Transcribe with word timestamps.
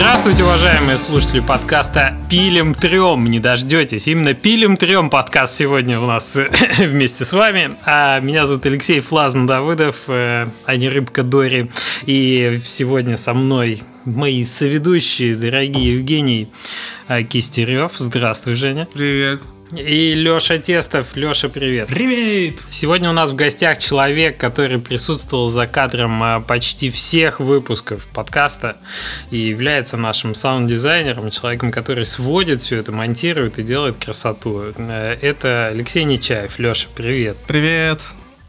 Здравствуйте, 0.00 0.44
уважаемые 0.44 0.96
слушатели 0.96 1.40
подкаста 1.40 2.16
«Пилим 2.30 2.72
трем». 2.72 3.26
Не 3.26 3.40
дождетесь. 3.40 4.06
Именно 4.06 4.32
«Пилим 4.32 4.76
трем» 4.76 5.10
подкаст 5.10 5.56
сегодня 5.56 5.98
у 5.98 6.06
нас 6.06 6.38
вместе 6.78 7.24
с 7.24 7.32
вами. 7.32 7.72
А 7.84 8.20
меня 8.20 8.46
зовут 8.46 8.64
Алексей 8.64 9.00
Флазм 9.00 9.48
Давыдов, 9.48 10.04
э, 10.06 10.46
а 10.66 10.76
не 10.76 10.88
Рыбка 10.88 11.24
Дори. 11.24 11.68
И 12.06 12.60
сегодня 12.64 13.16
со 13.16 13.34
мной 13.34 13.82
мои 14.04 14.44
соведущие, 14.44 15.34
дорогие 15.34 15.94
Евгений 15.94 16.48
э, 17.08 17.24
Кистерев. 17.24 17.90
Здравствуй, 17.96 18.54
Женя. 18.54 18.86
Привет. 18.92 19.42
И 19.76 20.14
Леша 20.14 20.58
Тестов. 20.58 21.14
Леша, 21.14 21.48
привет. 21.50 21.88
Привет! 21.88 22.62
Сегодня 22.70 23.10
у 23.10 23.12
нас 23.12 23.32
в 23.32 23.34
гостях 23.36 23.76
человек, 23.76 24.38
который 24.38 24.78
присутствовал 24.78 25.48
за 25.48 25.66
кадром 25.66 26.22
а, 26.22 26.40
почти 26.40 26.88
всех 26.88 27.38
выпусков 27.38 28.06
подкаста 28.06 28.78
и 29.30 29.36
является 29.36 29.98
нашим 29.98 30.34
саунд-дизайнером, 30.34 31.30
человеком, 31.30 31.70
который 31.70 32.06
сводит 32.06 32.62
все 32.62 32.76
это, 32.76 32.92
монтирует 32.92 33.58
и 33.58 33.62
делает 33.62 34.02
красоту. 34.02 34.72
Э, 34.76 35.16
Это 35.20 35.66
Алексей 35.66 36.04
Нечаев. 36.04 36.58
Леша, 36.58 36.88
привет. 36.94 37.36
Привет! 37.46 38.00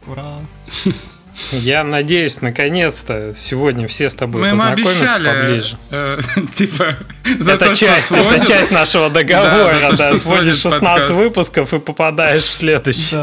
Ура! 0.06 0.40
Я 1.52 1.84
надеюсь, 1.84 2.42
наконец-то 2.42 3.32
сегодня 3.34 3.86
все 3.88 4.08
с 4.08 4.14
тобой 4.14 4.42
Мы 4.42 4.50
познакомятся 4.50 4.92
обещали, 5.14 5.24
поближе. 5.24 5.76
э, 5.90 6.18
типа, 6.54 6.96
за 7.38 7.52
это 7.52 7.66
то, 7.68 7.74
что 7.74 7.86
часть, 7.86 8.10
это 8.10 8.46
часть 8.46 8.70
нашего 8.70 9.08
договора, 9.10 9.78
Да, 9.80 9.90
за 9.90 9.90
то, 9.90 9.96
да, 9.96 10.08
что 10.10 10.18
сводишь 10.18 10.56
сводит 10.58 10.74
16 10.80 10.80
подкаст. 10.80 11.10
выпусков 11.10 11.74
и 11.74 11.78
попадаешь 11.78 12.42
в 12.42 12.52
следующий. 12.52 13.16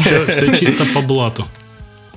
Все, 0.00 0.24
все 0.26 0.56
чисто 0.58 0.84
по 0.94 1.00
блату. 1.00 1.46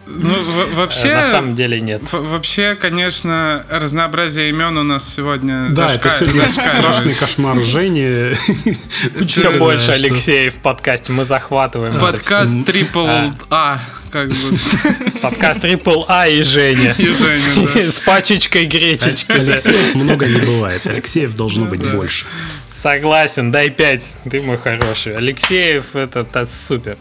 Ну, 0.10 0.34
вообще, 0.74 1.14
На 1.16 1.24
самом 1.24 1.54
деле 1.54 1.82
нет. 1.82 2.02
вообще, 2.14 2.76
конечно, 2.80 3.66
разнообразие 3.70 4.50
имен 4.52 4.78
у 4.78 4.84
нас 4.84 5.14
сегодня 5.16 5.68
Да, 5.72 5.88
это 5.94 6.08
зашка- 6.08 6.20
сегодня 6.20 6.42
зашкаливает. 6.48 6.80
страшный 6.80 7.14
кошмар 7.14 7.60
Жени. 7.62 8.38
Все 9.28 9.52
Да, 9.52 9.58
больше 9.58 9.92
Алексея 9.92 10.50
в 10.50 10.56
подкасте. 10.62 11.12
Мы 11.12 11.26
захватываем. 11.26 11.92
это 11.92 12.00
Подкаст. 12.00 12.54
Трипл 12.66 13.06
А, 13.50 13.80
как 14.18 14.30
бы. 14.30 14.58
Подкаст 15.22 15.64
Triple 15.64 16.06
А 16.08 16.28
и 16.28 16.42
Женя. 16.44 16.96
И 16.98 17.10
Женя, 17.10 17.42
да. 17.76 17.92
С 17.92 18.00
пачечкой 18.00 18.66
гречечки. 18.66 19.32
Алексеев 19.32 19.96
много 19.96 20.26
не 20.28 20.40
бывает. 20.40 20.82
Алексеев 20.86 21.36
должно 21.36 21.66
быть 21.66 21.82
Да. 21.82 21.90
больше. 21.96 22.26
Согласен, 22.68 23.52
дай 23.52 23.70
5. 23.70 24.18
Ты 24.32 24.42
мой 24.42 24.58
хороший. 24.58 25.16
Алексеев, 25.16 25.96
это, 25.96 26.22
это 26.22 26.46
супер. 26.46 26.98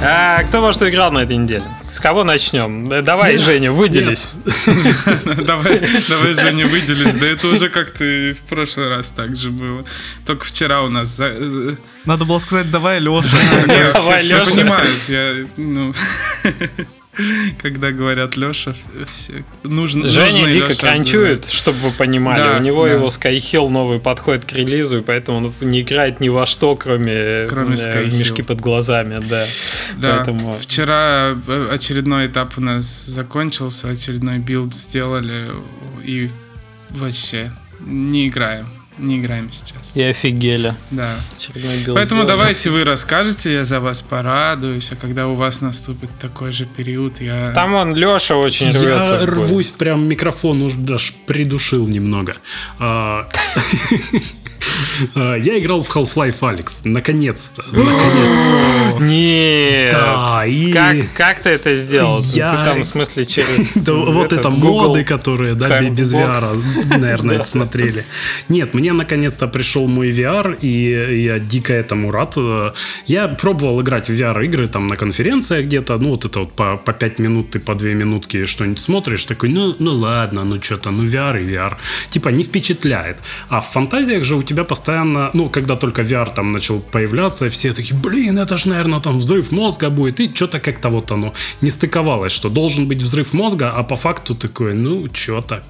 А 0.00 0.44
кто 0.44 0.60
во 0.62 0.72
что 0.72 0.88
играл 0.88 1.10
на 1.10 1.18
этой 1.24 1.36
неделе? 1.36 1.64
С 1.88 1.98
кого 1.98 2.22
начнем? 2.22 2.90
Э, 2.92 3.02
Давай, 3.02 3.32
Я- 3.32 3.38
Женя, 3.38 3.72
выделись. 3.72 4.30
Давай, 5.44 5.80
давай, 6.08 6.34
Женя, 6.40 6.66
выделись. 6.68 7.14
Да 7.14 7.26
это 7.26 7.48
уже 7.48 7.68
как-то 7.68 8.04
в 8.04 8.40
прошлый 8.48 8.88
раз 8.90 9.10
так 9.10 9.34
же 9.34 9.50
было. 9.50 9.84
Только 10.24 10.44
вчера 10.44 10.82
у 10.82 10.88
нас... 10.88 11.08
за- 11.08 11.34
э, 11.36 11.74
Надо 12.04 12.24
было 12.24 12.38
сказать, 12.38 12.70
давай, 12.70 13.00
Леша. 13.00 13.36
Давай, 13.66 14.20
все, 14.22 14.24
все 14.24 14.38
Лёша. 14.38 14.50
понимают. 14.52 15.08
Я, 15.08 15.34
ну, 15.56 15.92
когда 17.62 17.90
говорят 17.90 18.36
Леша, 18.36 18.74
все, 19.06 19.42
нужно, 19.64 20.08
Женя 20.08 20.50
дико 20.50 20.74
кранчует, 20.74 21.46
чтобы 21.48 21.78
вы 21.78 21.90
понимали. 21.90 22.38
Да, 22.38 22.56
У 22.58 22.60
него 22.62 22.86
да. 22.86 22.92
его 22.94 23.06
Skyhill 23.08 23.68
новый 23.68 23.98
подходит 23.98 24.44
к 24.44 24.52
релизу, 24.52 24.98
и 24.98 25.02
поэтому 25.02 25.38
он 25.38 25.54
не 25.60 25.80
играет 25.80 26.20
ни 26.20 26.28
во 26.28 26.46
что, 26.46 26.76
кроме, 26.76 27.46
Кроме 27.48 27.74
э, 27.74 28.04
Skyhill. 28.04 28.18
мешки 28.18 28.42
под 28.42 28.60
глазами, 28.60 29.20
да. 29.28 29.46
Да, 29.96 30.16
Поэтому- 30.16 30.56
вчера 30.56 31.36
э, 31.46 31.68
очередной 31.72 32.26
этап 32.28 32.56
у 32.56 32.60
нас 32.60 32.86
закончился, 33.06 33.88
очередной 33.88 34.38
build 34.38 34.74
сделали, 34.74 35.50
и 36.04 36.30
вообще 36.90 37.52
не 37.80 38.28
играем. 38.28 38.66
Не 38.98 39.18
играем 39.18 39.52
сейчас. 39.52 39.92
И 39.94 40.02
офигели. 40.02 40.74
Да. 40.90 41.14
Поэтому 41.86 42.22
сделали. 42.22 42.26
давайте 42.26 42.70
вы 42.70 42.84
расскажете, 42.84 43.52
я 43.52 43.64
за 43.64 43.80
вас 43.80 44.00
порадуюсь, 44.02 44.90
а 44.92 44.96
когда 44.96 45.28
у 45.28 45.34
вас 45.34 45.60
наступит 45.60 46.10
такой 46.20 46.52
же 46.52 46.66
период, 46.66 47.20
я... 47.20 47.52
Там 47.52 47.74
он, 47.74 47.94
Леша, 47.94 48.36
очень 48.36 48.70
рвется. 48.70 49.18
Я 49.20 49.26
рвусь, 49.26 49.66
прям 49.66 50.08
микрофон 50.08 50.62
уж 50.62 50.72
даже 50.74 51.12
придушил 51.26 51.86
немного. 51.86 52.36
А, 55.14 55.34
Я 55.36 55.58
играл 55.58 55.82
в 55.82 55.88
Half-Life 55.96 56.36
Алекс. 56.48 56.80
Наконец-то. 56.84 57.62
Наконец-то. 57.72 59.02
Нет. 59.02 59.92
Да, 59.92 60.44
и- 60.46 60.72
как, 60.72 60.96
как 61.14 61.40
ты 61.40 61.50
это 61.50 61.76
сделал? 61.76 62.20
Я- 62.22 62.50
Ты 62.50 62.64
там, 62.64 62.80
в 62.80 62.84
смысле, 62.84 63.24
через 63.24 63.74
Да, 63.84 63.92
вот 63.94 64.32
это 64.32 64.48
Google 64.50 64.88
моды, 64.88 65.04
которые, 65.04 65.54
да, 65.54 65.80
без 65.90 66.12
VR, 66.12 66.98
наверное, 66.98 67.42
смотрели. 67.44 68.04
Нет, 68.48 68.74
мне 68.74 68.92
наконец-то 68.92 69.46
пришел 69.48 69.86
мой 69.88 70.10
VR, 70.10 70.58
и 70.60 71.22
я 71.24 71.38
дико 71.38 71.72
этому 71.72 72.10
рад. 72.10 72.34
Я 73.06 73.28
пробовал 73.28 73.80
играть 73.80 74.08
в 74.08 74.12
VR-игры 74.12 74.68
там 74.68 74.86
на 74.88 74.96
конференциях 74.96 75.64
где-то, 75.64 75.96
ну 75.98 76.10
вот 76.10 76.24
это 76.24 76.40
вот 76.40 76.52
по, 76.52 76.76
по 76.76 76.92
5 76.92 77.18
минут 77.18 77.50
ты 77.50 77.58
по 77.60 77.74
2 77.74 77.88
минутки 77.90 78.46
что-нибудь 78.46 78.80
смотришь, 78.80 79.24
такой, 79.24 79.48
ну, 79.50 79.74
ну 79.78 79.92
ладно, 79.94 80.44
ну 80.44 80.60
что-то, 80.62 80.90
ну 80.90 81.04
VR 81.04 81.42
и 81.42 81.48
VR. 81.54 81.76
Типа 82.10 82.28
не 82.30 82.42
впечатляет. 82.44 83.16
А 83.48 83.60
в 83.60 83.66
фантазиях 83.68 84.24
же 84.24 84.36
у 84.36 84.42
тебя 84.42 84.64
постоянно, 84.68 85.30
ну, 85.34 85.48
когда 85.48 85.74
только 85.74 86.02
VR 86.02 86.32
там 86.34 86.52
начал 86.52 86.80
появляться, 86.80 87.48
все 87.50 87.72
такие, 87.72 87.96
блин, 87.96 88.38
это 88.38 88.56
же, 88.56 88.68
наверное, 88.68 89.00
там 89.00 89.18
взрыв 89.18 89.50
мозга 89.50 89.90
будет, 89.90 90.20
и 90.20 90.32
что-то 90.34 90.60
как-то 90.60 90.88
вот 90.90 91.10
оно 91.10 91.32
не 91.60 91.70
стыковалось, 91.70 92.32
что 92.32 92.48
должен 92.48 92.86
быть 92.86 93.02
взрыв 93.02 93.32
мозга, 93.32 93.70
а 93.70 93.82
по 93.82 93.96
факту 93.96 94.34
такое, 94.34 94.74
ну, 94.74 95.08
что-то 95.12 95.64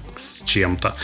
чем-то. 0.49 0.95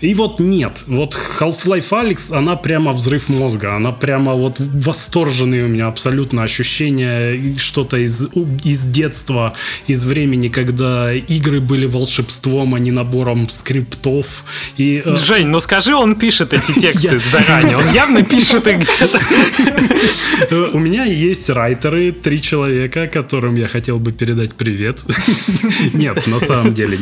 И 0.00 0.14
вот 0.14 0.40
нет. 0.40 0.84
Вот 0.86 1.16
Half-Life 1.40 1.90
Alyx, 1.90 2.36
она 2.36 2.56
прямо 2.56 2.92
взрыв 2.92 3.28
мозга. 3.28 3.76
Она 3.76 3.92
прямо 3.92 4.34
вот 4.34 4.56
восторженные 4.58 5.64
у 5.64 5.68
меня 5.68 5.88
абсолютно 5.88 6.42
ощущения. 6.42 7.56
Что-то 7.58 7.96
из, 7.96 8.28
из 8.64 8.82
детства, 8.82 9.54
из 9.86 10.04
времени, 10.04 10.48
когда 10.48 11.12
игры 11.12 11.60
были 11.60 11.86
волшебством, 11.86 12.74
а 12.74 12.78
не 12.78 12.90
набором 12.90 13.48
скриптов. 13.48 14.44
И, 14.76 15.02
э, 15.04 15.16
Жень, 15.16 15.46
ну 15.46 15.60
скажи, 15.60 15.94
он 15.94 16.14
пишет 16.16 16.52
эти 16.52 16.72
тексты 16.80 17.20
заранее. 17.32 17.76
Он 17.78 17.92
явно 17.92 18.22
пишет 18.22 18.66
их 18.66 18.78
где-то. 18.78 20.70
У 20.72 20.78
меня 20.78 21.04
есть 21.04 21.48
райтеры, 21.50 22.12
три 22.12 22.42
человека, 22.42 23.06
которым 23.06 23.56
я 23.56 23.68
хотел 23.68 23.98
бы 23.98 24.12
передать 24.12 24.54
привет. 24.54 24.98
Нет, 25.94 26.26
на 26.26 26.40
самом 26.40 26.74
деле, 26.74 26.98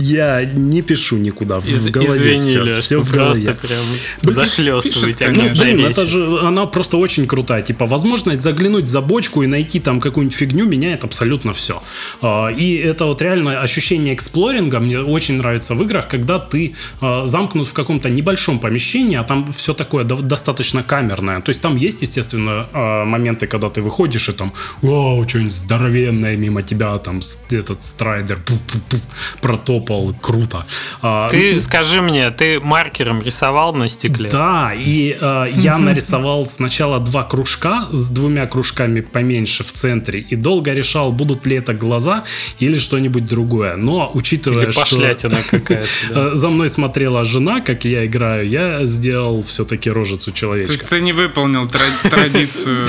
я 0.00 0.44
не 0.44 0.82
пишу 0.82 1.16
никуда. 1.28 1.60
В 1.60 1.68
Из- 1.68 1.88
голове 1.90 2.10
Извини, 2.16 2.50
всё- 2.52 2.62
Леш, 2.64 2.84
всё 2.84 2.98
ты 3.00 3.04
в 3.06 3.10
просто 3.12 3.54
прям 3.54 3.84
пишет, 4.22 4.34
захлестываете. 4.34 5.24
конечно. 5.26 5.54
Ну, 5.56 5.62
блин, 5.64 5.78
речи. 5.78 5.90
это 6.00 6.06
же, 6.06 6.38
она 6.42 6.66
просто 6.66 6.96
очень 6.96 7.26
крутая. 7.26 7.62
Типа, 7.62 7.86
возможность 7.86 8.42
заглянуть 8.42 8.88
за 8.88 9.00
бочку 9.00 9.42
и 9.42 9.46
найти 9.46 9.80
там 9.80 10.00
какую-нибудь 10.00 10.36
фигню 10.36 10.66
меняет 10.66 11.04
абсолютно 11.04 11.52
все. 11.52 11.82
И 12.58 12.82
это 12.84 13.04
вот 13.06 13.22
реально 13.22 13.60
ощущение 13.62 14.14
эксплоринга 14.14 14.80
мне 14.80 14.98
очень 15.00 15.36
нравится 15.38 15.74
в 15.74 15.82
играх, 15.82 16.08
когда 16.08 16.38
ты 16.38 16.74
а, 17.00 17.26
замкнут 17.26 17.68
в 17.68 17.72
каком-то 17.72 18.08
небольшом 18.10 18.58
помещении, 18.58 19.16
а 19.16 19.22
там 19.24 19.52
все 19.52 19.72
такое 19.74 20.04
до- 20.04 20.22
достаточно 20.22 20.82
камерное. 20.82 21.40
То 21.40 21.50
есть 21.50 21.60
там 21.60 21.76
есть, 21.76 22.02
естественно, 22.02 22.66
а, 22.72 23.04
моменты, 23.04 23.46
когда 23.46 23.68
ты 23.68 23.82
выходишь 23.82 24.28
и 24.28 24.32
там, 24.32 24.52
вау, 24.82 25.28
что-нибудь 25.28 25.52
здоровенное 25.52 26.36
мимо 26.36 26.62
тебя, 26.62 26.96
там 26.98 27.20
этот 27.50 27.84
страйдер 27.84 28.38
протопал, 29.40 30.14
круто. 30.20 30.64
А, 31.26 31.28
Ты 31.30 31.58
скажи 31.60 32.00
мне, 32.02 32.30
ты 32.30 32.60
маркером 32.60 33.22
рисовал 33.22 33.74
на 33.74 33.88
стекле? 33.88 34.30
да, 34.30 34.72
и 34.76 35.16
э, 35.20 35.44
я 35.54 35.78
нарисовал 35.78 36.46
сначала 36.46 37.00
два 37.00 37.24
кружка 37.24 37.88
с 37.92 38.08
двумя 38.08 38.46
кружками 38.46 39.00
поменьше 39.00 39.64
в 39.64 39.72
центре 39.72 40.20
и 40.20 40.36
долго 40.36 40.72
решал, 40.72 41.12
будут 41.12 41.46
ли 41.46 41.56
это 41.56 41.74
глаза 41.74 42.24
или 42.58 42.78
что-нибудь 42.78 43.26
другое. 43.26 43.76
Но 43.76 44.10
учитывая, 44.14 44.64
Или 44.64 44.70
что 44.72 44.80
пошлятина 44.80 45.38
какая-то. 45.50 45.88
да. 46.10 46.28
э, 46.32 46.36
за 46.36 46.48
мной 46.48 46.70
смотрела 46.70 47.24
жена, 47.24 47.60
как 47.60 47.84
я 47.84 48.06
играю, 48.06 48.48
я 48.48 48.86
сделал 48.86 49.42
все-таки 49.42 49.90
рожицу 49.90 50.30
То 50.32 50.36
человечка. 50.38 50.72
есть 50.72 50.88
ты 50.88 51.00
не 51.00 51.12
выполнил 51.12 51.66
тра- 51.66 51.80
традицию 52.10 52.86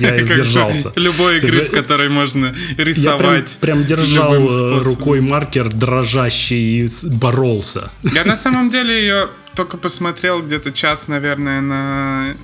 Я 0.00 0.18
сдержался. 0.22 0.92
любой 0.96 1.38
игры, 1.38 1.62
в 1.62 1.70
которой 1.70 2.08
можно 2.08 2.46
Я 2.46 2.74
прям, 2.76 2.86
рисовать. 2.86 3.58
прям 3.60 3.84
держал 3.84 4.34
э, 4.34 4.82
рукой 4.82 5.20
маркер 5.20 5.68
дрожащий 5.68 6.88
боролся. 7.28 7.90
Я 8.02 8.24
на 8.24 8.36
самом 8.36 8.68
деле 8.68 9.00
ее 9.00 9.28
только 9.54 9.76
посмотрел 9.76 10.42
где-то 10.42 10.70
час, 10.72 11.08
наверное, 11.08 11.60
на 11.60 12.34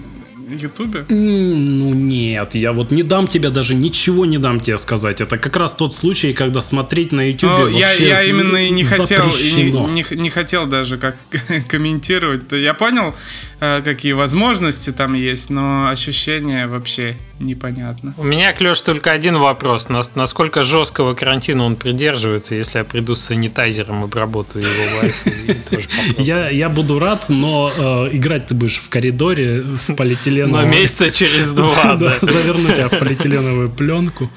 Ютубе. 0.51 1.07
Ну 1.09 1.95
нет, 1.95 2.55
я 2.55 2.73
вот 2.73 2.91
не 2.91 3.03
дам 3.03 3.27
тебе 3.27 3.49
даже 3.49 3.75
ничего 3.75 4.27
не 4.27 4.39
дам 4.39 4.61
тебе 4.61 4.79
сказать. 4.79 5.21
Это 5.21 5.39
как 5.39 5.57
раз 5.57 5.73
тот 5.73 5.95
случай, 5.95 6.33
когда 6.35 6.61
смотреть 6.61 7.13
на 7.13 7.23
Ну, 7.23 7.69
я, 7.69 7.93
я 7.93 8.23
именно 8.25 8.59
и 8.59 8.71
не 8.71 8.85
хотел, 8.85 9.35
и 9.37 9.53
не, 9.53 9.71
не, 9.71 10.05
не 10.17 10.31
хотел 10.31 10.67
даже 10.67 10.99
как 10.99 11.17
комментировать. 11.69 12.43
Я 12.53 12.75
понял, 12.75 13.15
э, 13.61 13.81
какие 13.83 14.13
возможности 14.13 14.93
там 14.93 15.15
есть, 15.15 15.51
но 15.51 15.89
ощущения 15.89 16.67
вообще 16.67 17.17
непонятно. 17.41 18.15
У 18.17 18.23
меня, 18.25 18.53
Клеш, 18.53 18.81
только 18.83 19.11
один 19.13 19.39
вопрос. 19.39 19.89
Нас- 19.89 20.13
Насколько 20.15 20.63
жесткого 20.63 21.15
карантина 21.15 21.65
он 21.65 21.77
придерживается, 21.77 22.55
если 22.55 22.79
я 22.79 22.85
приду 22.85 23.15
с 23.15 23.21
санитайзером, 23.25 24.05
обработаю 24.05 24.65
его 24.65 25.01
вайф 25.01 25.27
и 25.27 25.55
тоже 25.55 25.89
попробую? 25.89 26.25
Я, 26.27 26.49
я 26.51 26.69
буду 26.69 26.99
рад, 26.99 27.29
но 27.29 27.71
э, 27.77 28.09
играть 28.13 28.47
ты 28.47 28.55
будешь 28.55 28.77
в 28.79 28.89
коридоре 28.89 29.63
в 29.63 29.89
Но 29.89 29.97
полиэтиленовом... 29.97 30.71
месяца 30.71 31.11
через 31.11 31.53
два, 31.53 31.95
да. 32.01 32.15
Заверну 32.21 32.69
тебя 32.69 32.89
в 32.89 32.99
полиэтиленовую 32.99 33.71
пленку. 33.71 34.31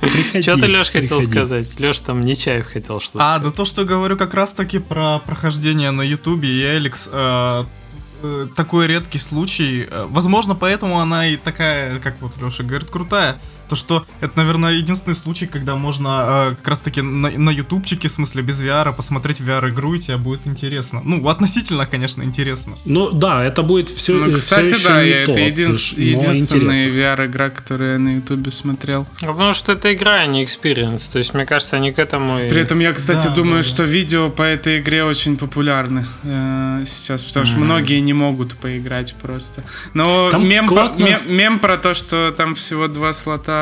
Приходи, 0.00 0.42
Что 0.42 0.56
ты, 0.56 0.66
Леш, 0.66 0.90
хотел 0.90 1.22
сказать? 1.22 1.78
Леш 1.78 2.00
там 2.00 2.22
Нечаев 2.22 2.66
хотел 2.66 3.00
что-то 3.00 3.24
А, 3.24 3.28
сказать. 3.36 3.44
да 3.44 3.50
то, 3.56 3.64
что 3.64 3.84
говорю 3.84 4.16
как 4.16 4.34
раз 4.34 4.52
таки 4.52 4.78
про 4.78 5.20
прохождение 5.20 5.90
на 5.90 6.02
Ютубе 6.02 6.48
и 6.48 6.62
Эликс, 6.78 7.08
э, 7.12 7.64
такой 8.54 8.86
редкий 8.86 9.18
случай. 9.18 9.86
Э, 9.90 10.06
Возможно, 10.08 10.54
поэтому 10.54 11.00
она 11.00 11.26
и 11.26 11.36
такая, 11.36 11.98
как 12.00 12.20
вот 12.20 12.36
Леша 12.36 12.62
говорит, 12.64 12.90
крутая. 12.90 13.38
То, 13.72 13.76
что 13.76 14.04
это, 14.20 14.32
наверное, 14.36 14.72
единственный 14.74 15.14
случай, 15.14 15.46
когда 15.46 15.76
можно 15.76 16.50
э, 16.50 16.54
как 16.56 16.68
раз 16.68 16.80
таки 16.80 17.00
на, 17.00 17.30
на 17.30 17.48
ютубчике, 17.48 18.08
в 18.08 18.10
смысле 18.10 18.42
без 18.42 18.60
VR, 18.60 18.92
посмотреть 18.94 19.40
VR-игру, 19.40 19.94
и 19.94 19.98
тебе 19.98 20.18
будет 20.18 20.46
интересно. 20.46 21.00
Ну, 21.02 21.26
относительно, 21.26 21.86
конечно, 21.86 22.22
интересно. 22.22 22.74
Ну 22.84 23.10
да, 23.12 23.42
это 23.42 23.62
будет 23.62 23.88
все. 23.88 24.12
Ну, 24.12 24.30
кстати, 24.34 24.76
да, 24.84 25.00
я, 25.00 25.22
это 25.22 25.40
един- 25.40 25.70
но 25.70 26.02
единственная. 26.02 26.90
VR-игра, 26.90 27.48
которую 27.48 27.92
я 27.94 27.98
на 27.98 28.16
Ютубе 28.16 28.50
смотрел. 28.50 29.06
Ну, 29.22 29.28
Потому 29.32 29.54
что 29.54 29.72
это 29.72 29.94
игра, 29.94 30.16
а 30.16 30.26
не 30.26 30.44
experience. 30.44 31.08
То 31.08 31.16
есть, 31.16 31.32
мне 31.32 31.46
кажется, 31.46 31.76
они 31.76 31.92
к 31.92 31.98
этому... 31.98 32.40
и- 32.40 32.50
При 32.50 32.60
этом 32.60 32.78
я, 32.78 32.92
кстати, 32.92 33.28
Да, 33.28 33.34
думаю, 33.34 33.62
да, 33.62 33.68
да. 33.70 33.74
что 33.74 33.84
видео 33.84 34.28
по 34.28 34.42
этой 34.42 34.80
игре 34.80 35.02
очень 35.04 35.38
популярны 35.38 36.04
э, 36.24 36.84
сейчас, 36.86 37.24
потому 37.24 37.46
что 37.46 37.56
многие 37.58 38.00
не 38.00 38.12
могут 38.12 38.54
поиграть 38.56 39.14
просто. 39.22 39.64
Но 39.94 40.28
Там 40.30 40.46
мем, 40.46 40.66
классно- 40.68 41.02
мем, 41.04 41.20
мем 41.28 41.58
про 41.58 41.78
то, 41.78 41.94
что 41.94 42.34
там 42.36 42.54
всего 42.54 42.86
два 42.86 43.14
слота, 43.14 43.61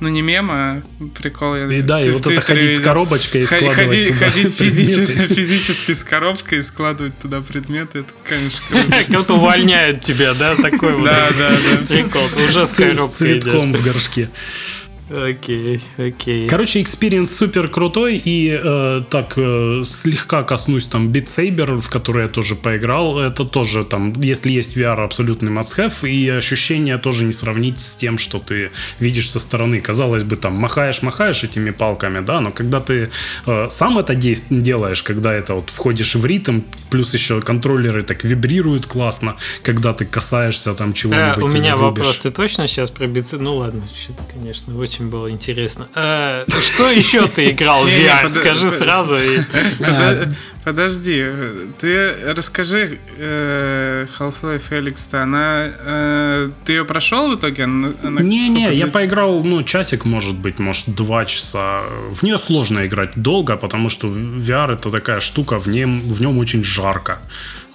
ну 0.00 0.08
не 0.08 0.22
мем, 0.22 0.50
а 0.50 0.82
прикол. 1.20 1.56
Я 1.56 1.64
И 1.66 1.80
в 1.80 1.86
да, 1.86 2.00
и 2.00 2.04
Твит- 2.04 2.12
вот 2.14 2.26
в 2.26 2.30
это 2.30 2.40
ходить 2.40 2.64
с 2.64 2.68
видел. 2.70 2.82
коробочкой 2.84 3.40
и 3.42 3.44
Ходи- 3.44 3.70
складывать 3.70 3.94
ходи- 3.94 4.06
туда 4.12 4.18
ходить 4.30 4.54
физически, 4.56 5.34
физически 5.34 5.92
с 5.92 6.04
коробкой 6.04 6.58
и 6.58 6.62
складывать 6.62 7.18
туда 7.18 7.40
предметы, 7.40 8.00
это, 8.00 8.12
конечно, 8.28 8.64
будто 9.18 9.34
увольняют 9.34 10.00
тебя, 10.00 10.34
да? 10.34 10.54
Такой 10.56 10.94
вот 10.94 11.04
Да, 11.04 11.28
да, 11.38 11.50
да. 11.50 11.86
прикол. 11.94 12.22
Уже 12.48 12.66
с 12.66 12.70
С 12.70 12.72
коробкой 12.72 13.32
идешь. 13.34 13.42
цветком 13.44 13.72
в 13.74 13.84
горшке. 13.84 14.30
Окей, 15.10 15.80
окей. 15.98 16.48
Короче, 16.48 16.82
experience 16.82 17.34
супер 17.34 17.68
крутой, 17.68 18.16
и 18.16 18.50
э, 18.62 19.02
так 19.10 19.34
э, 19.36 19.82
слегка 19.84 20.42
коснусь 20.42 20.84
там 20.84 21.08
Beat 21.08 21.26
Saber, 21.26 21.80
в 21.80 21.88
который 21.88 22.22
я 22.22 22.28
тоже 22.28 22.54
поиграл. 22.54 23.18
Это 23.18 23.44
тоже 23.44 23.84
там, 23.84 24.12
если 24.20 24.50
есть 24.50 24.76
VR, 24.76 25.02
абсолютный 25.04 25.50
must-have, 25.50 26.08
и 26.08 26.28
ощущение 26.28 26.98
тоже 26.98 27.24
не 27.24 27.32
сравнить 27.32 27.80
с 27.80 27.94
тем, 27.94 28.18
что 28.18 28.38
ты 28.38 28.70
видишь 28.98 29.30
со 29.30 29.40
стороны. 29.40 29.80
Казалось 29.80 30.22
бы, 30.22 30.36
там 30.36 30.54
махаешь-махаешь 30.54 31.42
этими 31.44 31.70
палками, 31.70 32.20
да, 32.20 32.40
но 32.40 32.52
когда 32.52 32.80
ты 32.80 33.10
э, 33.46 33.68
сам 33.70 33.98
это 33.98 34.14
делаешь, 34.14 35.02
когда 35.02 35.32
это 35.32 35.54
вот 35.54 35.70
входишь 35.70 36.14
в 36.14 36.24
ритм, 36.26 36.60
плюс 36.90 37.14
еще 37.14 37.40
контроллеры 37.40 38.02
так 38.02 38.24
вибрируют 38.24 38.86
классно, 38.86 39.36
когда 39.62 39.92
ты 39.92 40.04
касаешься 40.04 40.74
там 40.74 40.90
Э, 40.90 40.94
чего-нибудь. 40.94 41.42
у 41.42 41.48
или 41.48 41.54
меня 41.54 41.76
вопрос. 41.76 42.18
Ты 42.18 42.30
точно 42.30 42.66
сейчас 42.66 42.90
про 42.90 43.06
бицы? 43.06 43.38
Ну 43.38 43.56
ладно, 43.56 43.82
конечно, 44.32 44.76
очень 44.78 44.99
было 45.08 45.30
интересно. 45.30 45.86
Э, 45.94 46.44
Что 46.60 46.90
еще 46.90 47.26
ты 47.28 47.50
играл 47.50 47.84
в 47.86 47.88
VR? 47.88 48.28
Скажи 48.28 48.70
сразу. 48.70 49.16
Подожди, 50.64 51.24
ты 51.80 52.34
расскажи 52.34 52.98
э, 53.16 54.06
Half-Life 54.18 54.70
Alyx-то, 54.70 55.22
она... 55.22 55.68
э, 55.78 56.50
Ты 56.64 56.74
ее 56.74 56.84
прошел 56.84 57.30
в 57.34 57.38
итоге? 57.38 57.64
Не-не, 57.66 58.74
я 58.74 58.86
поиграл, 58.86 59.42
ну, 59.42 59.62
часик, 59.62 60.04
может 60.04 60.36
быть, 60.36 60.58
может, 60.58 60.94
два 60.94 61.24
часа. 61.24 61.82
В 62.10 62.22
нее 62.22 62.38
сложно 62.38 62.86
играть 62.86 63.12
долго, 63.16 63.56
потому 63.56 63.88
что 63.88 64.08
VR 64.08 64.74
это 64.74 64.90
такая 64.90 65.20
штука, 65.20 65.58
в 65.58 65.66
нем 65.66 66.38
очень 66.38 66.62
жарко 66.62 67.20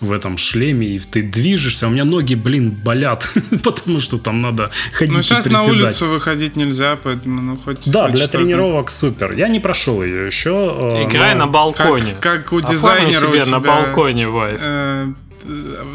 в 0.02 0.12
этом 0.12 0.38
шлеме, 0.38 0.88
и 0.88 1.00
ты 1.00 1.22
движешься, 1.22 1.88
у 1.88 1.90
меня 1.90 2.04
ноги, 2.06 2.36
блин, 2.36 2.72
болят, 2.72 3.28
потому 3.64 4.00
что 4.02 4.18
там 4.18 4.42
надо 4.42 4.72
ходить 4.94 5.16
Ну, 5.16 5.24
сейчас 5.24 5.46
на 5.48 5.64
улицу 5.64 6.06
выходить 6.08 6.56
нельзя, 6.56 6.98
поэтому, 7.02 7.42
ну, 7.42 7.58
хоть 7.64 7.90
Да, 7.92 8.04
хоть 8.08 8.16
для 8.16 8.26
что-то. 8.26 8.38
тренировок 8.40 8.92
супер. 8.92 9.34
Я 9.36 9.48
не 9.48 9.60
прошел 9.60 10.04
ее 10.04 10.28
еще. 10.28 10.50
э, 10.82 11.04
Играй 11.06 11.34
но- 11.34 11.40
на 11.46 11.46
Как, 11.46 11.52
балконе. 11.54 12.16
как 12.20 12.52
у 12.54 12.58
Оформи 12.58 12.76
дизайнера 12.76 13.28
у 13.28 13.32
себе 13.32 13.42
тебя, 13.42 13.52
на 13.52 13.60
балконе 13.60 14.28
вайф. 14.28 14.60
э, 14.64 15.08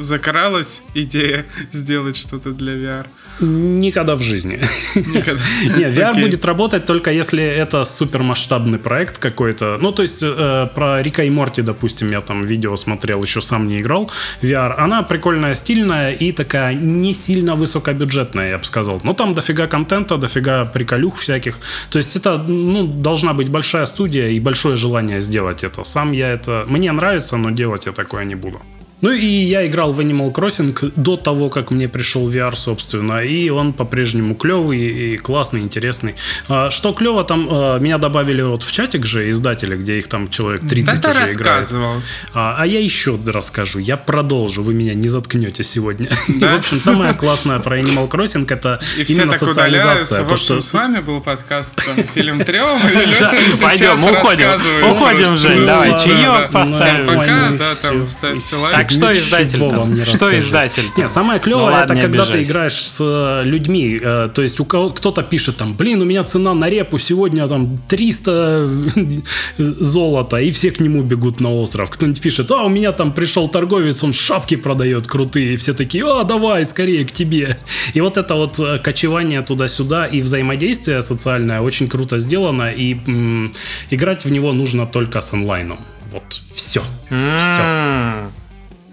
закралась 0.01 0.83
идея 0.95 1.47
сделать 1.73 2.17
что-то 2.17 2.51
для 2.51 2.75
VR? 2.75 3.07
Никогда 3.41 4.17
в 4.17 4.23
жизни. 4.23 4.61
Никогда. 4.95 5.41
Не, 5.77 5.85
VR 5.85 6.11
Окей. 6.11 6.25
будет 6.25 6.45
работать 6.45 6.85
только 6.85 7.11
если 7.11 7.43
это 7.43 7.85
супермасштабный 7.85 8.79
проект 8.79 9.19
какой-то. 9.19 9.79
Ну, 9.81 9.93
то 9.93 10.03
есть 10.03 10.23
э, 10.23 10.69
про 10.75 11.03
Рика 11.03 11.25
и 11.25 11.31
Морти, 11.31 11.63
допустим, 11.63 12.11
я 12.11 12.21
там 12.21 12.45
видео 12.45 12.77
смотрел, 12.77 13.23
еще 13.23 13.41
сам 13.41 13.69
не 13.69 13.81
играл. 13.81 14.11
VR, 14.43 14.75
она 14.77 15.03
прикольная, 15.03 15.55
стильная 15.55 16.13
и 16.13 16.33
такая 16.33 16.75
не 16.75 17.15
сильно 17.15 17.55
высокобюджетная, 17.55 18.51
я 18.51 18.59
бы 18.59 18.65
сказал. 18.65 19.01
Но 19.05 19.15
там 19.15 19.35
дофига 19.35 19.67
контента, 19.67 20.19
дофига 20.19 20.67
приколюх 20.67 21.19
всяких. 21.19 21.59
То 21.91 21.99
есть 21.99 22.17
это, 22.17 22.39
ну, 22.39 22.87
должна 22.87 23.33
быть 23.33 23.49
большая 23.49 23.87
студия 23.87 24.29
и 24.29 24.41
большое 24.41 24.77
желание 24.77 25.21
сделать 25.21 25.65
это. 25.65 25.85
Сам 25.85 26.13
я 26.13 26.29
это... 26.29 26.65
Мне 26.67 26.93
нравится, 26.93 27.37
но 27.37 27.51
делать 27.51 27.87
я 27.87 27.93
такое 27.93 28.25
не 28.25 28.35
буду. 28.35 28.61
Ну 29.01 29.11
и 29.13 29.25
я 29.27 29.67
играл 29.67 29.93
в 29.93 30.01
Animal 30.01 30.31
Crossing 30.33 30.93
до 30.95 31.17
того, 31.17 31.49
как 31.49 31.71
мне 31.71 31.89
пришел 31.89 32.31
VR, 32.31 32.55
собственно, 32.55 33.21
и 33.23 33.49
он 33.49 33.73
по-прежнему 33.73 34.35
клевый 34.35 34.79
и 34.81 35.17
классный, 35.17 35.61
интересный. 35.61 36.17
А, 36.49 36.71
Что 36.71 36.93
клево, 36.93 37.25
там 37.25 37.49
а, 37.51 37.79
меня 37.79 37.97
добавили 37.97 38.43
вот 38.43 38.63
в 38.63 38.71
чатик 38.73 39.07
же 39.07 39.31
издатели, 39.31 39.77
где 39.77 39.99
их 39.99 40.09
там 40.09 40.29
человек 40.29 40.69
30 40.69 40.85
Да 40.87 40.93
ты 41.01 41.09
уже 41.09 41.19
играет. 41.19 41.37
рассказывал. 41.37 42.03
А, 42.35 42.57
а 42.59 42.67
я 42.67 42.79
еще 42.81 43.19
расскажу, 43.27 43.79
я 43.79 43.97
продолжу, 43.97 44.63
вы 44.63 44.75
меня 44.75 44.93
не 44.93 45.09
заткнете 45.09 45.65
сегодня. 45.65 46.11
И, 46.29 46.39
Да? 46.39 46.57
в 46.57 46.59
общем, 46.59 46.81
самое 46.81 47.15
классное 47.15 47.59
про 47.59 47.79
Animal 47.81 48.09
Crossing 48.11 48.47
это 48.53 48.81
И 48.99 49.05
все 49.05 49.15
именно 49.15 49.33
так 49.33 49.43
удаляются. 49.43 50.05
социализация. 50.17 50.25
В 50.25 50.29
То, 50.29 50.35
общем, 50.35 50.45
что 50.45 50.61
с 50.61 50.73
вами 50.75 50.99
был 51.01 51.21
подкаст 51.23 51.75
там, 51.77 52.03
«Фильм 52.15 52.45
трем». 52.45 52.79
и 52.79 53.63
Пойдем, 53.63 53.95
уходим. 54.05 54.47
рассказывает 54.49 54.85
Уходим. 54.93 55.37
Жень, 55.39 55.61
Ну, 55.61 55.67
давай, 55.67 55.91
чаек 55.99 56.21
да. 56.21 56.49
поставим. 56.53 57.05
Всем 57.07 57.17
пока, 57.19 57.51
да, 57.59 57.75
там 57.81 58.07
ставьте 58.07 58.57
Так, 58.99 59.17
что 59.17 59.19
издатель 59.19 59.59
вам 59.61 59.97
Что 60.05 60.37
издатель 60.37 60.85
Не, 60.97 61.09
самое 61.09 61.41
клевое, 61.41 61.67
Ну 61.67 61.73
ладно, 61.73 61.93
это 61.93 62.01
когда 62.03 62.23
ты 62.25 62.29
обижайся. 62.33 62.53
играешь 62.53 62.75
с 62.83 62.97
э, 63.01 63.43
людьми. 63.45 63.99
э, 64.03 64.29
то 64.35 64.43
есть 64.43 64.61
у 64.61 64.65
кого 64.65 64.91
кто-то 64.91 65.23
пишет 65.23 65.57
там, 65.57 65.75
блин, 65.77 66.03
у 66.03 66.05
меня 66.05 66.23
цена 66.25 66.55
на 66.55 66.69
репу 66.69 66.99
сегодня 66.99 67.47
там 67.47 67.79
300 67.89 68.69
золота, 69.59 70.39
и 70.39 70.51
все 70.51 70.71
к 70.71 70.81
нему 70.81 71.03
бегут 71.03 71.41
на 71.41 71.53
остров. 71.55 71.91
Кто-нибудь 71.91 72.21
пишет, 72.21 72.51
а 72.51 72.65
у 72.65 72.69
меня 72.69 72.93
там 72.93 73.13
пришел 73.13 73.49
торговец, 73.49 74.03
он 74.03 74.13
шапки 74.13 74.57
продает 74.57 75.07
крутые, 75.07 75.55
и 75.55 75.57
все 75.57 75.75
такие, 75.75 76.05
а 76.05 76.25
давай, 76.25 76.65
скорее 76.65 77.05
к 77.05 77.13
тебе. 77.13 77.59
И 77.95 78.01
вот 78.01 78.17
это 78.17 78.35
вот 78.35 78.59
э, 78.59 78.79
кочевание 78.79 79.43
туда-сюда 79.43 80.07
и 80.07 80.21
взаимодействие 80.21 81.03
социальное 81.03 81.61
очень 81.61 81.89
круто 81.89 82.19
сделано, 82.19 82.71
и 82.71 82.95
м, 83.07 83.53
играть 83.91 84.25
в 84.25 84.31
него 84.31 84.53
нужно 84.53 84.87
только 84.87 85.21
с 85.21 85.33
онлайном. 85.33 85.79
Вот, 86.13 86.23
все. 86.55 86.83
М-м. 87.11 88.29
Все, 88.31 88.40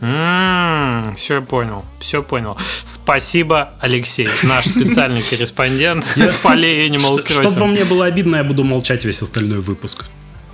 я 0.02 1.42
понял. 1.42 1.84
Все 2.00 2.22
понял. 2.22 2.58
Спасибо, 2.84 3.74
Алексей, 3.80 4.30
наш 4.44 4.66
специальный 4.66 5.22
корреспондент 5.30 6.06
с 6.06 6.36
полей 6.38 6.88
Animal 6.88 7.26
Чтобы 7.26 7.44
Crossing. 7.44 7.78
не 7.78 7.84
было 7.84 8.06
обидно, 8.06 8.38
я 8.38 8.44
буду 8.44 8.64
молчать 8.64 9.06
весь 9.06 9.22
остальной 9.22 9.60
выпуск. 9.60 10.06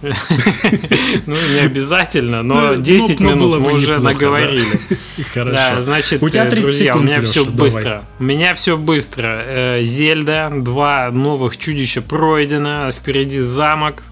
Ну, 1.26 1.36
не 1.54 1.60
обязательно, 1.60 2.44
но 2.44 2.74
Ну, 2.74 2.76
10 2.76 3.20
ну, 3.20 3.30
минут 3.30 3.62
мы 3.62 3.74
уже 3.74 4.00
наговорили. 4.00 4.66
Хорошо. 5.34 5.52
Да, 5.52 5.82
значит, 5.82 6.22
э, 6.22 6.30
30 6.30 6.60
друзья, 6.60 6.96
у 6.96 7.00
меня 7.00 7.22
все 7.22 7.46
быстро. 7.46 8.04
У 8.20 8.24
меня 8.24 8.54
все 8.54 8.78
быстро. 8.78 9.42
Э, 9.46 9.84
Зельда, 9.84 10.52
два 10.58 11.10
новых 11.12 11.58
чудища 11.58 12.02
пройдено, 12.02 12.92
впереди 12.92 13.40
замок, 13.40 14.04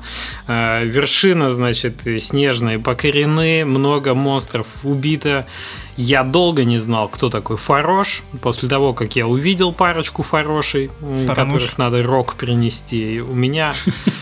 э, 0.47 0.85
вершина, 0.85 1.51
значит, 1.51 2.01
снежные 2.19 2.79
покорены, 2.79 3.65
много 3.65 4.13
монстров 4.15 4.67
убито. 4.83 5.45
Я 5.97 6.23
долго 6.23 6.63
не 6.63 6.77
знал, 6.77 7.09
кто 7.09 7.29
такой 7.29 7.57
Фарош. 7.57 8.23
После 8.41 8.69
того, 8.69 8.93
как 8.93 9.15
я 9.15 9.27
увидел 9.27 9.73
парочку 9.73 10.23
Фарошей, 10.23 10.89
которых 11.27 11.77
надо 11.77 12.01
рок 12.01 12.35
принести, 12.35 13.19
у 13.19 13.35
меня, 13.35 13.73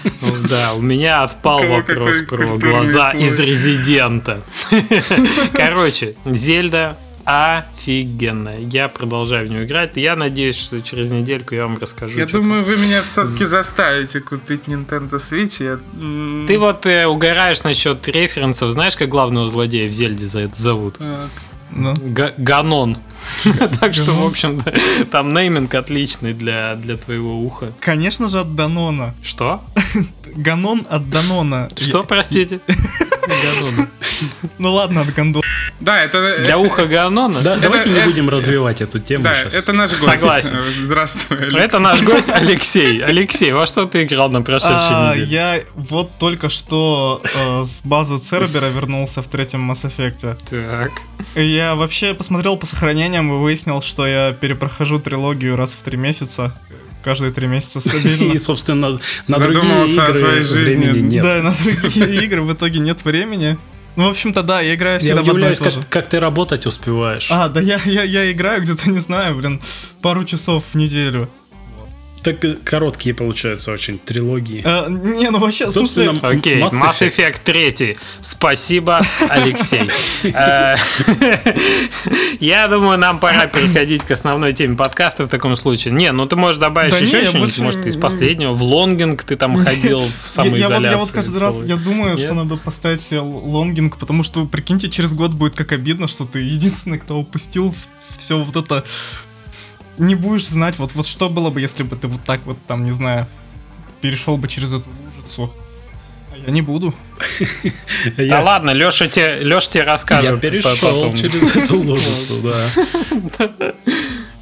да, 0.50 0.74
у 0.74 0.82
меня 0.82 1.24
отпал 1.24 1.59
Кого 1.62 1.76
вопрос 1.76 2.22
про 2.24 2.58
глаза 2.58 3.12
слой. 3.12 3.24
из 3.24 3.40
Резидента. 3.40 4.42
Короче, 5.54 6.16
Зельда 6.26 6.98
офигенная. 7.26 8.60
Я 8.72 8.88
продолжаю 8.88 9.48
в 9.48 9.52
нее 9.52 9.66
играть. 9.66 9.98
Я 9.98 10.16
надеюсь, 10.16 10.56
что 10.58 10.82
через 10.82 11.12
недельку 11.12 11.54
я 11.54 11.64
вам 11.68 11.78
расскажу. 11.78 12.18
Я 12.18 12.26
думаю, 12.26 12.64
вы 12.64 12.76
меня 12.76 13.04
все-таки 13.04 13.46
заставите 13.46 14.20
купить 14.20 14.62
Nintendo 14.68 15.12
Switch. 15.18 15.64
Я, 15.64 15.78
Ты 16.48 16.58
вот 16.58 16.86
э, 16.88 17.06
угораешь 17.06 17.64
насчет 17.64 18.08
референсов. 18.08 18.72
Знаешь, 18.72 18.96
как 18.96 19.10
главного 19.10 19.48
злодея 19.48 19.90
в 19.90 19.92
Зельде 19.94 20.26
за- 20.28 20.50
зовут? 20.56 20.98
так, 20.98 21.30
Ну. 21.72 21.94
Га- 22.02 22.34
Ганон. 22.38 22.98
Так 23.80 23.94
что, 23.94 24.14
в 24.14 24.26
общем-то, 24.26 24.74
там 25.12 25.34
нейминг 25.34 25.74
отличный 25.76 26.34
для, 26.34 26.76
для 26.76 26.98
твоего 26.98 27.40
уха. 27.42 27.72
Конечно 27.80 28.28
же, 28.28 28.40
от 28.40 28.56
Данона. 28.56 29.14
Что? 29.24 29.64
Ганон 30.36 30.86
от 30.90 31.10
Данона. 31.10 31.70
Что, 31.76 32.04
простите? 32.04 32.60
Ну 34.58 34.74
ладно, 34.74 35.02
от 35.02 35.14
Гандона. 35.14 35.46
Да, 35.80 36.02
это... 36.04 36.44
Для 36.44 36.58
уха 36.58 36.86
Ганона? 36.86 37.40
Да, 37.42 37.58
давайте 37.58 37.90
не 37.90 38.00
будем 38.02 38.28
развивать 38.30 38.82
эту 38.82 39.00
тему 39.00 39.24
Да, 39.24 39.36
сейчас. 39.36 39.54
это 39.54 39.72
наш 39.74 39.92
гость. 39.92 40.04
Согласен. 40.04 40.58
Здравствуй, 40.84 41.38
Алексей. 41.38 41.60
Это 41.60 41.80
наш 41.80 42.02
гость 42.02 42.30
Алексей. 42.30 43.00
Алексей, 43.04 43.52
во 43.52 43.66
что 43.66 43.86
ты 43.86 44.04
играл 44.04 44.30
на 44.30 44.42
прошедшей 44.42 44.76
А, 44.80 45.14
неделе? 45.16 45.28
я 45.32 45.62
вот 45.76 46.12
только 46.18 46.50
что 46.50 47.22
э, 47.36 47.64
с 47.66 47.82
базы 47.84 48.18
Цербера 48.18 48.66
вернулся 48.68 49.22
в 49.22 49.28
третьем 49.28 49.72
Mass 49.72 49.86
Effect. 49.86 50.38
Так. 50.50 50.92
Я 51.36 51.76
вообще 51.76 52.14
посмотрел 52.14 52.58
по 52.58 52.66
сохранениям 52.66 53.09
и 53.18 53.20
выяснил, 53.42 53.82
что 53.82 54.06
я 54.08 54.32
перепрохожу 54.34 55.00
трилогию 55.00 55.56
раз 55.56 55.74
в 55.74 55.84
три 55.84 55.98
месяца. 55.98 56.54
Каждые 57.04 57.32
три 57.32 57.48
месяца 57.48 57.80
стабильно. 57.88 58.34
И, 58.34 58.38
собственно, 58.38 59.00
на 59.28 59.38
другие 59.40 59.62
Задумался 59.62 60.06
о 60.06 60.10
игры 60.10 60.20
своей 60.20 60.42
жизни. 60.42 61.00
нет. 61.00 61.24
Да, 61.24 61.42
на 61.44 61.54
другие 61.82 62.24
игры 62.26 62.42
в 62.42 62.54
итоге 62.54 62.80
нет 62.80 63.04
времени. 63.06 63.58
Ну, 63.96 64.06
в 64.06 64.10
общем-то, 64.12 64.44
да, 64.44 64.62
я 64.62 64.76
играю 64.76 64.96
Я 64.96 65.00
всегда 65.00 65.16
в 65.16 65.20
одно 65.20 65.32
и 65.32 65.36
удивляюсь, 65.36 65.58
то 65.58 65.70
же. 65.72 65.80
как, 65.82 65.90
как 65.90 66.10
ты 66.10 66.20
работать 66.20 66.66
успеваешь. 66.66 67.28
А, 67.30 67.50
да 67.50 67.60
я, 67.60 67.80
я, 67.86 68.04
я 68.04 68.32
играю 68.32 68.62
где-то, 68.62 68.90
не 68.90 69.00
знаю, 69.00 69.36
блин, 69.36 69.62
пару 70.02 70.24
часов 70.24 70.64
в 70.72 70.76
неделю. 70.76 71.30
Так 72.24 72.44
э, 72.44 72.56
короткие, 72.64 73.16
получаются, 73.16 73.72
очень 73.72 73.98
трилогии. 73.98 74.62
Э, 74.66 74.90
не, 74.90 75.30
ну 75.30 75.40
вообще, 75.40 75.72
Собственно, 75.72 76.12
смысле... 76.20 76.38
Окей, 76.38 76.60
Mass 76.62 76.72
Mass 76.72 77.00
Effect. 77.00 77.42
Effect 77.46 77.76
3. 77.78 77.98
Спасибо, 78.20 79.00
Алексей. 79.30 79.90
Э, 80.24 80.76
Я 82.40 82.68
думаю, 82.68 82.98
нам 82.98 83.20
пора 83.20 83.48
переходить 83.48 84.04
к 84.04 84.12
основной 84.12 84.54
теме 84.54 84.76
подкаста 84.76 85.26
в 85.26 85.30
таком 85.30 85.56
случае. 85.56 85.94
Не, 85.94 86.12
ну 86.12 86.26
ты 86.26 86.36
можешь 86.36 86.58
добавить 86.58 87.00
еще 87.00 87.24
что-нибудь, 87.24 87.58
может, 87.60 87.86
из 87.86 87.96
не- 87.96 88.02
последнего. 88.02 88.54
В 88.54 88.62
лонгинг 88.64 89.24
ты 89.24 89.36
там 89.36 89.56
ходил 89.64 90.00
в 90.02 90.04
Я, 90.04 90.04
я 90.04 90.08
вот, 90.08 90.14
самоизоляцию. 90.28 90.92
я 90.92 90.98
вот 90.98 91.12
каждый 91.12 91.40
раз, 91.42 91.62
я 91.64 91.76
думаю, 91.76 92.18
что 92.18 92.34
надо 92.34 92.58
поставить 92.58 93.02
себе 93.02 93.20
лонгинг, 93.22 93.98
потому 93.98 94.24
что, 94.24 94.46
прикиньте, 94.46 94.90
через 94.90 95.14
год 95.14 95.32
будет 95.32 95.56
как 95.56 95.72
обидно, 95.72 96.08
что 96.08 96.26
ты 96.26 96.40
единственный, 96.40 97.00
кто 97.00 97.18
упустил 97.18 97.74
все 98.18 98.38
вот 98.44 98.56
это. 98.56 98.84
Не 100.00 100.16
будешь 100.16 100.48
знать, 100.48 100.80
вот, 100.80 100.94
вот 100.96 101.06
что 101.06 101.30
было 101.30 101.50
бы, 101.50 101.62
если 101.62 101.84
бы 101.84 101.96
ты 101.96 102.08
вот 102.08 102.24
так 102.24 102.40
вот, 102.46 102.58
там, 102.68 102.84
не 102.86 102.92
знаю, 102.92 103.28
перешел 104.02 104.38
бы 104.38 104.48
через 104.48 104.74
эту 104.74 104.90
лужицу. 105.06 105.54
А 106.32 106.38
я 106.38 106.52
не 106.52 106.62
буду. 106.62 106.94
Да 108.18 108.42
ладно, 108.42 108.72
Леша 108.72 109.08
тебе, 109.08 109.40
Леша 109.40 109.70
тебе 109.70 109.84
я 109.84 109.92
расскажет. 109.92 110.40
перешел 110.40 111.14
через 111.18 111.56
эту 111.56 111.78
лужицу, 111.80 112.42
да. 112.42 113.74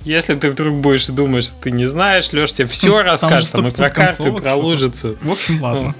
Если 0.04 0.36
ты 0.36 0.52
вдруг 0.52 0.76
будешь 0.76 1.08
думать, 1.08 1.44
что 1.44 1.60
ты 1.60 1.72
не 1.72 1.86
знаешь, 1.88 2.32
Леша 2.32 2.54
тебе 2.54 2.68
все 2.68 3.02
расскажет. 3.02 3.50
100 3.50 3.70
про 3.72 3.90
карту, 3.90 4.34
про 4.36 4.56
лужицу. 4.56 5.18
В 5.22 5.32
общем, 5.32 5.62
ладно. 5.62 5.96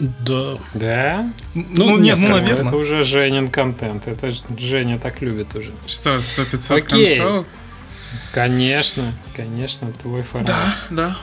Да. 0.00 0.56
Да? 0.72 1.32
Ну, 1.54 1.98
нет, 1.98 2.18
ну, 2.18 2.28
наверное. 2.28 2.66
Это 2.66 2.76
уже 2.76 3.02
Женин 3.02 3.48
контент. 3.48 4.06
Это 4.08 4.30
Женя 4.58 4.98
так 4.98 5.20
любит 5.20 5.54
уже. 5.54 5.72
Что, 5.86 6.10
100-500 6.16 6.78
Окей. 6.78 7.18
концовок? 7.18 7.46
Конечно, 8.32 9.12
конечно, 9.34 9.92
твой 9.92 10.22
формат. 10.22 10.48
Да, 10.48 10.74
да. 10.90 11.16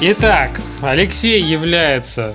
Итак, 0.00 0.60
Алексей 0.82 1.42
является 1.42 2.34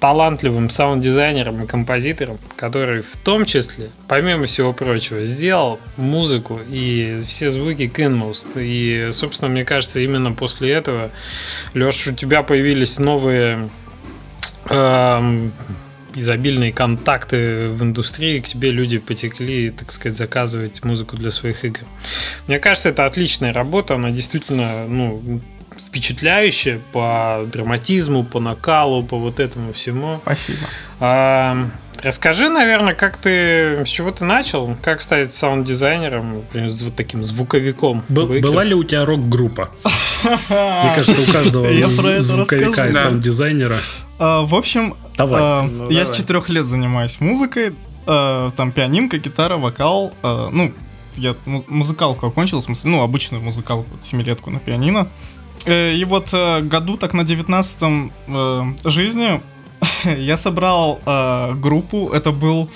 талантливым 0.00 0.68
саунд-дизайнером 0.68 1.64
и 1.64 1.66
композитором, 1.66 2.38
который 2.56 3.02
в 3.02 3.16
том 3.16 3.44
числе, 3.44 3.88
помимо 4.08 4.46
всего 4.46 4.72
прочего, 4.72 5.24
сделал 5.24 5.80
музыку 5.96 6.60
и 6.68 7.18
все 7.26 7.50
звуки 7.50 7.88
к 7.88 7.98
Inmost. 7.98 8.48
И, 8.56 9.10
собственно, 9.10 9.50
мне 9.50 9.64
кажется, 9.64 10.00
именно 10.00 10.32
после 10.32 10.72
этого, 10.72 11.10
Леш, 11.74 12.06
у 12.08 12.14
тебя 12.14 12.42
появились 12.42 12.98
новые 12.98 13.68
эм, 14.68 15.52
изобильные 16.16 16.72
контакты 16.72 17.68
в 17.68 17.82
индустрии, 17.82 18.40
к 18.40 18.46
тебе 18.46 18.70
люди 18.70 18.98
потекли, 18.98 19.70
так 19.70 19.92
сказать, 19.92 20.16
заказывать 20.16 20.82
музыку 20.84 21.16
для 21.16 21.30
своих 21.30 21.64
игр. 21.64 21.80
Мне 22.46 22.58
кажется, 22.58 22.88
это 22.88 23.06
отличная 23.06 23.52
работа, 23.52 23.94
она 23.94 24.10
действительно, 24.10 24.86
ну, 24.88 25.40
впечатляющая 25.86 26.80
по 26.92 27.44
драматизму, 27.52 28.24
по 28.24 28.40
накалу, 28.40 29.02
по 29.02 29.16
вот 29.18 29.40
этому 29.40 29.72
всему. 29.72 30.18
Спасибо. 30.22 30.58
А, 31.00 31.68
расскажи, 32.02 32.48
наверное, 32.48 32.94
как 32.94 33.16
ты, 33.16 33.84
с 33.84 33.88
чего 33.88 34.10
ты 34.10 34.24
начал, 34.24 34.76
как 34.82 35.00
стать 35.00 35.32
саунд-дизайнером, 35.32 36.42
с 36.52 36.82
вот 36.82 36.94
таким 36.96 37.24
звуковиком. 37.24 38.02
Играх? 38.08 38.40
была 38.40 38.64
ли 38.64 38.74
у 38.74 38.84
тебя 38.84 39.04
рок-группа? 39.04 39.70
Мне 40.24 40.92
кажется, 40.94 41.30
у 41.30 41.32
каждого 41.32 41.68
звуковика 42.20 42.88
и 42.88 42.92
саунд-дизайнера. 42.92 43.76
А, 44.18 44.42
в 44.42 44.54
общем, 44.54 44.94
Давай. 45.16 45.40
а, 45.42 45.62
Ну, 45.62 45.90
я 45.90 46.04
с 46.04 46.10
четырех 46.16 46.48
лет 46.48 46.64
занимаюсь 46.64 47.20
музыкой. 47.20 47.74
а, 48.06 48.50
там 48.52 48.72
пианинка, 48.72 49.18
гитара, 49.18 49.56
вокал. 49.56 50.12
ну, 50.22 50.72
я 51.16 51.34
му- 51.46 51.64
музыкалку 51.68 52.26
окончил, 52.26 52.60
в 52.60 52.64
смысле, 52.64 52.90
ну, 52.90 53.02
обычную 53.02 53.42
музыкалку, 53.42 53.88
семилетку 54.00 54.50
на 54.50 54.58
пианино. 54.58 55.08
И 55.66 56.04
вот 56.06 56.28
э, 56.32 56.60
году 56.62 56.96
так 56.96 57.12
на 57.14 57.24
девятнадцатом 57.24 58.12
э, 58.26 58.62
жизни 58.84 59.40
я 60.04 60.36
собрал 60.36 61.00
э, 61.04 61.54
группу. 61.54 62.10
Это 62.10 62.30
был 62.30 62.70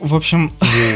в 0.00 0.14
общем, 0.14 0.50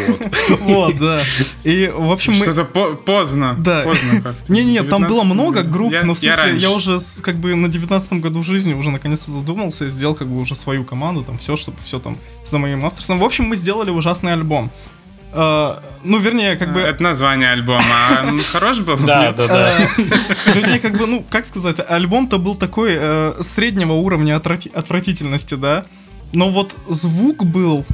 вот, 0.61 0.97
да. 0.97 1.21
И, 1.63 1.93
в 1.95 2.11
общем, 2.11 2.33
мы... 2.39 2.47
Что-то 2.47 2.65
по- 2.65 2.95
поздно. 2.95 3.55
Да. 3.59 3.83
Поздно 3.83 4.23
как-то. 4.23 4.51
Не-не, 4.51 4.79
там 4.79 5.03
19 5.03 5.09
было 5.11 5.25
много 5.25 5.63
групп, 5.63 5.93
Я- 5.93 6.05
но 6.05 6.15
в 6.15 6.19
смысле, 6.19 6.29
я, 6.31 6.37
раньше. 6.37 6.69
уже 6.71 6.99
как 7.21 7.37
бы 7.37 7.55
на 7.55 7.69
девятнадцатом 7.69 8.23
году 8.23 8.43
жизни 8.43 8.73
уже 8.73 8.91
наконец-то 8.91 9.31
задумался 9.31 9.85
и 9.85 9.91
сделал 9.91 10.15
как 10.15 10.29
бы 10.29 10.41
уже 10.41 10.55
свою 10.55 10.85
команду, 10.85 11.23
там 11.23 11.37
все, 11.37 11.55
чтобы 11.55 11.79
все 11.81 11.99
там 11.99 12.17
за 12.47 12.57
моим 12.57 12.85
авторством. 12.87 13.19
В 13.19 13.25
общем, 13.25 13.45
мы 13.45 13.57
сделали 13.57 13.91
ужасный 13.91 14.33
альбом. 14.33 14.71
Э, 15.35 15.79
ну, 16.05 16.19
вернее, 16.19 16.57
как 16.57 16.73
бы... 16.73 16.81
Это 16.81 17.03
название 17.03 17.51
альбома. 17.51 17.83
А 18.11 18.39
хорош 18.53 18.81
был? 18.81 18.97
Да, 18.99 19.33
да, 19.33 19.47
да. 19.47 19.71
э, 19.99 20.03
Вернее, 20.55 20.79
как 20.79 20.97
бы, 20.97 21.07
ну, 21.07 21.25
как 21.29 21.45
сказать, 21.45 21.81
альбом-то 21.87 22.39
был 22.39 22.57
такой 22.57 22.95
э, 22.97 23.35
среднего 23.43 23.93
уровня 23.95 24.37
отврати- 24.37 24.73
отвратительности, 24.73 25.55
да? 25.57 25.85
Но 26.33 26.51
вот 26.51 26.77
звук 26.89 27.45
был... 27.45 27.85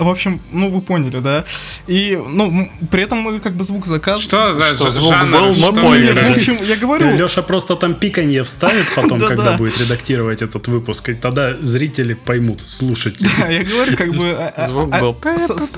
В 0.00 0.08
общем, 0.08 0.40
ну, 0.50 0.70
вы 0.70 0.80
поняли, 0.80 1.18
да? 1.18 1.44
И, 1.86 2.16
ну, 2.16 2.70
при 2.90 3.02
этом 3.02 3.18
мы 3.18 3.38
как 3.38 3.54
бы 3.54 3.64
звук 3.64 3.86
заказывали. 3.86 4.26
Что 4.26 4.52
за 4.54 4.74
Что 4.74 4.88
звук 4.88 5.10
жанр? 5.10 5.30
был, 5.30 5.48
мы 5.48 5.54
Что 5.54 5.72
поняли. 5.74 6.10
это? 6.10 6.32
В 6.32 6.36
общем, 6.38 6.56
я 6.66 6.76
говорю... 6.76 7.14
Леша 7.16 7.42
просто 7.42 7.76
там 7.76 7.94
пиканье 7.94 8.42
вставит 8.42 8.86
потом, 8.96 9.20
когда 9.20 9.58
будет 9.58 9.78
редактировать 9.78 10.40
этот 10.40 10.68
выпуск, 10.68 11.10
и 11.10 11.14
тогда 11.14 11.54
зрители 11.60 12.14
поймут, 12.14 12.62
слушайте. 12.66 13.28
Я 13.38 13.62
говорю, 13.62 13.94
как 13.94 14.14
бы... 14.14 14.30
а, 14.30 14.54
а, 14.56 14.66
Звук 14.66 14.88
а, 14.90 15.00
был. 15.00 15.16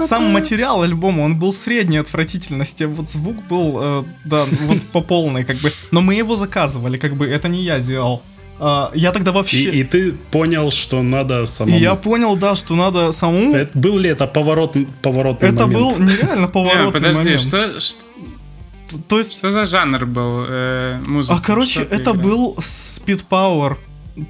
Сам 0.07 0.26
материал 0.26 0.83
альбома, 0.83 1.23
он 1.23 1.37
был 1.37 1.52
средней 1.52 1.99
отвратительности. 1.99 2.85
Вот 2.85 3.09
звук 3.11 3.45
был, 3.49 3.79
э, 3.83 4.05
да, 4.25 4.45
вот 4.45 4.85
по 4.93 5.00
полной, 5.00 5.43
как 5.45 5.57
бы. 5.57 5.73
Но 5.91 6.00
мы 6.00 6.14
его 6.14 6.37
заказывали, 6.37 6.97
как 6.97 7.17
бы, 7.17 7.26
это 7.26 7.49
не 7.49 7.62
я 7.64 7.81
сделал. 7.81 8.23
А, 8.64 8.90
Я 8.95 9.11
тогда 9.11 9.31
И, 9.31 9.35
вообще... 9.35 9.71
и 9.71 9.83
ты 9.85 10.12
понял, 10.31 10.71
что 10.71 11.02
надо 11.02 11.42
И 11.42 11.47
самому. 11.47 11.78
я 11.78 11.95
понял, 11.97 12.37
да, 12.37 12.54
что 12.54 12.76
надо 12.76 13.11
самому... 13.12 13.52
Это- 13.57 13.76
был 13.78 13.99
ли 13.99 14.09
это 14.11 14.26
поворот, 14.28 14.76
поворотный 15.02 15.49
Это 15.49 15.66
момент? 15.66 15.81
был 15.81 15.99
нереально 15.99 16.47
Не, 16.47 16.52
поворотный 16.52 16.92
подожди, 16.92 17.23
момент. 17.31 17.40
что, 17.42 17.81
что, 17.81 18.99
То 19.09 19.19
есть... 19.19 19.33
что 19.37 19.50
за 19.50 19.64
жанр 19.64 20.07
был 20.07 20.45
э, 20.49 21.00
музыки? 21.09 21.37
А, 21.37 21.42
короче, 21.45 21.81
это 21.81 22.11
играл? 22.12 22.14
был 22.14 22.54
Speed 22.61 23.25
Power, 23.28 23.76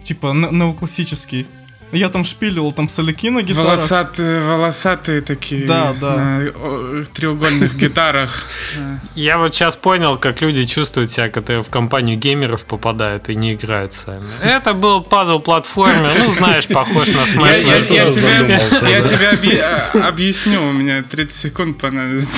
типа, 0.02 0.32
неоклассический. 0.32 1.46
Я 1.92 2.08
там 2.08 2.24
шпилил 2.24 2.72
там 2.72 2.88
соляки 2.88 3.28
на 3.28 3.42
гитарах. 3.42 3.66
Волосатые, 3.78 4.40
волосатые 4.40 5.20
такие 5.20 5.66
Да, 5.66 5.94
да. 6.00 6.16
на 6.16 7.04
треугольных 7.12 7.76
гитарах. 7.80 8.46
Э, 8.76 8.96
Я 9.14 9.36
вот 9.36 9.54
сейчас 9.54 9.76
понял, 9.76 10.16
как 10.16 10.40
люди 10.40 10.64
чувствуют 10.64 11.10
себя, 11.10 11.28
когда 11.28 11.60
в 11.62 11.68
компанию 11.68 12.16
геймеров 12.18 12.64
попадают 12.64 13.28
и 13.28 13.34
не 13.34 13.52
играют 13.52 13.92
сами. 13.92 14.22
Это 14.42 14.72
был 14.72 15.02
пазл-платформер, 15.02 16.14
ну, 16.18 16.32
знаешь, 16.32 16.66
похож 16.66 17.08
на 17.08 17.20
Smash 17.20 17.62
я- 17.66 17.82
тебе, 17.82 18.10
задумался, 18.10 18.86
я 18.86 19.00
да. 19.02 19.08
тебе 19.08 19.28
объ- 19.32 19.60
а, 20.02 20.08
объясню, 20.08 20.62
у 20.66 20.72
меня 20.72 21.02
30 21.02 21.36
секунд 21.36 21.78
понадобится. 21.78 22.30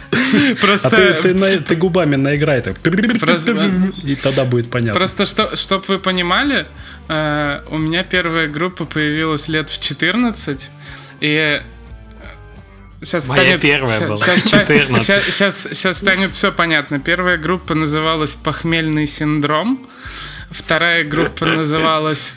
Просто, 0.60 0.88
А 0.88 0.90
ты, 0.90 1.14
ты, 1.22 1.34
на- 1.34 1.58
ты 1.58 1.76
губами 1.76 2.16
наиграй 2.16 2.60
так. 2.62 2.78
Просто- 2.80 3.52
И 4.02 4.14
тогда 4.16 4.44
будет 4.44 4.70
понятно. 4.70 4.98
просто 4.98 5.24
что, 5.24 5.54
чтоб 5.56 5.88
вы 5.88 5.98
понимали, 5.98 6.66
э, 7.08 7.60
у 7.70 7.78
меня 7.78 8.02
первая 8.02 8.48
группа 8.48 8.87
появилась 8.88 9.48
лет 9.48 9.68
в 9.70 9.80
14, 9.80 10.70
и 11.20 11.62
Сейчас 13.00 13.28
Моя 13.28 13.42
станет, 13.42 13.60
первая 13.60 13.98
ща- 14.00 14.06
была, 14.08 14.16
ста- 14.16 14.36
14. 14.36 15.02
щас- 15.06 15.36
щас- 15.36 15.78
щас 15.78 15.98
станет 15.98 16.32
все 16.32 16.50
понятно. 16.50 16.98
Первая 16.98 17.36
группа 17.38 17.76
называлась 17.76 18.34
«Похмельный 18.34 19.06
синдром», 19.06 19.86
вторая 20.50 21.04
группа 21.04 21.46
называлась 21.46 22.34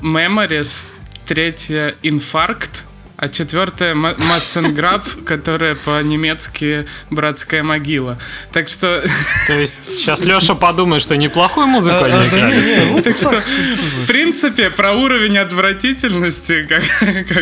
«Memories», 0.00 0.80
третья 1.24 1.94
«Инфаркт», 2.02 2.84
А 3.16 3.30
четвертое 3.30 3.94
Массенграб, 3.94 5.06
которая 5.24 5.74
по-немецки 5.74 6.86
братская 7.10 7.62
могила. 7.62 8.18
Так 8.52 8.68
что... 8.68 9.02
То 9.46 9.52
есть 9.54 9.86
сейчас 9.86 10.20
Леша 10.22 10.54
подумает, 10.54 11.02
что 11.02 11.16
неплохую 11.16 11.66
музыку 11.66 12.04
они 12.04 12.28
играли. 12.28 12.90
Ну, 12.90 13.02
так 13.02 13.16
что, 13.16 13.40
в 13.40 14.06
принципе, 14.06 14.68
про 14.68 14.92
уровень 14.92 15.38
отвратительности, 15.38 16.66
как, 16.68 16.82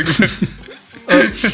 бы... 0.04 0.30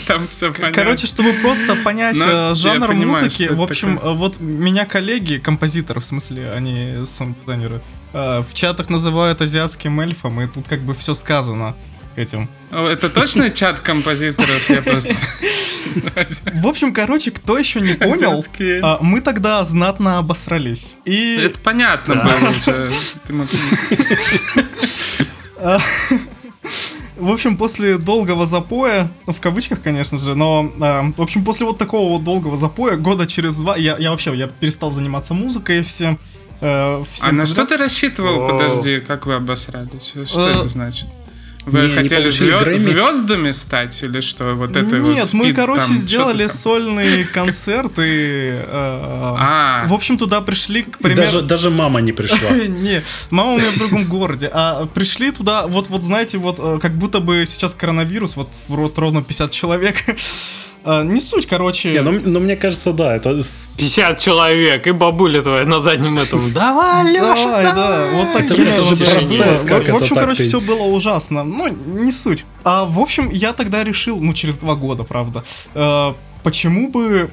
Там 0.07 0.29
все 0.29 0.53
понятно. 0.53 0.75
Короче, 0.75 1.07
чтобы 1.07 1.33
просто 1.33 1.75
понять 1.77 2.17
Но 2.17 2.53
э, 2.53 2.55
жанр 2.55 2.89
понимаю, 2.89 3.25
музыки, 3.25 3.49
в 3.51 3.61
общем, 3.63 3.97
такое. 3.97 4.15
вот 4.15 4.39
меня 4.39 4.87
коллеги, 4.87 5.39
композиторы, 5.39 6.01
в 6.01 6.05
смысле, 6.05 6.53
они 6.53 7.05
саунд-дизайнеры, 7.05 7.81
э, 8.13 8.43
в 8.47 8.55
чатах 8.55 8.91
называют 8.91 9.43
азиатским 9.43 9.99
эльфом, 10.01 10.41
и 10.41 10.47
тут 10.47 10.69
как 10.69 10.83
бы 10.83 10.95
все 10.95 11.15
сказано 11.15 11.75
этим. 12.17 12.49
Это 12.71 13.09
точно 13.09 13.51
чат 13.51 13.81
композиторов? 13.81 14.69
Я 14.71 14.83
просто... 14.83 15.15
В 16.55 16.67
общем, 16.67 16.93
короче, 16.93 17.31
кто 17.31 17.57
еще 17.59 17.81
не 17.81 17.95
понял, 17.95 18.33
Азиатские. 18.39 18.81
а, 18.83 18.99
мы 19.01 19.21
тогда 19.21 19.65
знатно 19.65 20.19
обосрались. 20.19 20.97
И 21.05 21.37
Это 21.43 21.59
понятно 21.61 22.15
Да. 22.17 22.25
было 22.25 22.91
мог- 23.31 23.49
В 27.17 27.31
общем, 27.31 27.57
после 27.59 27.99
долгого 27.99 28.47
запоя, 28.47 29.11
ну, 29.27 29.33
в 29.35 29.41
кавычках, 29.41 29.83
конечно 29.83 30.17
же, 30.17 30.35
но, 30.35 30.73
а, 30.81 31.11
в 31.17 31.21
общем, 31.21 31.45
после 31.45 31.67
вот 31.67 31.77
такого 31.77 32.13
вот 32.13 32.25
долгого 32.25 32.57
запоя, 32.57 32.97
года 32.97 33.27
через 33.27 33.57
два, 33.57 33.77
я, 33.77 33.97
я 33.99 34.11
вообще, 34.11 34.35
я 34.35 34.47
перестал 34.47 34.91
заниматься 34.91 35.35
музыкой 35.35 35.83
всем. 35.83 36.19
э, 36.63 37.03
всем 37.11 37.29
А 37.29 37.33
на 37.33 37.47
что 37.47 37.65
ты 37.67 37.77
рассчитывал? 37.77 38.43
О. 38.43 38.47
Подожди, 38.53 39.01
как 39.01 39.27
вы 39.27 39.35
обосрались? 39.35 40.15
Что 40.27 40.49
Э, 40.49 40.59
это 40.59 40.69
значит? 40.69 41.09
Вы 41.67 41.81
не- 41.81 41.87
не 41.89 41.95
хотели 41.95 42.31
звё- 42.31 42.59
Грэмми? 42.61 42.77
звездами 42.79 43.51
стать 43.53 44.03
или 44.03 44.21
что? 44.21 44.55
Вот 44.55 44.77
это 44.77 44.97
вот 44.97 45.15
Нет, 45.15 45.33
мы, 45.35 45.45
спид 45.45 45.57
короче, 45.57 45.83
там, 45.83 45.95
сделали 45.95 46.47
там? 46.47 46.57
сольный 46.57 47.25
концерт 47.35 47.93
и... 47.99 48.53
э, 48.55 48.65
А, 48.73 49.85
В 49.87 49.93
общем, 49.93 50.17
туда 50.17 50.41
пришли, 50.41 50.83
к 50.85 50.99
примеру... 50.99 51.23
даже, 51.23 51.43
даже 51.43 51.71
мама 51.71 52.01
не 52.01 52.13
пришла. 52.13 52.51
Не, 52.69 53.03
мама 53.31 53.53
у 53.53 53.59
меня 53.59 53.71
в 53.71 53.79
другом 53.79 54.05
городе. 54.05 54.51
А 54.53 54.87
пришли 54.87 55.31
туда, 55.33 55.67
вот, 55.67 55.89
вот 55.91 56.03
знаете, 56.03 56.39
вот 56.39 56.57
э, 56.59 56.79
как 56.81 56.97
будто 56.97 57.21
бы 57.21 57.45
сейчас 57.47 57.75
коронавирус, 57.75 58.37
вот 58.37 58.49
в 58.69 58.75
рот 58.75 58.99
ровно 58.99 59.23
50 59.23 59.51
человек. 59.51 59.97
А, 60.85 61.03
Не 61.05 61.21
суть, 61.21 61.47
короче. 61.47 61.93
Не, 61.93 62.01
ну, 62.01 62.19
ну, 62.25 62.41
мне 62.41 62.57
кажется, 62.57 62.93
да, 62.93 63.15
это... 63.17 63.43
с- 63.43 63.69
50 63.77 64.19
человек, 64.19 64.87
и 64.87 64.93
бабуля 64.93 65.43
твоя 65.43 65.65
на 65.67 65.81
заднем 65.81 66.19
этом. 66.19 66.53
Давай, 66.55 67.13
Леша! 67.13 67.35
Давай, 67.35 67.65
да, 67.65 68.07
вот 68.13 68.33
так 68.33 68.45
Это- 68.45 68.57
же 68.57 69.05
процесс, 69.05 69.63
как 69.67 69.89
В- 69.89 69.97
общем, 69.97 70.17
короче, 70.17 70.43
ты- 70.43 70.49
все 70.49 70.61
было 70.61 70.83
ужасно. 70.85 71.45
Ну, 71.45 71.69
не 71.69 72.11
суть. 72.13 72.45
А 72.65 72.85
в 72.87 72.99
общем, 72.99 73.31
я 73.31 73.53
тогда 73.53 73.85
решил, 73.85 74.19
ну, 74.21 74.33
через 74.33 74.57
два 74.59 74.75
года, 74.75 75.05
правда, 75.05 75.45
э, 75.75 76.15
почему 76.43 76.89
бы 76.91 77.31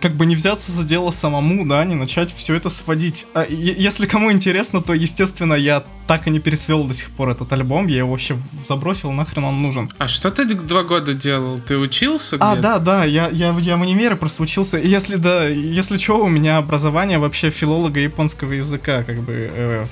как 0.00 0.12
бы 0.14 0.26
не 0.26 0.34
взяться 0.34 0.70
за 0.72 0.84
дело 0.84 1.10
самому, 1.10 1.66
да, 1.66 1.84
не 1.84 1.94
начать 1.94 2.32
все 2.34 2.54
это 2.54 2.68
сводить. 2.70 3.26
А, 3.34 3.44
если 3.44 4.06
кому 4.06 4.30
интересно, 4.32 4.82
то, 4.82 4.94
естественно, 4.94 5.54
я 5.54 5.84
так 6.06 6.26
и 6.26 6.30
не 6.30 6.38
пересвел 6.38 6.84
до 6.84 6.92
сих 6.94 7.10
пор 7.10 7.30
этот 7.30 7.52
альбом, 7.52 7.86
я 7.86 7.98
его 7.98 8.10
вообще 8.10 8.36
забросил, 8.68 9.10
нахрен 9.12 9.44
он 9.44 9.62
нужен. 9.62 9.88
а 9.98 10.06
что 10.08 10.30
ты 10.30 10.44
два 10.54 10.82
года 10.82 11.14
делал? 11.14 11.58
Ты 11.60 11.78
учился 11.78 12.36
А, 12.40 12.56
да, 12.56 12.78
да, 12.78 13.04
я, 13.04 13.28
я, 13.30 13.56
я 13.58 13.76
в 13.76 13.80
универе 13.80 14.14
просто 14.16 14.42
учился. 14.42 14.76
Если 14.78 15.16
да, 15.16 15.46
если 15.48 15.96
что, 15.96 16.22
у 16.24 16.28
меня 16.28 16.58
образование 16.58 17.18
вообще 17.18 17.50
филолога 17.50 18.00
японского 18.00 18.52
языка, 18.52 19.02
как 19.02 19.20
бы. 19.20 19.50
э, 19.52 19.86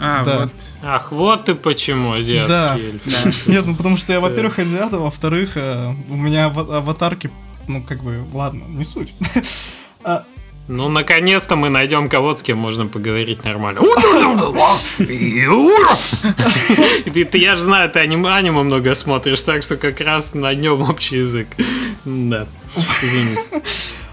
А, 0.00 0.24
да. 0.24 0.38
вот. 0.40 0.52
Ах, 0.82 1.12
вот 1.12 1.44
ты 1.44 1.54
почему, 1.54 2.12
Да. 2.12 2.16
азиатский 2.18 2.88
эльф. 2.88 3.46
Нет, 3.46 3.66
ну 3.66 3.74
потому 3.74 3.96
что 3.98 4.12
я, 4.12 4.20
Да. 4.20 4.26
во-первых, 4.28 4.58
азиат, 4.58 4.92
а 4.94 4.98
во-вторых, 4.98 5.52
э, 5.56 5.94
у 6.08 6.16
меня 6.16 6.46
ава- 6.46 6.78
аватарки, 6.78 7.30
ну 7.68 7.82
как 7.82 8.02
бы, 8.02 8.26
ладно, 8.32 8.64
не 8.68 8.84
суть. 8.84 9.14
А, 10.04 10.24
Ну, 10.68 10.88
наконец-то 10.88 11.56
мы 11.56 11.70
найдем 11.70 12.08
кого 12.08 12.36
с 12.36 12.42
кем 12.42 12.58
можно 12.58 12.86
поговорить 12.86 13.44
нормально. 13.44 13.80
Ты- 17.12 17.24
ты- 17.24 17.38
Я 17.38 17.56
же 17.56 17.62
знаю, 17.62 17.90
ты 17.90 18.00
аниме, 18.00 18.30
аниме 18.30 18.62
много 18.62 18.94
смотришь, 18.94 19.40
так 19.42 19.62
что 19.62 19.76
как 19.76 20.00
раз 20.00 20.34
найдем 20.34 20.82
общий 20.82 21.16
язык. 21.18 21.48
Да, 22.04 22.46
извините. 23.02 23.42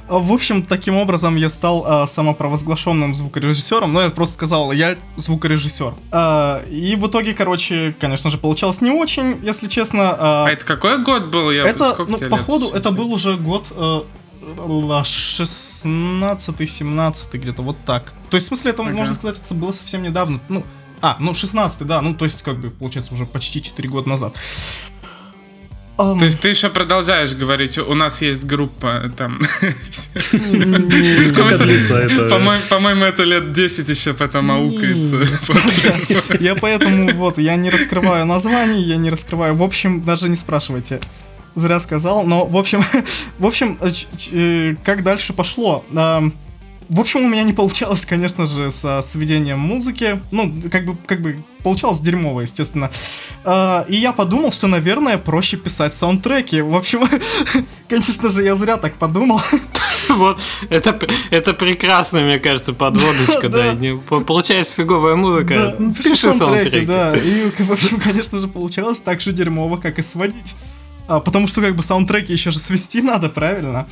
а, 0.07 0.19
В 0.19 0.31
общем, 0.31 0.63
таким 0.63 0.95
образом 0.97 1.35
я 1.35 1.49
стал 1.49 1.83
а, 1.85 2.05
самопровозглашенным 2.07 3.13
звукорежиссером. 3.15 3.91
Ну, 3.93 4.01
я 4.01 4.09
просто 4.09 4.33
сказал, 4.35 4.71
я 4.71 4.95
звукорежиссер. 5.17 5.93
А, 6.11 6.63
и 6.69 6.95
в 6.95 7.07
итоге, 7.07 7.33
короче, 7.33 7.95
конечно 7.99 8.29
же, 8.29 8.37
получалось 8.37 8.81
не 8.81 8.91
очень, 8.91 9.37
если 9.43 9.67
честно. 9.67 10.15
а, 10.17 10.45
А 10.47 10.51
это 10.51 10.65
какой 10.65 11.03
год 11.03 11.25
был? 11.27 11.51
Я... 11.51 11.67
Это, 11.67 11.95
ну, 12.07 12.17
походу, 12.29 12.71
это 12.71 12.91
был 12.91 13.11
уже 13.13 13.35
год 13.37 13.67
э, 13.71 14.01
16-17 14.41 17.37
где-то, 17.37 17.61
вот 17.61 17.77
так. 17.85 18.13
То 18.29 18.35
есть, 18.35 18.47
в 18.47 18.49
смысле, 18.49 18.71
это, 18.71 18.81
Ага. 18.83 18.91
можно 18.91 19.13
сказать, 19.13 19.39
это 19.43 19.53
было 19.53 19.71
совсем 19.71 20.03
недавно. 20.03 20.39
Ну, 20.49 20.63
а, 21.01 21.17
ну, 21.19 21.33
16 21.33 21.85
да, 21.85 22.01
ну, 22.01 22.13
то 22.15 22.25
есть, 22.25 22.41
как 22.41 22.59
бы, 22.59 22.69
получается, 22.69 23.13
уже 23.13 23.25
почти 23.25 23.61
4 23.61 23.87
года 23.89 24.09
назад. 24.09 24.35
Ам, 25.97 26.19
То 26.19 26.25
есть 26.25 26.41
ты 26.41 26.49
еще 26.49 26.69
продолжаешь 26.69 27.33
говорить, 27.33 27.77
у 27.77 27.93
нас 27.93 28.21
есть 28.21 28.43
группа 28.43 29.09
там. 29.15 29.39
По-моему, 32.69 33.05
это 33.05 33.23
лет 33.23 33.53
10 33.53 33.89
еще 33.89 34.13
потом 34.13 34.51
аукается. 34.51 35.25
Я 36.39 36.55
поэтому, 36.55 37.13
вот, 37.13 37.37
я 37.37 37.55
не 37.55 37.69
раскрываю 37.69 38.25
названий, 38.25 38.83
я 38.83 38.97
не 38.97 39.09
раскрываю, 39.09 39.55
в 39.55 39.63
общем, 39.63 40.01
даже 40.01 40.27
не 40.27 40.35
спрашивайте. 40.35 40.99
Зря 41.55 41.79
сказал, 41.79 42.23
но, 42.23 42.45
в 42.45 42.57
общем, 42.57 42.83
в 43.39 43.45
общем, 43.45 43.77
как 44.83 45.03
дальше 45.03 45.31
пошло? 45.31 45.85
В 46.89 46.99
общем, 46.99 47.25
у 47.25 47.27
меня 47.29 47.43
не 47.43 47.53
получалось, 47.53 48.05
конечно 48.05 48.45
же, 48.45 48.69
со 48.69 49.01
сведением 49.01 49.59
музыки. 49.59 50.21
Ну, 50.31 50.53
как 50.71 50.85
бы, 50.85 50.95
как 51.05 51.21
бы 51.21 51.43
получалось 51.63 51.99
дерьмово, 51.99 52.41
естественно. 52.41 52.91
А, 53.43 53.85
И 53.89 53.95
я 53.95 54.13
подумал, 54.13 54.51
что, 54.51 54.67
наверное, 54.67 55.17
проще 55.17 55.57
писать 55.57 55.93
саундтреки. 55.93 56.61
В 56.61 56.75
общем, 56.75 57.07
конечно 57.89 58.29
же, 58.29 58.43
я 58.43 58.55
зря 58.55 58.77
так 58.77 58.97
подумал. 58.97 59.41
Вот, 60.07 60.39
это, 60.69 60.97
это 61.31 61.53
прекрасная, 61.53 62.23
мне 62.23 62.37
кажется, 62.37 62.73
подводочка, 62.73 63.49
да. 63.49 63.73
Да. 63.73 64.19
Получается 64.19 64.75
фиговая 64.75 65.15
музыка, 65.15 65.55
Да, 65.55 65.75
ну, 65.79 65.93
пиши 65.95 66.11
пиши 66.11 66.31
саундтреки. 66.31 66.85
да. 66.85 67.17
И, 67.17 67.51
в 67.63 67.71
общем, 67.71 67.99
конечно 67.99 68.37
же, 68.37 68.47
получалось 68.47 68.99
так 68.99 69.19
же 69.19 69.33
дерьмово, 69.33 69.77
как 69.77 69.97
и 69.97 70.03
сводить. 70.03 70.53
А, 71.07 71.19
потому 71.19 71.47
что, 71.47 71.59
как 71.61 71.75
бы, 71.75 71.81
саундтреки 71.81 72.31
еще 72.31 72.51
же 72.51 72.59
свести 72.59 73.01
надо, 73.01 73.29
правильно? 73.29 73.87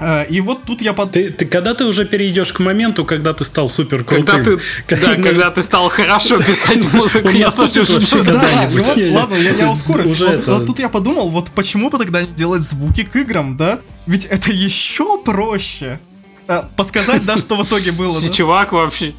А, 0.00 0.22
и 0.22 0.40
вот 0.40 0.64
тут 0.64 0.80
я 0.80 0.94
под... 0.94 1.12
Ты, 1.12 1.30
ты 1.30 1.44
когда 1.44 1.74
ты 1.74 1.84
уже 1.84 2.06
перейдешь 2.06 2.52
к 2.54 2.60
моменту, 2.60 3.04
когда 3.04 3.34
ты 3.34 3.44
стал 3.44 3.68
супер 3.68 4.02
крутым? 4.02 4.24
Когда 4.24 4.44
ты, 4.44 4.60
да, 4.96 5.22
когда 5.22 5.50
ты 5.50 5.62
стал 5.62 5.88
хорошо 5.90 6.38
писать 6.42 6.90
музыку, 6.94 7.28
я 7.28 7.50
тоже 7.50 7.84
жду. 7.84 8.24
Да, 8.24 8.64
и 8.64 8.78
вот, 8.78 8.96
ладно, 8.96 9.34
я, 9.34 9.50
я 9.50 9.70
ускорюсь. 9.72 10.10
Уже 10.10 10.26
вот, 10.26 10.34
это- 10.40 10.54
вот 10.54 10.66
тут 10.66 10.78
я 10.78 10.88
подумал, 10.88 11.28
вот 11.28 11.50
почему 11.50 11.90
бы 11.90 11.98
тогда 11.98 12.22
не 12.22 12.28
делать 12.28 12.62
звуки 12.62 13.04
к 13.04 13.14
играм, 13.16 13.58
да? 13.58 13.80
Ведь 14.06 14.24
это 14.24 14.50
еще 14.50 15.20
проще. 15.22 16.00
А, 16.48 16.68
подсказать, 16.76 17.26
да, 17.26 17.36
что 17.36 17.56
в 17.56 17.66
итоге 17.66 17.92
было? 17.92 18.18
Чувак 18.30 18.72
вообще, 18.72 19.12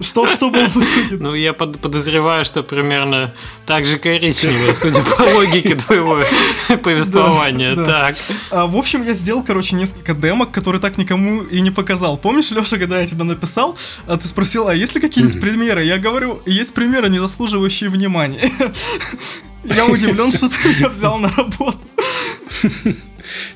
Что, 0.00 0.26
что 0.26 0.50
было 0.50 0.66
в 0.66 0.76
итоге? 0.76 1.16
ну 1.20 1.34
я 1.34 1.52
под- 1.52 1.78
подозреваю, 1.78 2.44
что 2.44 2.62
примерно 2.62 3.34
так 3.66 3.84
же 3.84 3.98
коричневое, 3.98 4.72
судя 4.72 5.02
по 5.02 5.22
логике 5.34 5.74
твоего 5.76 6.22
повествования. 6.82 7.74
Да, 7.74 7.84
да. 7.84 8.06
Так, 8.08 8.16
А, 8.50 8.66
в 8.66 8.76
общем, 8.76 9.02
я 9.02 9.12
сделал, 9.12 9.42
короче, 9.42 9.76
несколько 9.76 10.14
демок, 10.14 10.50
которые 10.50 10.80
так 10.80 10.96
никому 10.96 11.42
и 11.42 11.60
не 11.60 11.70
показал. 11.70 12.16
Помнишь, 12.16 12.50
Леша, 12.50 12.78
когда 12.78 13.00
я 13.00 13.06
тебе 13.06 13.24
написал, 13.24 13.76
а 14.06 14.16
ты 14.16 14.26
спросил, 14.26 14.68
а 14.68 14.74
есть 14.74 14.94
ли 14.94 15.00
какие-нибудь 15.00 15.40
примеры? 15.40 15.84
Я 15.84 15.98
говорю, 15.98 16.40
есть 16.46 16.72
примеры, 16.72 17.08
не 17.10 17.18
заслуживающие 17.18 17.90
внимания. 17.90 18.50
Я 19.64 19.84
удивлен, 19.84 20.32
что 20.32 20.48
ты 20.48 20.56
меня 20.68 20.88
взял 20.88 21.18
на 21.18 21.28
работу. 21.28 21.78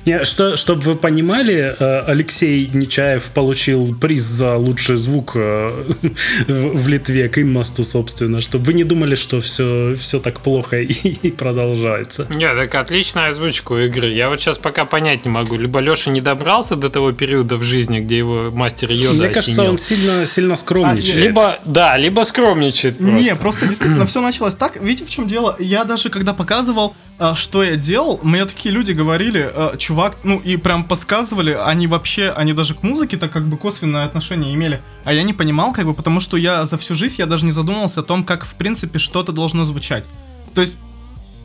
Не, 0.05 0.23
что, 0.25 0.55
чтобы 0.57 0.81
вы 0.81 0.95
понимали, 0.95 1.75
э, 1.77 1.99
Алексей 2.07 2.69
Нечаев 2.73 3.23
получил 3.33 3.95
приз 3.95 4.23
за 4.23 4.55
лучший 4.55 4.97
звук 4.97 5.33
э, 5.35 5.69
в 6.47 6.87
Литве 6.87 7.29
к 7.29 7.37
Инмасту, 7.39 7.83
собственно, 7.83 8.41
чтобы 8.41 8.65
вы 8.65 8.73
не 8.73 8.83
думали, 8.83 9.15
что 9.15 9.41
все, 9.41 9.95
все 9.95 10.19
так 10.19 10.41
плохо 10.41 10.81
и, 10.81 10.91
и 10.93 11.31
продолжается. 11.31 12.27
не, 12.29 12.47
так 12.47 12.73
отличная 12.75 13.29
озвучка 13.29 13.73
у 13.73 13.77
игры. 13.77 14.07
Я 14.07 14.29
вот 14.29 14.39
сейчас 14.39 14.57
пока 14.57 14.85
понять 14.85 15.25
не 15.25 15.31
могу. 15.31 15.55
Либо 15.57 15.79
Леша 15.79 16.11
не 16.11 16.21
добрался 16.21 16.75
до 16.75 16.89
того 16.89 17.11
периода 17.11 17.57
в 17.57 17.63
жизни, 17.63 17.99
где 17.99 18.17
его 18.17 18.51
мастер 18.51 18.91
Йода 18.91 19.17
Мне 19.17 19.29
кажется, 19.29 19.51
осенил. 19.51 19.71
он 19.71 19.77
сильно, 19.77 20.27
сильно 20.27 20.55
скромничает. 20.55 21.15
Либо, 21.15 21.59
да, 21.65 21.97
либо 21.97 22.21
скромничает 22.23 22.97
просто. 22.97 23.15
Не, 23.15 23.35
просто 23.35 23.67
действительно 23.67 24.05
все 24.05 24.21
началось 24.21 24.55
так. 24.55 24.81
Видите, 24.81 25.05
в 25.05 25.09
чем 25.09 25.27
дело? 25.27 25.55
Я 25.59 25.83
даже 25.83 26.09
когда 26.09 26.33
показывал, 26.33 26.95
а, 27.17 27.35
что 27.35 27.63
я 27.63 27.75
делал, 27.75 28.19
мне 28.23 28.45
такие 28.45 28.73
люди 28.73 28.91
говорили, 28.91 29.49
а, 29.71 29.77
чувак, 29.77 30.17
ну 30.23 30.39
и 30.39 30.57
прям 30.57 30.83
подсказывали, 30.83 31.51
они 31.51 31.87
вообще, 31.87 32.29
они 32.29 32.53
даже 32.53 32.73
к 32.73 32.83
музыке 32.83 33.17
так 33.17 33.31
как 33.31 33.47
бы 33.47 33.57
косвенное 33.57 34.05
отношение 34.05 34.53
имели. 34.53 34.81
А 35.03 35.13
я 35.13 35.23
не 35.23 35.33
понимал, 35.33 35.73
как 35.73 35.85
бы, 35.85 35.93
потому 35.93 36.19
что 36.19 36.37
я 36.37 36.65
за 36.65 36.77
всю 36.77 36.95
жизнь 36.95 37.15
я 37.19 37.25
даже 37.25 37.45
не 37.45 37.51
задумывался 37.51 38.01
о 38.01 38.03
том, 38.03 38.23
как 38.23 38.45
в 38.45 38.55
принципе 38.55 38.99
что-то 38.99 39.31
должно 39.31 39.65
звучать. 39.65 40.05
То 40.53 40.61
есть 40.61 40.79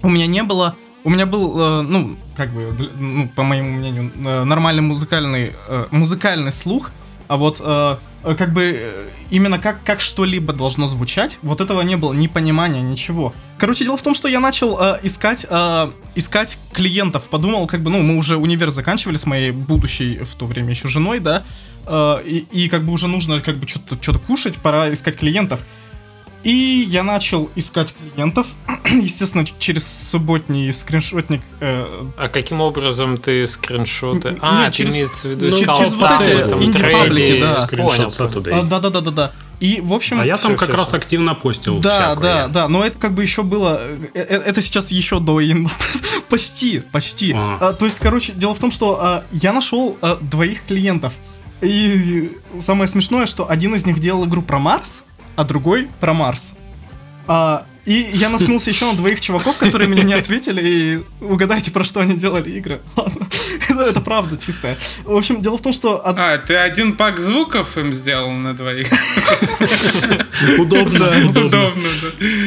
у 0.02 0.08
меня 0.08 0.26
не 0.26 0.42
было 0.42 0.76
у 1.02 1.10
меня 1.10 1.26
был, 1.26 1.58
э, 1.58 1.82
ну, 1.82 2.16
как 2.36 2.52
бы, 2.52 2.74
ну, 2.98 3.28
по 3.28 3.42
моему 3.42 3.70
мнению, 3.70 4.12
э, 4.16 4.44
нормальный 4.44 4.82
музыкальный, 4.82 5.54
э, 5.68 5.86
музыкальный 5.90 6.52
слух, 6.52 6.90
а 7.30 7.36
вот 7.36 7.60
э, 7.60 7.96
э, 8.24 8.34
как 8.34 8.52
бы 8.52 8.76
э, 8.76 9.08
именно 9.30 9.60
как, 9.60 9.84
как 9.84 10.00
что-либо 10.00 10.52
должно 10.52 10.88
звучать, 10.88 11.38
вот 11.42 11.60
этого 11.60 11.80
не 11.82 11.96
было, 11.96 12.12
ни 12.12 12.26
понимания, 12.26 12.82
ничего. 12.82 13.32
Короче, 13.56 13.84
дело 13.84 13.96
в 13.96 14.02
том, 14.02 14.16
что 14.16 14.26
я 14.26 14.40
начал 14.40 14.76
э, 14.80 14.98
искать, 15.04 15.46
э, 15.48 15.92
искать 16.16 16.58
клиентов, 16.72 17.28
подумал, 17.30 17.68
как 17.68 17.82
бы, 17.82 17.90
ну, 17.90 18.02
мы 18.02 18.16
уже 18.16 18.36
универ 18.36 18.72
заканчивали 18.72 19.16
с 19.16 19.26
моей 19.26 19.52
будущей 19.52 20.18
в 20.24 20.34
то 20.34 20.46
время 20.46 20.70
еще 20.70 20.88
женой, 20.88 21.20
да, 21.20 21.44
э, 21.86 22.16
и, 22.26 22.38
и 22.50 22.68
как 22.68 22.84
бы 22.84 22.92
уже 22.92 23.06
нужно 23.06 23.38
как 23.38 23.58
бы 23.58 23.68
что-то 23.68 23.96
что 24.02 24.18
кушать, 24.18 24.58
пора 24.58 24.92
искать 24.92 25.16
клиентов. 25.16 25.64
И 26.42 26.86
я 26.88 27.02
начал 27.02 27.50
искать 27.54 27.94
клиентов, 27.94 28.46
естественно, 28.90 29.44
через 29.58 29.86
субботний 30.10 30.72
скриншотник. 30.72 31.42
э, 31.60 32.06
А 32.16 32.28
каким 32.28 32.62
образом 32.62 33.18
ты 33.18 33.46
скриншоты? 33.46 34.28
Н- 34.30 34.38
А, 34.40 34.62
нет, 34.62 34.72
ты 34.72 34.78
через- 34.78 34.94
имеется 34.94 35.28
в 35.28 35.30
виду 35.32 35.44
ну, 35.50 35.50
искал 35.60 35.76
через 35.78 35.94
вот 35.94 36.10
эти 36.22 36.48
там, 36.48 36.72
трейди. 36.72 37.40
да. 37.42 37.66
Понял, 37.70 37.84
Screenshot 37.84 37.86
понял. 37.86 38.08
Saturday. 38.08 38.50
а, 38.58 38.62
Да-да-да-да-да. 38.62 39.32
И, 39.60 39.80
в 39.82 39.92
общем... 39.92 40.18
А 40.18 40.24
я 40.24 40.36
там 40.36 40.52
Всё, 40.52 40.58
как 40.58 40.68
всё, 40.70 40.78
раз 40.78 40.88
всё. 40.88 40.96
активно 40.96 41.34
постил 41.34 41.78
Да, 41.80 42.14
всякое. 42.14 42.22
да, 42.22 42.48
да, 42.48 42.68
но 42.68 42.82
это 42.84 42.98
как 42.98 43.12
бы 43.12 43.20
еще 43.22 43.42
было, 43.42 43.78
э, 43.82 43.98
э, 44.14 44.20
это 44.22 44.62
сейчас 44.62 44.90
еще 44.90 45.20
до 45.20 45.38
почти, 46.30 46.80
почти. 46.92 47.32
А. 47.36 47.58
А, 47.60 47.72
то 47.74 47.84
есть, 47.84 47.98
короче, 48.00 48.32
дело 48.32 48.54
в 48.54 48.58
том, 48.58 48.70
что 48.70 48.98
а, 48.98 49.24
я 49.32 49.52
нашел 49.52 49.98
а, 50.00 50.16
двоих 50.16 50.64
клиентов. 50.64 51.12
И 51.60 52.38
самое 52.58 52.88
смешное, 52.88 53.26
что 53.26 53.50
один 53.50 53.74
из 53.74 53.84
них 53.84 53.98
делал 53.98 54.24
игру 54.24 54.40
про 54.40 54.58
Марс, 54.58 55.04
а 55.40 55.44
другой 55.44 55.88
про 56.00 56.12
Марс. 56.12 56.54
А, 57.26 57.64
и 57.86 58.10
я 58.12 58.28
наткнулся 58.28 58.68
еще 58.68 58.84
на 58.84 58.92
двоих 58.94 59.22
чуваков, 59.22 59.56
которые 59.56 59.88
мне 59.88 60.02
не 60.02 60.12
ответили, 60.12 60.60
и 60.62 61.24
угадайте, 61.24 61.70
про 61.70 61.82
что 61.82 62.00
они 62.00 62.14
делали 62.14 62.50
игры. 62.50 62.82
Ладно, 62.94 63.26
это, 63.70 63.80
это 63.84 64.00
правда 64.02 64.36
чистая. 64.36 64.76
В 65.02 65.16
общем, 65.16 65.40
дело 65.40 65.56
в 65.56 65.62
том, 65.62 65.72
что... 65.72 65.96
од- 65.96 66.18
А, 66.18 66.36
ты 66.36 66.56
один 66.56 66.94
пак 66.94 67.18
звуков 67.18 67.78
им 67.78 67.90
сделал 67.90 68.30
на 68.32 68.52
двоих? 68.52 68.88
Удобно, 70.58 71.06
удобно. 71.30 71.50
Да. 71.50 71.70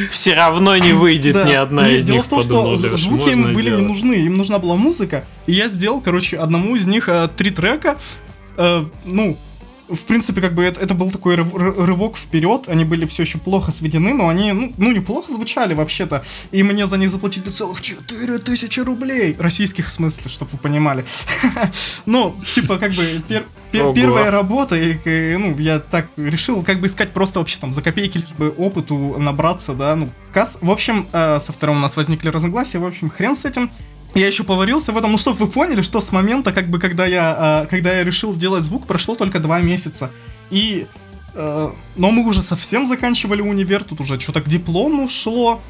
Все 0.08 0.34
равно 0.34 0.76
не 0.76 0.92
выйдет 0.92 1.34
ни 1.34 1.52
одна 1.52 1.88
из 1.88 2.04
Дело 2.04 2.18
них, 2.18 2.26
в 2.26 2.28
том, 2.28 2.42
что 2.44 2.76
звуки 2.76 3.30
им 3.30 3.54
были 3.54 3.70
не 3.70 3.82
нужны, 3.82 4.14
им 4.14 4.36
нужна 4.36 4.60
была 4.60 4.76
музыка. 4.76 5.24
И 5.46 5.52
я 5.52 5.66
сделал, 5.66 6.00
короче, 6.00 6.36
одному 6.36 6.76
из 6.76 6.86
них 6.86 7.08
э, 7.08 7.28
три 7.36 7.50
трека. 7.50 7.98
Э, 8.56 8.84
ну, 9.04 9.36
в 9.88 10.04
принципе, 10.04 10.40
как 10.40 10.54
бы 10.54 10.62
это, 10.64 10.80
это 10.80 10.94
был 10.94 11.10
такой 11.10 11.34
рыв- 11.36 11.54
ры- 11.54 11.84
рывок 11.84 12.16
вперед. 12.16 12.68
Они 12.68 12.84
были 12.84 13.04
все 13.06 13.22
еще 13.22 13.38
плохо 13.38 13.70
сведены, 13.70 14.14
но 14.14 14.28
они, 14.28 14.52
ну, 14.52 14.72
ну, 14.76 14.92
неплохо 14.92 15.32
звучали 15.32 15.74
вообще-то. 15.74 16.22
И 16.52 16.62
мне 16.62 16.86
за 16.86 16.96
них 16.96 17.10
заплатили 17.10 17.48
целых 17.48 17.80
4000 17.80 18.80
рублей. 18.80 19.36
Российских 19.38 19.86
в 19.86 19.90
смысле, 19.90 20.30
чтобы 20.30 20.50
вы 20.52 20.58
понимали. 20.58 21.04
Ну, 22.06 22.36
типа, 22.54 22.78
как 22.78 22.92
бы, 22.92 23.22
первая 23.94 24.30
работа, 24.30 24.76
и, 24.76 25.36
ну, 25.36 25.56
я 25.58 25.78
так 25.78 26.06
решил, 26.16 26.62
как 26.62 26.80
бы 26.80 26.86
искать 26.86 27.12
просто 27.12 27.38
вообще 27.38 27.58
там 27.60 27.72
за 27.72 27.82
копейки, 27.82 28.18
лишь 28.18 28.30
бы 28.30 28.50
опыту 28.50 29.16
набраться, 29.18 29.72
да, 29.74 29.96
ну, 29.96 30.10
касс. 30.32 30.58
В 30.60 30.70
общем, 30.70 31.06
э, 31.12 31.38
со 31.40 31.52
вторым 31.52 31.76
у 31.76 31.80
нас 31.80 31.96
возникли 31.96 32.28
разногласия, 32.28 32.78
в 32.78 32.86
общем, 32.86 33.10
хрен 33.10 33.34
с 33.34 33.44
этим. 33.44 33.70
Я 34.14 34.26
еще 34.26 34.44
поварился 34.44 34.92
в 34.92 34.98
этом, 34.98 35.12
ну, 35.12 35.18
чтобы 35.18 35.38
вы 35.38 35.48
поняли, 35.48 35.82
что 35.82 36.00
с 36.00 36.12
момента, 36.12 36.52
как 36.52 36.68
бы, 36.68 36.78
когда 36.78 37.06
я, 37.06 37.64
э, 37.64 37.66
когда 37.68 37.92
я 37.92 38.04
решил 38.04 38.32
сделать 38.32 38.62
звук, 38.64 38.86
прошло 38.86 39.14
только 39.14 39.40
два 39.40 39.60
месяца. 39.60 40.10
И, 40.50 40.86
э, 41.34 41.72
но 41.96 42.10
мы 42.10 42.26
уже 42.28 42.42
совсем 42.42 42.86
заканчивали 42.86 43.42
универ, 43.42 43.82
тут 43.82 44.00
уже 44.00 44.20
что-то 44.20 44.40
к 44.40 44.48
диплому 44.48 45.08
шло. 45.08 45.60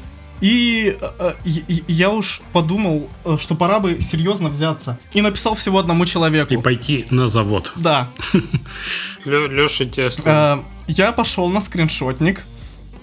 И 0.41 0.97
э, 0.99 1.33
и 1.45 1.83
я 1.87 2.11
уж 2.11 2.41
подумал, 2.51 3.09
э, 3.23 3.37
что 3.39 3.55
пора 3.55 3.79
бы 3.79 4.01
серьезно 4.01 4.49
взяться. 4.49 4.99
И 5.13 5.21
написал 5.21 5.55
всего 5.55 5.79
одному 5.79 6.05
человеку. 6.05 6.53
И 6.53 6.57
пойти 6.57 7.05
на 7.09 7.27
завод. 7.27 7.71
Да. 7.77 8.09
Лёша 9.25 9.85
тебе 9.85 10.09
Э, 10.25 10.57
я 10.87 11.11
пошел 11.13 11.49
на 11.49 11.61
скриншотник. 11.61 12.43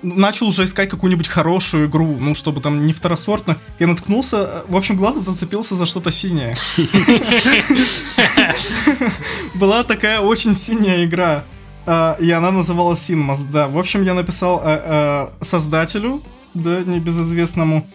Начал 0.03 0.49
уже 0.49 0.65
искать 0.65 0.89
какую-нибудь 0.91 1.29
хорошую 1.29 1.87
игру, 1.89 2.17
ну, 2.19 2.35
чтобы 2.35 2.61
там 2.61 2.87
не 2.87 2.93
второсортно. 2.93 3.57
Я 3.79 3.87
наткнулся, 3.87 4.37
э, 4.37 4.63
в 4.69 4.77
общем, 4.77 4.97
глаз 4.97 5.23
зацепился 5.23 5.77
за 5.77 5.87
что-то 5.87 6.11
синее. 6.11 6.55
Была 9.55 9.83
такая 9.85 10.21
очень 10.21 10.55
синяя 10.55 11.05
игра. 11.05 11.45
э, 11.87 12.15
И 12.21 12.31
она 12.31 12.51
называлась 12.51 13.09
Sinmas, 13.09 13.45
да. 13.51 13.69
В 13.69 13.79
общем, 13.79 14.03
я 14.03 14.15
написал 14.15 14.61
э, 14.65 15.29
создателю, 15.41 16.23
да, 16.55 16.81
небезызвестному. 16.81 17.87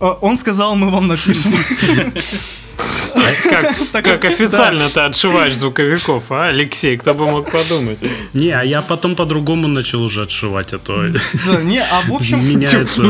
Он 0.00 0.36
сказал, 0.36 0.76
мы 0.76 0.90
вам 0.90 1.08
напишем. 1.08 1.52
Как, 3.50 3.76
официально 4.24 4.88
ты 4.88 5.00
отшиваешь 5.00 5.54
звуковиков, 5.54 6.30
а, 6.30 6.48
Алексей? 6.48 6.96
Кто 6.96 7.14
бы 7.14 7.26
мог 7.26 7.50
подумать? 7.50 7.98
Не, 8.34 8.50
а 8.50 8.62
я 8.62 8.82
потом 8.82 9.16
по-другому 9.16 9.68
начал 9.68 10.02
уже 10.02 10.22
отшивать, 10.22 10.72
а 10.72 10.78
то 10.78 11.02
не, 11.62 11.80
а 11.80 12.00
в 12.06 12.12
общем... 12.14 12.38
меняется. 12.48 13.02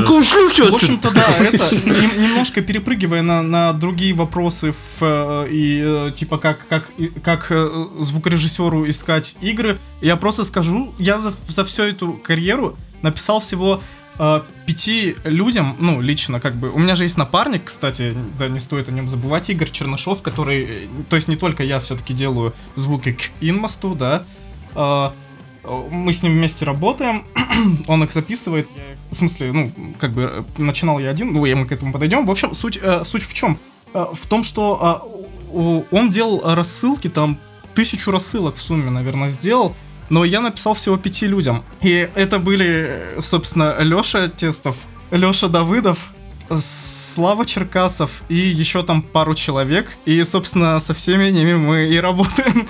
В 0.70 0.74
общем-то, 0.74 1.11
да, 1.14 1.26
это 1.38 1.74
нем- 1.74 2.22
немножко 2.22 2.61
перепрыгивая 2.61 3.22
на, 3.22 3.42
на 3.42 3.72
другие 3.72 4.14
вопросы 4.14 4.74
э, 5.00 5.48
и 5.50 5.83
э, 5.85 6.11
типа 6.14 6.38
как 6.38 6.66
как 6.68 6.88
и- 6.98 7.09
как 7.22 7.46
э, 7.50 7.68
звукорежиссеру 7.98 8.88
искать 8.88 9.37
игры, 9.40 9.78
я 10.00 10.16
просто 10.16 10.44
скажу, 10.44 10.94
я 10.98 11.18
за, 11.18 11.33
за 11.46 11.64
всю 11.64 11.83
эту 11.83 12.12
карьеру 12.12 12.76
написал 13.02 13.40
всего 13.40 13.81
э, 14.18 14.42
пяти 14.66 15.16
людям, 15.24 15.76
ну 15.78 16.00
лично 16.00 16.40
как 16.40 16.57
бы. 16.57 16.70
У 16.70 16.78
меня 16.78 16.94
же 16.94 17.04
есть 17.04 17.16
напарник, 17.16 17.64
кстати, 17.64 18.16
да, 18.38 18.48
не 18.48 18.59
стоит 18.59 18.88
о 18.88 18.92
нем 18.92 19.09
забывать, 19.09 19.50
Игорь 19.50 19.70
Чернышов, 19.70 20.22
который, 20.22 20.88
то 21.09 21.16
есть 21.16 21.28
не 21.28 21.37
только 21.37 21.62
я 21.62 21.78
все-таки 21.78 22.14
делаю 22.14 22.54
звуки 22.74 23.12
к 23.12 23.31
инмосту, 23.40 23.94
да. 23.94 24.24
э, 24.74 25.11
мы 25.90 26.12
с 26.12 26.22
ним 26.22 26.33
вместе 26.33 26.64
работаем, 26.64 27.24
он 27.88 28.04
их 28.04 28.12
записывает, 28.12 28.68
я 28.76 28.98
в 29.11 29.14
смысле, 29.14 29.52
ну, 29.52 29.72
как 29.98 30.12
бы 30.12 30.22
э, 30.22 30.62
начинал 30.62 30.98
я 30.98 31.11
один, 31.11 31.33
ну, 31.33 31.44
и 31.46 31.54
мы 31.54 31.66
к 31.66 31.72
этому 31.72 31.92
подойдем. 31.92 32.26
В 32.26 32.31
общем, 32.31 32.52
суть, 32.52 32.78
э, 32.81 33.04
суть 33.04 33.22
в 33.22 33.33
чем? 33.33 33.59
Э, 33.94 34.07
в 34.12 34.26
том, 34.26 34.42
что 34.42 35.11
э, 35.52 35.83
он 35.90 36.11
делал 36.11 36.42
рассылки, 36.44 37.09
там, 37.09 37.38
тысячу 37.74 38.11
рассылок 38.11 38.57
в 38.57 38.62
сумме, 38.62 38.90
наверное, 38.90 39.28
сделал, 39.28 39.74
но 40.09 40.25
я 40.25 40.40
написал 40.40 40.75
всего 40.75 40.97
пяти 40.97 41.27
людям. 41.27 41.64
И 41.81 42.09
это 42.14 42.38
были, 42.38 43.14
собственно, 43.21 43.77
Леша 43.81 44.29
Тестов, 44.29 44.77
Леша 45.11 45.49
Давыдов, 45.49 46.12
Слава 47.14 47.47
Черкасов 47.47 48.23
и 48.29 48.37
еще 48.37 48.83
там 48.83 49.03
пару 49.03 49.35
человек. 49.35 49.97
И, 50.05 50.23
собственно, 50.25 50.79
со 50.79 50.94
всеми 50.94 51.31
ними 51.31 51.55
мы 51.55 51.87
и 51.87 51.99
работаем. 51.99 52.66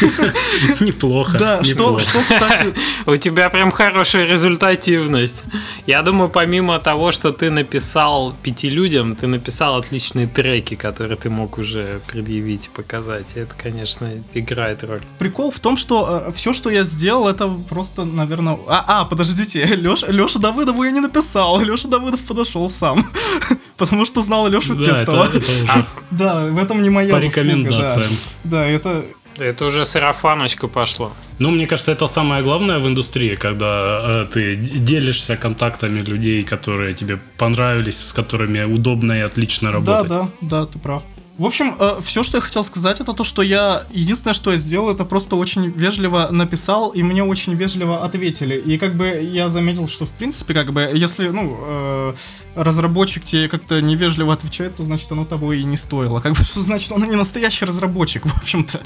Неплохо. 0.80 1.38
Да, 1.38 1.64
что, 1.64 1.72
неплохо. 1.72 2.00
что, 2.00 2.18
кстати, 2.20 2.74
У 3.06 3.16
тебя 3.16 3.50
прям 3.50 3.70
хорошая 3.70 4.26
результативность. 4.26 5.44
Я 5.86 6.02
думаю, 6.02 6.30
помимо 6.30 6.78
того, 6.78 7.12
что 7.12 7.32
ты 7.32 7.50
написал 7.50 8.34
пяти 8.42 8.70
людям, 8.70 9.14
ты 9.14 9.26
написал 9.26 9.76
отличные 9.76 10.26
треки, 10.26 10.74
которые 10.74 11.16
ты 11.16 11.28
мог 11.28 11.58
уже 11.58 12.00
предъявить 12.06 12.66
и 12.66 12.70
показать. 12.70 13.36
И 13.36 13.40
это, 13.40 13.54
конечно, 13.54 14.10
играет 14.32 14.84
роль. 14.84 15.02
прикол 15.18 15.50
в 15.50 15.58
том, 15.58 15.76
что 15.76 16.32
все, 16.34 16.52
что 16.52 16.70
я 16.70 16.84
сделал, 16.84 17.28
это 17.28 17.48
просто, 17.68 18.04
наверное... 18.04 18.58
А, 18.66 19.02
а 19.02 19.04
подождите, 19.04 19.64
Леша, 19.76 20.06
Леша 20.08 20.38
Давыдову 20.38 20.82
я 20.84 20.90
не 20.90 21.00
написал. 21.00 21.60
Леша 21.60 21.88
Давыдов 21.88 22.20
подошел 22.20 22.68
сам. 22.70 23.06
Потому 23.76 24.04
что 24.06 24.22
знал 24.22 24.48
Лешу 24.48 24.74
Да, 24.74 24.84
Тестова. 24.84 25.24
это, 25.24 25.36
это 25.38 25.50
уже 25.52 25.84
Да, 26.10 26.46
в 26.46 26.58
этом 26.58 26.82
не 26.82 26.90
моя 26.90 27.14
по 27.14 27.20
заслуга, 27.20 27.40
рекомендациям. 27.48 28.10
Да, 28.44 28.50
Да, 28.50 28.66
это... 28.66 29.04
Это 29.36 29.64
уже 29.64 29.84
сарафаночка 29.84 30.68
пошло. 30.68 31.12
Ну, 31.40 31.50
мне 31.50 31.66
кажется, 31.66 31.90
это 31.90 32.06
самое 32.06 32.40
главное 32.44 32.78
в 32.78 32.86
индустрии, 32.86 33.34
когда 33.34 34.00
э, 34.04 34.26
ты 34.32 34.54
делишься 34.56 35.36
контактами 35.36 35.98
людей, 35.98 36.44
которые 36.44 36.94
тебе 36.94 37.18
понравились, 37.36 37.98
с 37.98 38.12
которыми 38.12 38.62
удобно 38.62 39.12
и 39.12 39.20
отлично 39.22 39.70
Да, 39.70 39.74
работать. 39.74 40.08
да, 40.08 40.28
да, 40.40 40.66
ты 40.66 40.78
прав. 40.78 41.02
В 41.36 41.46
общем, 41.46 41.76
все, 42.00 42.22
что 42.22 42.38
я 42.38 42.40
хотел 42.40 42.62
сказать, 42.62 43.00
это 43.00 43.12
то, 43.12 43.24
что 43.24 43.42
я... 43.42 43.84
Единственное, 43.90 44.34
что 44.34 44.52
я 44.52 44.56
сделал, 44.56 44.90
это 44.90 45.04
просто 45.04 45.34
очень 45.34 45.68
вежливо 45.68 46.28
написал, 46.30 46.90
и 46.90 47.02
мне 47.02 47.24
очень 47.24 47.54
вежливо 47.54 48.04
ответили. 48.04 48.54
И 48.54 48.78
как 48.78 48.94
бы 48.94 49.06
я 49.06 49.48
заметил, 49.48 49.88
что 49.88 50.06
в 50.06 50.10
принципе, 50.10 50.54
как 50.54 50.72
бы, 50.72 50.92
если, 50.94 51.28
ну, 51.28 51.58
э, 51.60 52.14
разработчик 52.54 53.24
тебе 53.24 53.48
как-то 53.48 53.80
невежливо 53.82 54.32
отвечает, 54.32 54.76
то 54.76 54.84
значит 54.84 55.10
оно 55.10 55.24
того 55.24 55.52
и 55.52 55.64
не 55.64 55.76
стоило. 55.76 56.20
Как 56.20 56.34
бы, 56.34 56.44
что 56.44 56.60
значит, 56.60 56.92
он 56.92 57.02
не 57.08 57.16
настоящий 57.16 57.64
разработчик, 57.64 58.26
в 58.26 58.36
общем-то. 58.36 58.80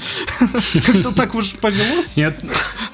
Как-то 0.85 1.11
так 1.11 1.35
уж 1.35 1.51
повелось. 1.53 2.17
Нет, 2.17 2.43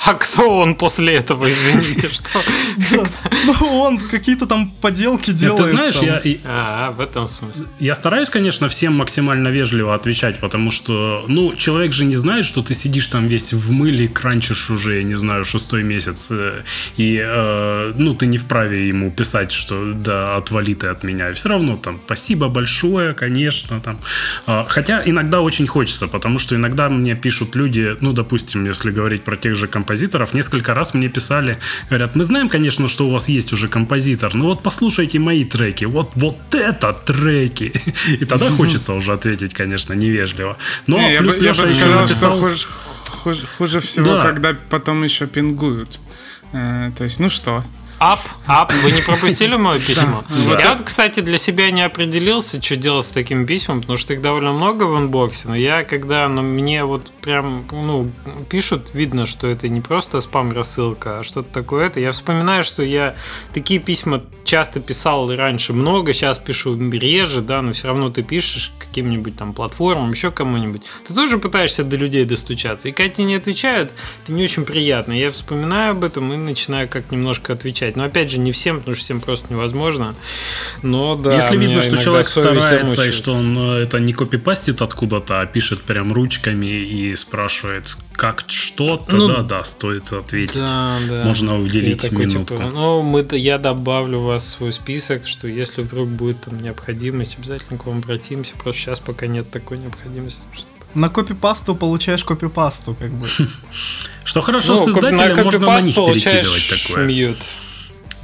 А 0.06 0.14
кто 0.16 0.60
он 0.60 0.76
после 0.76 1.14
этого, 1.16 1.50
извините, 1.50 2.10
что? 2.10 2.42
Ну, 3.46 3.80
он 3.80 3.98
какие-то 4.00 4.46
там 4.48 4.72
поделки 4.82 5.32
делает. 5.32 5.66
ты 5.66 5.72
знаешь, 5.72 5.96
я, 5.98 6.22
А, 6.44 6.92
в 6.92 7.00
этом 7.00 7.28
смысле. 7.28 7.68
я 7.80 7.96
стараюсь, 7.96 8.30
конечно, 8.30 8.70
всем 8.70 8.96
максимально 8.96 9.45
максимально 9.46 9.50
вежливо 9.50 9.94
отвечать, 9.94 10.40
потому 10.40 10.72
что, 10.72 11.26
ну, 11.28 11.54
человек 11.58 11.94
же 11.94 12.06
не 12.06 12.18
знает, 12.18 12.46
что 12.46 12.62
ты 12.62 12.76
сидишь 12.76 13.08
там 13.08 13.28
весь 13.28 13.54
в 13.54 13.72
мыле, 13.72 14.08
кранчишь 14.08 14.70
уже, 14.70 14.98
я 14.98 15.04
не 15.04 15.16
знаю, 15.16 15.46
шестой 15.46 15.84
месяц, 15.84 16.28
э, 16.32 16.64
и, 16.98 17.22
э, 17.24 17.94
ну, 17.98 18.14
ты 18.14 18.28
не 18.28 18.38
вправе 18.38 18.88
ему 18.88 19.12
писать, 19.12 19.52
что 19.52 19.94
да, 19.94 20.38
отвали 20.38 20.74
ты 20.74 20.88
от 20.88 21.04
меня. 21.04 21.30
И 21.30 21.34
все 21.34 21.50
равно 21.50 21.78
там, 21.78 22.00
спасибо 22.06 22.48
большое, 22.48 23.14
конечно, 23.14 23.80
там. 23.82 23.98
А, 24.48 24.66
хотя 24.70 25.02
иногда 25.06 25.42
очень 25.42 25.68
хочется, 25.68 26.08
потому 26.08 26.40
что 26.40 26.56
иногда 26.56 26.90
мне 26.90 27.16
пишут 27.16 27.56
люди, 27.56 27.96
ну, 28.02 28.14
допустим, 28.14 28.66
если 28.66 28.92
говорить 28.92 29.24
про 29.24 29.36
тех 29.36 29.56
же 29.56 29.68
композиторов, 29.68 30.34
несколько 30.34 30.74
раз 30.74 30.94
мне 30.94 31.10
писали, 31.10 31.58
говорят, 31.90 32.16
мы 32.16 32.24
знаем, 32.24 32.50
конечно, 32.50 32.88
что 32.88 33.08
у 33.08 33.12
вас 33.12 33.30
есть 33.30 33.54
уже 33.54 33.68
композитор, 33.68 34.36
но 34.36 34.46
вот 34.46 34.64
послушайте 34.64 35.20
мои 35.20 35.44
треки, 35.46 35.86
вот, 35.86 36.12
вот 36.16 36.56
это 36.56 36.94
треки. 36.94 37.72
И 38.22 38.26
тогда 38.26 38.50
хочется 38.50 38.94
уже 38.94 39.12
ответить, 39.14 39.35
конечно, 39.54 39.94
невежливо. 39.94 40.58
Но 40.88 40.98
Не, 40.98 41.14
я 41.14 41.22
бы, 41.22 41.36
я 41.38 41.54
бы 41.54 41.66
сказал, 41.66 42.02
написал- 42.02 42.32
что 42.32 42.40
хуже, 42.40 42.68
хуже, 43.24 43.48
хуже 43.58 43.80
всего, 43.80 44.16
Да. 44.16 44.22
когда 44.22 44.54
потом 44.70 45.04
еще 45.04 45.28
пингуют. 45.28 46.00
Э, 46.54 46.92
то 46.98 47.04
есть, 47.04 47.20
ну 47.20 47.30
что? 47.30 47.64
Ап, 47.98 48.20
ап, 48.46 48.74
вы 48.84 48.92
не 48.92 49.02
пропустили 49.02 49.56
мое 49.56 49.80
письмо? 49.80 50.24
Да. 50.48 50.60
Я 50.60 50.74
вот, 50.74 50.82
кстати, 50.82 51.22
для 51.22 51.38
себя 51.38 51.72
не 51.72 51.82
определился, 51.82 52.62
что 52.62 52.76
делать 52.76 53.06
с 53.06 53.10
таким 53.10 53.46
письмом, 53.46 53.82
потому 53.82 53.98
что 53.98 54.14
их 54.14 54.22
довольно 54.22 54.52
много 54.52 54.84
в 54.84 54.98
инбоксе, 54.98 55.48
но 55.48 55.56
я, 55.56 55.84
когда 55.84 56.28
ну, 56.28 56.42
мне 56.42 56.84
вот 56.84 57.12
прям, 57.22 57.66
ну, 57.72 58.12
пишут, 58.50 58.90
видно, 58.94 59.26
что 59.26 59.48
это 59.48 59.70
не 59.70 59.82
просто 59.82 60.20
спам-рассылка, 60.20 61.20
а 61.20 61.24
что-то 61.24 61.52
такое 61.54 61.88
это, 61.88 62.00
я 62.00 62.12
вспоминаю, 62.12 62.64
что 62.64 62.84
я 62.84 63.16
такие 63.54 63.80
письма 63.80 64.22
часто 64.46 64.80
писал 64.80 65.34
раньше 65.36 65.74
много, 65.74 66.14
сейчас 66.14 66.38
пишу 66.38 66.78
реже, 66.92 67.42
да, 67.42 67.62
но 67.62 67.74
все 67.74 67.88
равно 67.88 68.10
ты 68.10 68.24
пишешь 68.24 68.72
каким-нибудь 68.80 69.36
там 69.36 69.54
платформам, 69.54 70.12
еще 70.12 70.32
кому-нибудь. 70.32 70.84
Ты 71.06 71.14
тоже 71.14 71.38
пытаешься 71.38 71.84
до 71.84 71.98
людей 71.98 72.24
достучаться. 72.26 72.88
И 72.88 72.92
когда 72.92 73.14
тебе 73.14 73.26
не 73.26 73.36
отвечают, 73.36 73.92
это 74.24 74.32
не 74.32 74.44
очень 74.44 74.66
приятно. 74.66 75.12
Я 75.14 75.32
вспоминаю 75.32 75.92
об 75.92 76.04
этом 76.04 76.32
и 76.32 76.38
начинаю 76.38 76.88
как 76.88 77.12
немножко 77.12 77.54
отвечать. 77.54 77.85
Но 77.96 78.04
опять 78.04 78.32
же, 78.32 78.40
не 78.40 78.52
всем, 78.52 78.78
потому 78.80 78.96
что 78.96 79.04
всем 79.06 79.22
просто 79.22 79.54
невозможно. 79.54 80.16
Но 80.82 81.16
да, 81.16 81.36
Если 81.36 81.58
видно, 81.58 81.82
что 81.84 81.98
человек 81.98 82.28
старается, 82.28 82.78
и 82.78 82.82
замучает. 82.82 83.14
что 83.14 83.34
он 83.34 83.58
э, 83.58 83.84
это 83.84 84.00
не 84.00 84.14
копипастит 84.14 84.82
откуда-то, 84.82 85.42
а 85.42 85.46
пишет 85.46 85.82
прям 85.82 86.14
ручками 86.14 86.66
и 86.66 87.16
спрашивает, 87.16 87.96
как 88.14 88.46
что, 88.48 89.04
Ну, 89.10 89.28
тогда 89.28 89.44
да, 89.44 89.64
стоит 89.64 90.12
ответить. 90.12 90.56
Да, 90.56 90.98
да. 91.08 91.24
Можно 91.26 91.60
уделить 91.60 92.02
такой, 92.02 92.26
минутку. 92.26 92.56
типа, 92.56 92.70
ну, 92.70 93.02
мы, 93.02 93.28
я 93.34 93.58
добавлю 93.58 94.20
вас 94.20 94.44
в 94.44 94.48
свой 94.48 94.72
список, 94.72 95.28
что 95.28 95.48
если 95.48 95.82
вдруг 95.82 96.10
будет 96.10 96.42
там 96.42 96.62
необходимость, 96.62 97.38
обязательно 97.38 97.78
к 97.78 97.86
вам 97.86 97.98
обратимся. 98.00 98.54
Просто 98.64 98.82
сейчас 98.82 99.00
пока 99.00 99.28
нет 99.28 99.52
такой 99.52 99.78
необходимости. 99.78 100.44
Что-то. 100.54 100.72
На 100.94 101.10
копипасту 101.10 101.76
получаешь 101.76 102.24
копипасту, 102.24 102.96
как 102.96 103.12
бы. 103.12 103.28
Что 104.24 104.42
хорошо 104.42 104.76
Ну, 104.76 104.88
с 104.88 104.90
издателем, 104.92 105.44
можно 105.44 105.66
на 105.68 105.82
них 105.82 105.96
получаешь 105.96 106.48
перекидывать 106.48 106.84
такое. 106.88 107.06
мьют. 107.06 107.38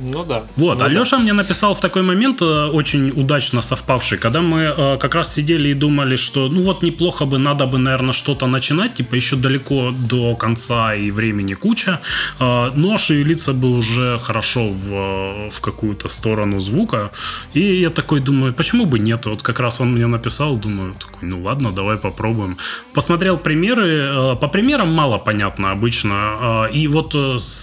Ну 0.02 0.26
да. 0.26 0.44
Вот, 0.56 0.80
Ну 0.80 0.86
а 0.86 0.90
да. 0.90 1.18
Мне 1.20 1.34
написал 1.34 1.74
в 1.74 1.80
такой 1.80 2.02
момент, 2.02 2.42
э, 2.42 2.66
очень 2.74 3.12
удачно 3.16 3.62
совпавший, 3.62 4.18
когда 4.18 4.42
мы 4.42 4.62
э, 4.62 4.98
как 4.98 5.16
раз 5.16 5.36
сидели 5.36 5.70
и 5.70 5.74
думали, 5.74 6.16
что 6.16 6.50
ну 6.50 6.64
вот 6.64 6.84
неплохо 6.84 7.26
бы, 7.26 7.38
надо 7.38 7.66
бы, 7.68 7.78
наверное, 7.78 8.14
что-то 8.14 8.48
начинать, 8.48 8.94
типа 8.94 9.16
еще 9.16 9.36
далеко 9.36 9.94
до 10.10 10.36
конца 10.36 10.96
и 10.96 11.12
времени 11.12 11.54
куча, 11.54 12.00
э, 12.40 12.72
но 12.76 12.98
шевелиться 12.98 13.54
бы 13.54 13.70
уже 13.70 14.20
хорошо 14.20 14.70
в, 14.70 15.50
в 15.52 15.62
какую-то 15.62 16.10
сторону 16.10 16.60
звука, 16.60 17.12
и 17.54 17.82
я 17.82 17.90
такой 17.90 18.20
думаю, 18.20 18.54
почему 18.54 18.86
бы 18.86 19.00
нет, 19.00 19.26
вот 19.26 19.42
как 19.44 19.60
раз 19.60 19.82
он 19.82 19.92
мне 19.92 20.08
написал, 20.08 20.56
думаю, 20.56 20.94
такой, 20.94 21.30
ну 21.30 21.44
ладно, 21.44 21.72
давай 21.72 21.98
попробуем. 21.98 22.58
Посмотрел 22.94 23.38
примеры, 23.38 24.36
по 24.42 24.48
примерам 24.48 24.94
мало 24.94 25.20
понятно 25.20 25.72
обычно, 25.72 26.68
и 26.74 26.88
вот 26.88 27.14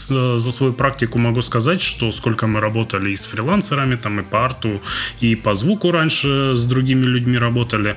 за 0.08 0.50
свою 0.50 0.72
практику 0.72 1.18
могу 1.18 1.42
сказать, 1.42 1.80
что 1.82 2.12
сколько 2.12 2.27
мы 2.46 2.60
работали 2.60 3.10
и 3.10 3.16
с 3.16 3.24
фрилансерами, 3.24 3.96
там 3.96 4.20
и 4.20 4.22
по 4.22 4.44
арту, 4.44 4.80
и 5.20 5.34
по 5.36 5.54
звуку 5.54 5.90
раньше 5.90 6.54
с 6.54 6.64
другими 6.64 7.06
людьми 7.06 7.38
работали. 7.38 7.96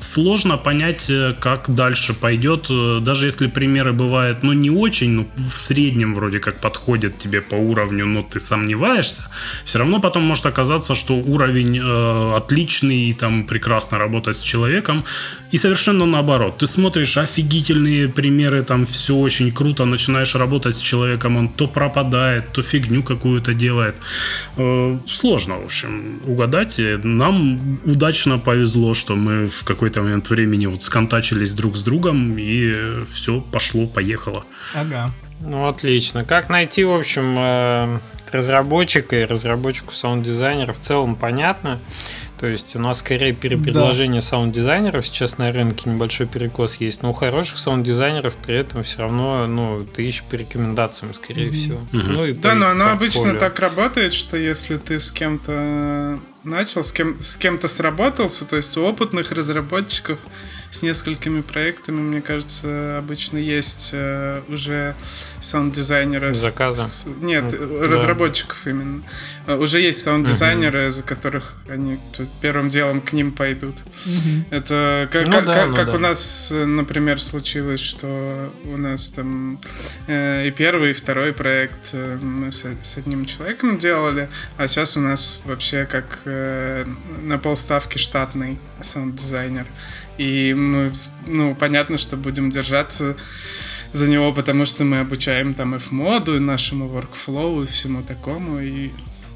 Сложно 0.00 0.56
понять, 0.56 1.10
э, 1.10 1.34
как 1.40 1.74
дальше 1.74 2.14
пойдет, 2.14 2.68
э, 2.70 3.00
даже 3.02 3.26
если 3.26 3.48
примеры 3.48 3.92
бывают, 3.92 4.44
ну, 4.44 4.52
не 4.52 4.70
очень, 4.70 5.10
ну, 5.10 5.28
в 5.36 5.60
среднем 5.60 6.14
вроде 6.14 6.38
как 6.38 6.60
подходят 6.60 7.18
тебе 7.18 7.40
по 7.40 7.56
уровню, 7.56 8.06
но 8.06 8.22
ты 8.22 8.38
сомневаешься, 8.38 9.22
все 9.64 9.78
равно 9.78 10.00
потом 10.00 10.22
может 10.22 10.46
оказаться, 10.46 10.94
что 10.94 11.14
уровень 11.14 11.78
э, 11.78 12.36
отличный, 12.36 13.10
и 13.10 13.12
там 13.12 13.44
прекрасно 13.44 13.98
работать 13.98 14.36
с 14.36 14.40
человеком, 14.40 15.04
и 15.50 15.58
совершенно 15.58 16.06
наоборот. 16.06 16.58
Ты 16.58 16.66
смотришь 16.68 17.16
офигительные 17.16 18.08
примеры, 18.08 18.62
там 18.62 18.86
все 18.86 19.14
очень 19.14 19.50
круто, 19.52 19.84
начинаешь 19.84 20.34
работать 20.36 20.76
с 20.76 20.80
человеком, 20.80 21.36
он 21.36 21.48
то 21.48 21.66
пропадает, 21.66 22.52
то 22.52 22.62
фигню 22.62 23.02
какую-то 23.02 23.52
делает. 23.52 23.94
Э, 24.56 24.98
Сложно, 25.08 25.54
в 25.56 25.64
общем, 25.64 26.20
угадать. 26.26 26.78
И 26.78 26.98
Нам 27.02 27.80
удачно 27.84 28.38
повезло, 28.38 28.94
что 28.94 29.07
мы 29.16 29.48
в 29.48 29.64
какой-то 29.64 30.02
момент 30.02 30.28
времени 30.30 30.66
вот 30.66 30.82
сконтачились 30.82 31.54
друг 31.54 31.76
с 31.76 31.82
другом, 31.82 32.36
и 32.38 33.04
все 33.12 33.40
пошло, 33.40 33.86
поехало. 33.86 34.44
Ага. 34.74 35.12
Ну, 35.40 35.66
отлично. 35.66 36.24
Как 36.24 36.48
найти, 36.48 36.84
в 36.84 36.92
общем, 36.92 37.36
э, 37.38 37.98
разработчика 38.32 39.16
и 39.16 39.24
разработчику 39.24 39.92
саунд-дизайнера 39.92 40.72
в 40.72 40.80
целом 40.80 41.16
понятно. 41.16 41.78
То 42.38 42.46
есть 42.46 42.76
у 42.76 42.78
нас 42.78 43.00
скорее 43.00 43.32
перепредложение 43.32 44.20
саунд-дизайнеров. 44.20 45.04
Сейчас 45.04 45.38
на 45.38 45.50
рынке 45.50 45.90
небольшой 45.90 46.26
перекос 46.26 46.76
есть, 46.76 47.02
но 47.02 47.10
у 47.10 47.12
хороших 47.12 47.58
саунд-дизайнеров 47.58 48.36
при 48.36 48.56
этом 48.56 48.84
все 48.84 49.00
равно, 49.00 49.46
ну, 49.46 49.82
ты 49.82 50.06
ищешь 50.06 50.22
по 50.22 50.36
рекомендациям, 50.36 51.12
скорее 51.14 51.50
всего. 51.50 51.80
Ну, 51.92 52.24
и 52.24 52.32
Да, 52.32 52.54
но 52.54 52.68
оно 52.68 52.90
обычно 52.90 53.34
так 53.34 53.58
работает, 53.58 54.12
что 54.12 54.36
если 54.36 54.76
ты 54.76 55.00
с 55.00 55.10
кем-то 55.10 56.18
начал, 56.44 56.84
с, 56.84 56.92
кем, 56.92 57.18
с 57.20 57.36
кем-то 57.36 57.68
сработался, 57.68 58.46
то 58.46 58.56
есть 58.56 58.76
у 58.76 58.82
опытных 58.82 59.32
разработчиков 59.32 60.18
с 60.70 60.82
несколькими 60.82 61.40
проектами, 61.40 62.00
мне 62.00 62.20
кажется, 62.20 62.98
обычно 62.98 63.38
есть 63.38 63.90
э, 63.92 64.42
уже 64.48 64.94
саунд-дизайнеры. 65.40 66.34
Заказы? 66.34 66.82
с- 66.82 67.06
нет, 67.20 67.44
Ну, 67.58 67.76
э, 67.76 67.86
да. 67.86 67.92
разработчиков 67.92 68.66
именно. 68.66 69.02
Э, 69.46 69.56
Уже 69.56 69.80
есть 69.80 70.02
саунд-дизайнеры, 70.02 70.90
за 70.90 71.02
которых 71.02 71.54
они 71.68 71.98
тут 72.16 72.28
первым 72.40 72.68
делом 72.68 73.00
к 73.00 73.12
ним 73.12 73.32
пойдут. 73.32 73.76
Это 74.50 75.08
как, 75.10 75.26
Ну 75.26 75.32
как, 75.32 75.46
да, 75.46 75.52
как- 75.54 75.68
ну 75.68 75.76
как 75.76 75.86
да. 75.90 75.94
у 75.96 75.98
нас, 75.98 76.52
например, 76.52 77.20
случилось, 77.20 77.80
что 77.80 78.52
у 78.64 78.76
нас 78.76 79.10
там 79.10 79.58
э, 80.06 80.46
и 80.48 80.50
первый, 80.50 80.90
и 80.90 80.92
второй 80.94 81.32
проект 81.32 81.90
э, 81.92 82.16
мы 82.20 82.52
с, 82.52 82.64
с 82.82 82.96
одним 82.98 83.24
человеком 83.26 83.78
делали, 83.78 84.28
а 84.56 84.68
сейчас 84.68 84.96
у 84.96 85.00
нас 85.00 85.40
вообще 85.44 85.86
как 85.86 86.20
э, 86.26 86.84
на 87.22 87.38
полставки 87.38 87.98
штатный 87.98 88.58
саунд-дизайнер. 88.80 89.66
И 90.18 90.54
мы, 90.54 90.92
ну, 91.26 91.54
понятно, 91.54 91.96
что 91.96 92.16
будем 92.16 92.50
держаться 92.50 93.16
за 93.92 94.08
него, 94.08 94.32
потому 94.32 94.64
что 94.64 94.84
мы 94.84 95.00
обучаем 95.00 95.54
там 95.54 95.74
F-моду, 95.74 96.36
и 96.36 96.38
нашему 96.40 96.88
workflow, 96.88 97.62
и 97.62 97.66
всему 97.66 98.02
такому, 98.02 98.60
и 98.60 98.90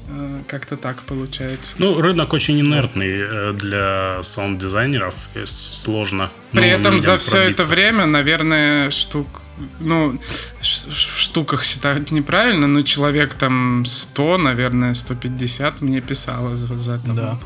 э, 0.09 0.41
как-то 0.47 0.77
так 0.77 1.01
получается. 1.03 1.75
Ну, 1.79 1.99
рынок 1.99 2.33
очень 2.33 2.59
инертный 2.59 3.13
э, 3.13 3.53
для 3.53 4.21
саунд-дизайнеров, 4.21 5.15
сложно. 5.45 6.29
При 6.51 6.67
этом 6.67 6.99
за 6.99 7.13
людям 7.13 7.17
все 7.17 7.37
это 7.37 7.63
пробиться. 7.63 7.65
время, 7.65 8.05
наверное, 8.05 8.91
штук, 8.91 9.41
ну, 9.79 10.19
в 10.61 11.19
штуках 11.19 11.63
считать 11.63 12.11
неправильно, 12.11 12.67
но 12.67 12.81
человек 12.81 13.33
там 13.33 13.85
100, 13.85 14.37
наверное, 14.37 14.93
150 14.93 15.81
мне 15.81 16.01
писало 16.01 16.55
за, 16.55 16.67
за 16.79 16.99
там, 16.99 17.15
Да. 17.15 17.39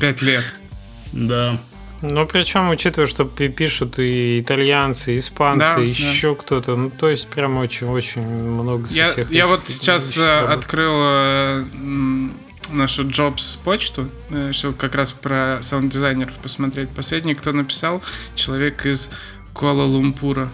5, 0.00 0.22
лет. 0.22 0.44
Да. 1.12 1.58
Ну, 2.00 2.26
причем, 2.26 2.70
учитывая, 2.70 3.06
что 3.08 3.24
пи- 3.24 3.48
пишут 3.48 3.98
и 3.98 4.40
итальянцы, 4.40 5.14
и 5.14 5.18
испанцы, 5.18 5.58
Да, 5.76 5.82
и 5.82 5.86
да. 5.86 5.90
еще 5.90 6.34
кто-то. 6.36 6.76
Ну, 6.76 6.90
то 6.90 7.08
есть, 7.08 7.26
прям 7.28 7.56
очень-очень 7.58 8.22
много 8.22 8.86
со 8.86 8.94
Я, 8.94 9.10
всех 9.10 9.30
я 9.30 9.46
вот 9.48 9.66
сейчас 9.66 10.16
э, 10.16 10.24
работу. 10.42 10.52
открыл 10.58 10.92
э, 10.96 11.64
нашу 12.70 13.02
Jobs 13.04 13.58
почту, 13.64 14.08
э, 14.30 14.52
чтобы 14.52 14.74
как 14.76 14.94
раз 14.94 15.10
про 15.12 15.58
саунд-дизайнеров 15.60 16.34
посмотреть. 16.38 16.88
Последний, 16.90 17.34
кто 17.34 17.52
написал, 17.52 18.02
человек 18.36 18.86
из 18.86 19.10
Куала-Лумпура. 19.54 20.48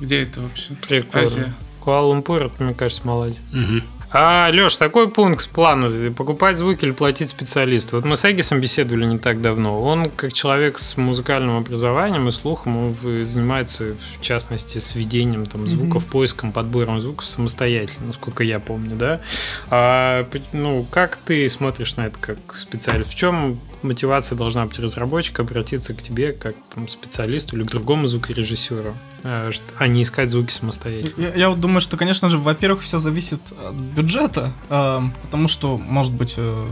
Где 0.00 0.22
это 0.22 0.40
вообще? 0.40 0.74
Прикольно. 0.86 1.22
Азия. 1.24 1.54
Куала-Лумпур, 1.84 2.46
это, 2.46 2.64
мне 2.64 2.74
кажется, 2.74 3.06
молодец. 3.06 3.40
Мгм. 3.52 3.84
А, 4.16 4.48
Леш, 4.52 4.76
такой 4.76 5.10
пункт 5.10 5.50
плана. 5.50 5.88
Покупать 6.16 6.56
звуки 6.56 6.84
или 6.84 6.92
платить 6.92 7.30
специалисту. 7.30 7.96
Вот 7.96 8.04
мы 8.04 8.16
с 8.16 8.24
Эгисом 8.24 8.60
беседовали 8.60 9.06
не 9.06 9.18
так 9.18 9.40
давно. 9.40 9.82
Он, 9.82 10.08
как 10.08 10.32
человек 10.32 10.78
с 10.78 10.96
музыкальным 10.96 11.56
образованием 11.56 12.28
и 12.28 12.30
слухом, 12.30 12.76
он 12.76 13.24
занимается, 13.24 13.96
в 13.98 14.20
частности, 14.20 14.78
сведением 14.78 15.46
там, 15.46 15.66
звуков, 15.66 16.06
поиском, 16.06 16.52
подбором 16.52 17.00
звуков 17.00 17.24
самостоятельно, 17.24 18.06
насколько 18.06 18.44
я 18.44 18.60
помню, 18.60 18.94
да? 18.94 19.20
А, 19.68 20.28
ну, 20.52 20.86
как 20.92 21.16
ты 21.16 21.48
смотришь 21.48 21.96
на 21.96 22.06
это 22.06 22.16
как 22.20 22.38
специалист? 22.56 23.10
В 23.10 23.16
чем 23.16 23.58
мотивация 23.84 24.36
должна 24.36 24.66
быть 24.66 24.78
разработчика 24.78 25.42
обратиться 25.42 25.94
к 25.94 26.02
тебе 26.02 26.32
как 26.32 26.54
там, 26.74 26.88
специалисту 26.88 27.56
или 27.56 27.64
к 27.64 27.70
другому 27.70 28.06
звукорежиссеру, 28.08 28.94
а, 29.22 29.50
ш- 29.52 29.60
а 29.78 29.86
не 29.86 30.02
искать 30.02 30.30
звуки 30.30 30.50
самостоятельно? 30.52 31.14
Я, 31.22 31.34
я 31.34 31.48
вот 31.50 31.60
думаю, 31.60 31.80
что, 31.80 31.96
конечно 31.96 32.28
же, 32.30 32.38
во-первых, 32.38 32.82
все 32.82 32.98
зависит 32.98 33.40
от 33.64 33.74
бюджета, 33.74 34.52
э, 34.68 35.00
потому 35.22 35.48
что, 35.48 35.78
может 35.78 36.12
быть, 36.12 36.34
э, 36.36 36.66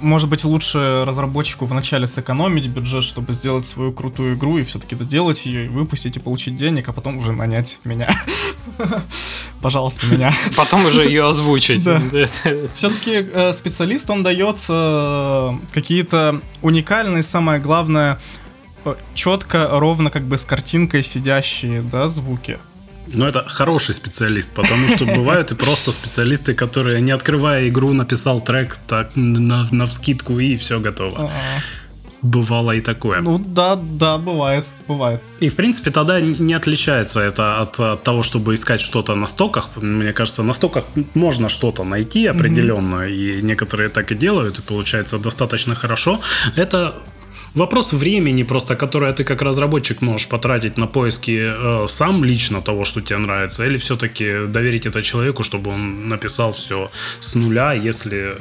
может 0.00 0.28
быть, 0.28 0.44
лучше 0.44 1.04
разработчику 1.06 1.66
вначале 1.66 2.06
сэкономить 2.06 2.68
бюджет, 2.68 3.04
чтобы 3.04 3.32
сделать 3.32 3.66
свою 3.66 3.92
крутую 3.92 4.36
игру 4.36 4.58
и 4.58 4.62
все-таки 4.62 4.94
доделать 4.94 5.46
ее 5.46 5.66
и 5.66 5.68
выпустить 5.68 6.16
и 6.16 6.20
получить 6.20 6.56
денег, 6.56 6.88
а 6.88 6.92
потом 6.92 7.18
уже 7.18 7.32
нанять 7.32 7.80
меня. 7.84 8.10
Пожалуйста, 9.60 10.06
меня. 10.06 10.32
Потом 10.56 10.84
уже 10.86 11.04
ее 11.04 11.26
озвучить. 11.26 11.82
Все-таки 12.74 13.52
специалист, 13.52 14.08
он 14.10 14.22
дает 14.22 14.58
э, 14.68 15.52
какие-то 15.72 16.40
уникальные, 16.62 17.22
самое 17.22 17.60
главное, 17.60 18.20
четко, 19.14 19.68
ровно 19.72 20.10
как 20.10 20.24
бы 20.24 20.38
с 20.38 20.44
картинкой 20.44 21.02
сидящие, 21.02 21.82
да, 21.82 22.08
звуки. 22.08 22.58
Но 23.12 23.28
это 23.28 23.44
хороший 23.46 23.94
специалист, 23.94 24.50
потому 24.54 24.88
что 24.96 25.04
бывают 25.04 25.52
и 25.52 25.54
просто 25.54 25.92
специалисты, 25.92 26.54
которые, 26.54 27.00
не 27.00 27.10
открывая 27.12 27.68
игру, 27.68 27.92
написал 27.92 28.40
трек 28.40 28.78
так 28.86 29.16
на, 29.16 29.66
на 29.70 29.86
вскидку 29.86 30.38
и 30.38 30.56
все 30.56 30.80
готово. 30.80 31.30
А, 31.30 31.30
Бывало 32.22 32.72
и 32.72 32.80
такое. 32.80 33.20
Ну 33.20 33.38
да, 33.38 33.76
да, 33.76 34.18
бывает, 34.18 34.64
бывает. 34.88 35.22
И, 35.38 35.48
в 35.48 35.54
принципе, 35.54 35.90
тогда 35.90 36.20
не 36.20 36.52
отличается 36.52 37.20
это 37.20 37.60
от, 37.60 37.78
от 37.78 38.02
того, 38.02 38.24
чтобы 38.24 38.54
искать 38.54 38.80
что-то 38.80 39.14
на 39.14 39.28
стоках. 39.28 39.70
Мне 39.76 40.12
кажется, 40.12 40.42
на 40.42 40.52
стоках 40.52 40.84
можно 41.14 41.48
что-то 41.48 41.84
найти 41.84 42.26
определенно, 42.26 43.02
и 43.02 43.40
некоторые 43.40 43.88
так 43.88 44.10
и 44.10 44.16
делают, 44.16 44.58
и 44.58 44.62
получается 44.62 45.18
достаточно 45.18 45.76
хорошо. 45.76 46.20
Это 46.56 46.94
вопрос 47.54 47.92
времени 47.92 48.44
просто, 48.44 48.76
которое 48.76 49.12
ты 49.12 49.24
как 49.24 49.42
разработчик 49.42 50.02
можешь 50.02 50.28
потратить 50.28 50.78
на 50.78 50.86
поиски 50.86 51.38
э, 51.40 51.86
сам 51.88 52.24
лично 52.24 52.62
того, 52.62 52.84
что 52.84 53.00
тебе 53.00 53.18
нравится, 53.18 53.66
или 53.66 53.76
все-таки 53.76 54.46
доверить 54.46 54.86
это 54.86 55.02
человеку, 55.02 55.42
чтобы 55.42 55.70
он 55.70 56.08
написал 56.08 56.52
все 56.52 56.90
с 57.20 57.34
нуля, 57.34 57.72
если 57.72 58.36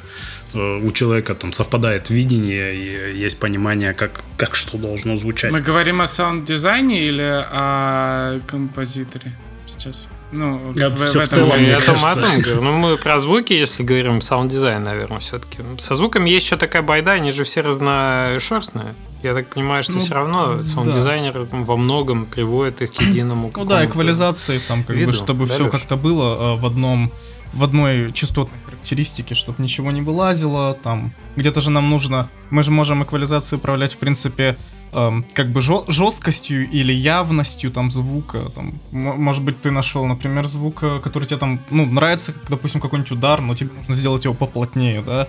э, 0.53 0.81
у 0.83 0.91
человека 0.91 1.35
там 1.35 1.53
совпадает 1.53 2.09
видение 2.09 2.75
и 2.75 3.25
есть 3.25 3.39
понимание, 3.39 3.93
как, 3.93 4.23
как 4.37 4.55
что 4.55 4.77
должно 4.77 5.17
звучать. 5.17 5.51
Мы 5.51 5.61
говорим 5.61 6.01
о 6.01 6.07
саунд-дизайне 6.07 7.03
или 7.03 7.45
о 7.51 8.39
композиторе 8.47 9.31
сейчас? 9.65 10.09
Ну, 10.31 10.73
Я 10.75 10.89
в, 10.89 10.95
в 10.95 11.01
этом 11.01 11.27
целом, 11.27 11.63
Я 11.63 11.79
том 11.79 11.95
говорю. 12.41 12.61
Ну, 12.61 12.73
мы 12.77 12.97
про 12.97 13.19
звуки, 13.19 13.53
если 13.53 13.83
говорим, 13.83 14.19
саунд-дизайн, 14.21 14.83
наверное, 14.83 15.19
все-таки. 15.19 15.59
Со 15.77 15.95
звуками 15.95 16.29
есть 16.29 16.45
еще 16.45 16.57
такая 16.57 16.81
байда, 16.81 17.13
они 17.13 17.31
же 17.31 17.43
все 17.43 17.61
разношерстные. 17.61 18.95
Я 19.23 19.33
так 19.33 19.47
понимаю, 19.47 19.83
что 19.83 19.93
Ну, 19.93 19.99
все 19.99 20.13
равно 20.13 20.55
да. 20.55 20.63
саунд-дизайнер 20.63 21.47
во 21.51 21.77
многом 21.77 22.25
приводит 22.25 22.81
их 22.81 22.91
к 22.93 23.01
единому 23.01 23.51
Ну 23.55 23.65
да, 23.65 23.85
эквализации 23.85 24.59
там, 24.67 24.83
как 24.83 24.95
виду, 24.95 25.07
бы, 25.11 25.13
чтобы 25.13 25.45
да, 25.47 25.53
все 25.53 25.69
как-то 25.69 25.95
было 25.95 26.55
э, 26.55 26.59
в 26.59 26.65
одном 26.65 27.11
в 27.53 27.63
одной 27.63 28.11
частотной 28.11 28.59
характеристике, 28.88 29.36
чтобы 29.36 29.62
ничего 29.62 29.91
не 29.91 30.02
вылазило, 30.02 30.73
там 30.73 31.12
где-то 31.36 31.62
же 31.62 31.71
нам 31.71 31.89
нужно, 31.89 32.30
мы 32.50 32.63
же 32.63 32.71
можем 32.71 33.04
эквализацию 33.04 33.60
управлять 33.60 33.93
в 33.93 33.97
принципе 33.97 34.58
эм, 34.93 35.26
как 35.34 35.52
бы 35.52 35.62
жесткостью 35.62 36.69
или 36.69 36.93
явностью 36.93 37.71
там 37.71 37.91
звука, 37.91 38.50
там 38.56 38.73
может 38.91 39.43
быть 39.43 39.62
ты 39.62 39.71
нашел, 39.71 40.06
например, 40.06 40.47
звук, 40.47 40.84
э, 40.84 41.00
который 41.04 41.26
тебе 41.26 41.39
там 41.39 41.60
ну 41.69 41.86
нравится, 41.86 42.32
как, 42.34 42.50
допустим 42.50 42.82
какой-нибудь 42.82 43.12
удар, 43.12 43.41
но 43.41 43.54
тебе 43.54 43.71
нужно 43.78 43.95
сделать 43.95 44.26
его 44.26 44.34
поплотнее, 44.34 45.02
да, 45.02 45.28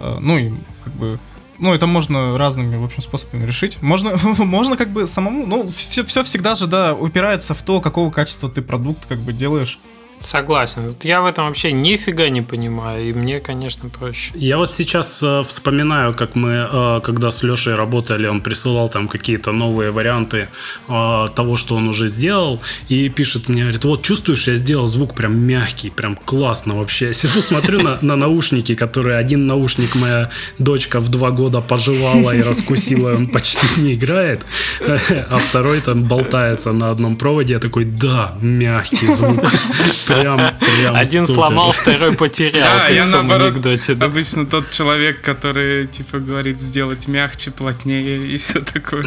Э, 0.00 0.18
ну 0.20 0.38
и 0.38 0.52
как 0.84 0.92
бы 0.94 1.18
ну, 1.58 1.72
это 1.72 1.86
можно 1.86 2.36
разными, 2.36 2.74
в 2.74 2.84
общем, 2.84 3.00
способами 3.00 3.46
решить. 3.46 3.80
Можно, 3.80 4.16
можно 4.38 4.76
как 4.76 4.88
бы 4.88 5.06
самому, 5.06 5.46
ну, 5.46 5.68
все, 5.68 6.04
все 6.04 6.24
всегда 6.24 6.56
же, 6.56 6.66
да, 6.66 6.94
упирается 6.94 7.54
в 7.54 7.62
то, 7.62 7.80
какого 7.80 8.10
качества 8.10 8.50
ты 8.50 8.60
продукт 8.60 9.06
как 9.06 9.20
бы 9.20 9.32
делаешь. 9.32 9.78
Согласен. 10.24 10.94
Я 11.02 11.20
в 11.20 11.26
этом 11.26 11.46
вообще 11.46 11.72
нифига 11.72 12.30
не 12.30 12.40
понимаю, 12.40 13.10
и 13.10 13.12
мне, 13.12 13.40
конечно, 13.40 13.90
проще. 13.90 14.32
Я 14.34 14.56
вот 14.56 14.72
сейчас 14.72 15.18
э, 15.22 15.42
вспоминаю, 15.46 16.14
как 16.14 16.34
мы, 16.34 16.66
э, 16.72 17.00
когда 17.04 17.30
с 17.30 17.42
Лешей 17.42 17.74
работали, 17.74 18.26
он 18.26 18.40
присылал 18.40 18.88
там 18.88 19.06
какие-то 19.06 19.52
новые 19.52 19.90
варианты 19.90 20.48
э, 20.88 21.26
того, 21.34 21.58
что 21.58 21.76
он 21.76 21.88
уже 21.88 22.08
сделал, 22.08 22.60
и 22.88 23.10
пишет 23.10 23.48
мне, 23.48 23.62
говорит, 23.62 23.84
вот 23.84 24.02
чувствуешь, 24.02 24.46
я 24.46 24.56
сделал 24.56 24.86
звук 24.86 25.14
прям 25.14 25.36
мягкий, 25.36 25.90
прям 25.90 26.16
классно 26.16 26.74
вообще. 26.74 27.06
Я 27.08 27.12
сижу, 27.12 27.42
смотрю 27.42 27.82
на, 27.82 27.98
на 28.00 28.16
наушники, 28.16 28.74
которые 28.74 29.18
один 29.18 29.46
наушник 29.46 29.94
моя 29.94 30.30
дочка 30.58 31.00
в 31.00 31.10
два 31.10 31.32
года 31.32 31.60
пожевала 31.60 32.34
и 32.34 32.40
раскусила, 32.40 33.14
он 33.14 33.26
почти 33.26 33.66
не 33.80 33.92
играет, 33.92 34.40
а 34.80 35.36
второй 35.36 35.80
там 35.82 36.04
болтается 36.04 36.72
на 36.72 36.90
одном 36.90 37.16
проводе. 37.16 37.52
Я 37.52 37.58
такой, 37.58 37.84
да, 37.84 38.38
мягкий 38.40 39.06
звук. 39.06 39.44
Прям, 40.20 40.38
прям 40.38 40.96
Один 40.96 41.22
супер. 41.26 41.34
сломал, 41.34 41.72
второй 41.72 42.14
потерял, 42.14 42.62
Да, 42.78 42.80
как 42.86 42.90
я 42.90 43.02
в 43.02 43.10
том 43.10 43.26
наоборот 43.26 43.52
анекдоте. 43.52 43.94
да? 43.94 44.06
обычно 44.06 44.46
тот 44.46 44.70
человек, 44.70 45.20
который 45.22 45.86
типа 45.86 46.18
говорит 46.18 46.60
сделать 46.60 47.08
мягче, 47.08 47.50
плотнее 47.50 48.26
и 48.26 48.36
все 48.38 48.60
такое. 48.60 49.04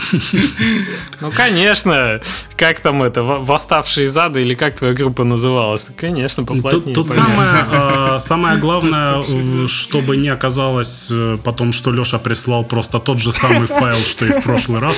Ну, 1.21 1.31
конечно. 1.31 2.19
Как 2.55 2.79
там 2.79 3.03
это, 3.03 3.21
«Во- 3.23 3.39
«Восставшие 3.39 4.05
из 4.07 4.17
ада» 4.17 4.39
или 4.39 4.53
как 4.55 4.75
твоя 4.75 4.93
группа 4.93 5.23
называлась? 5.23 5.87
Конечно, 5.95 6.43
поплотнее. 6.43 6.95
тут 6.95 7.07
понятно. 7.07 7.33
самое, 7.43 7.65
э, 8.17 8.19
самое 8.27 8.57
главное, 8.57 9.21
э, 9.27 9.67
чтобы 9.67 10.17
не 10.17 10.29
оказалось 10.29 11.07
э, 11.11 11.37
потом, 11.43 11.71
что 11.73 11.91
Леша 11.91 12.17
прислал 12.17 12.63
просто 12.63 12.97
тот 12.99 13.19
же 13.19 13.31
самый 13.31 13.67
файл, 13.67 13.97
что 13.97 14.25
и 14.25 14.29
в 14.39 14.41
прошлый 14.43 14.79
раз. 14.79 14.95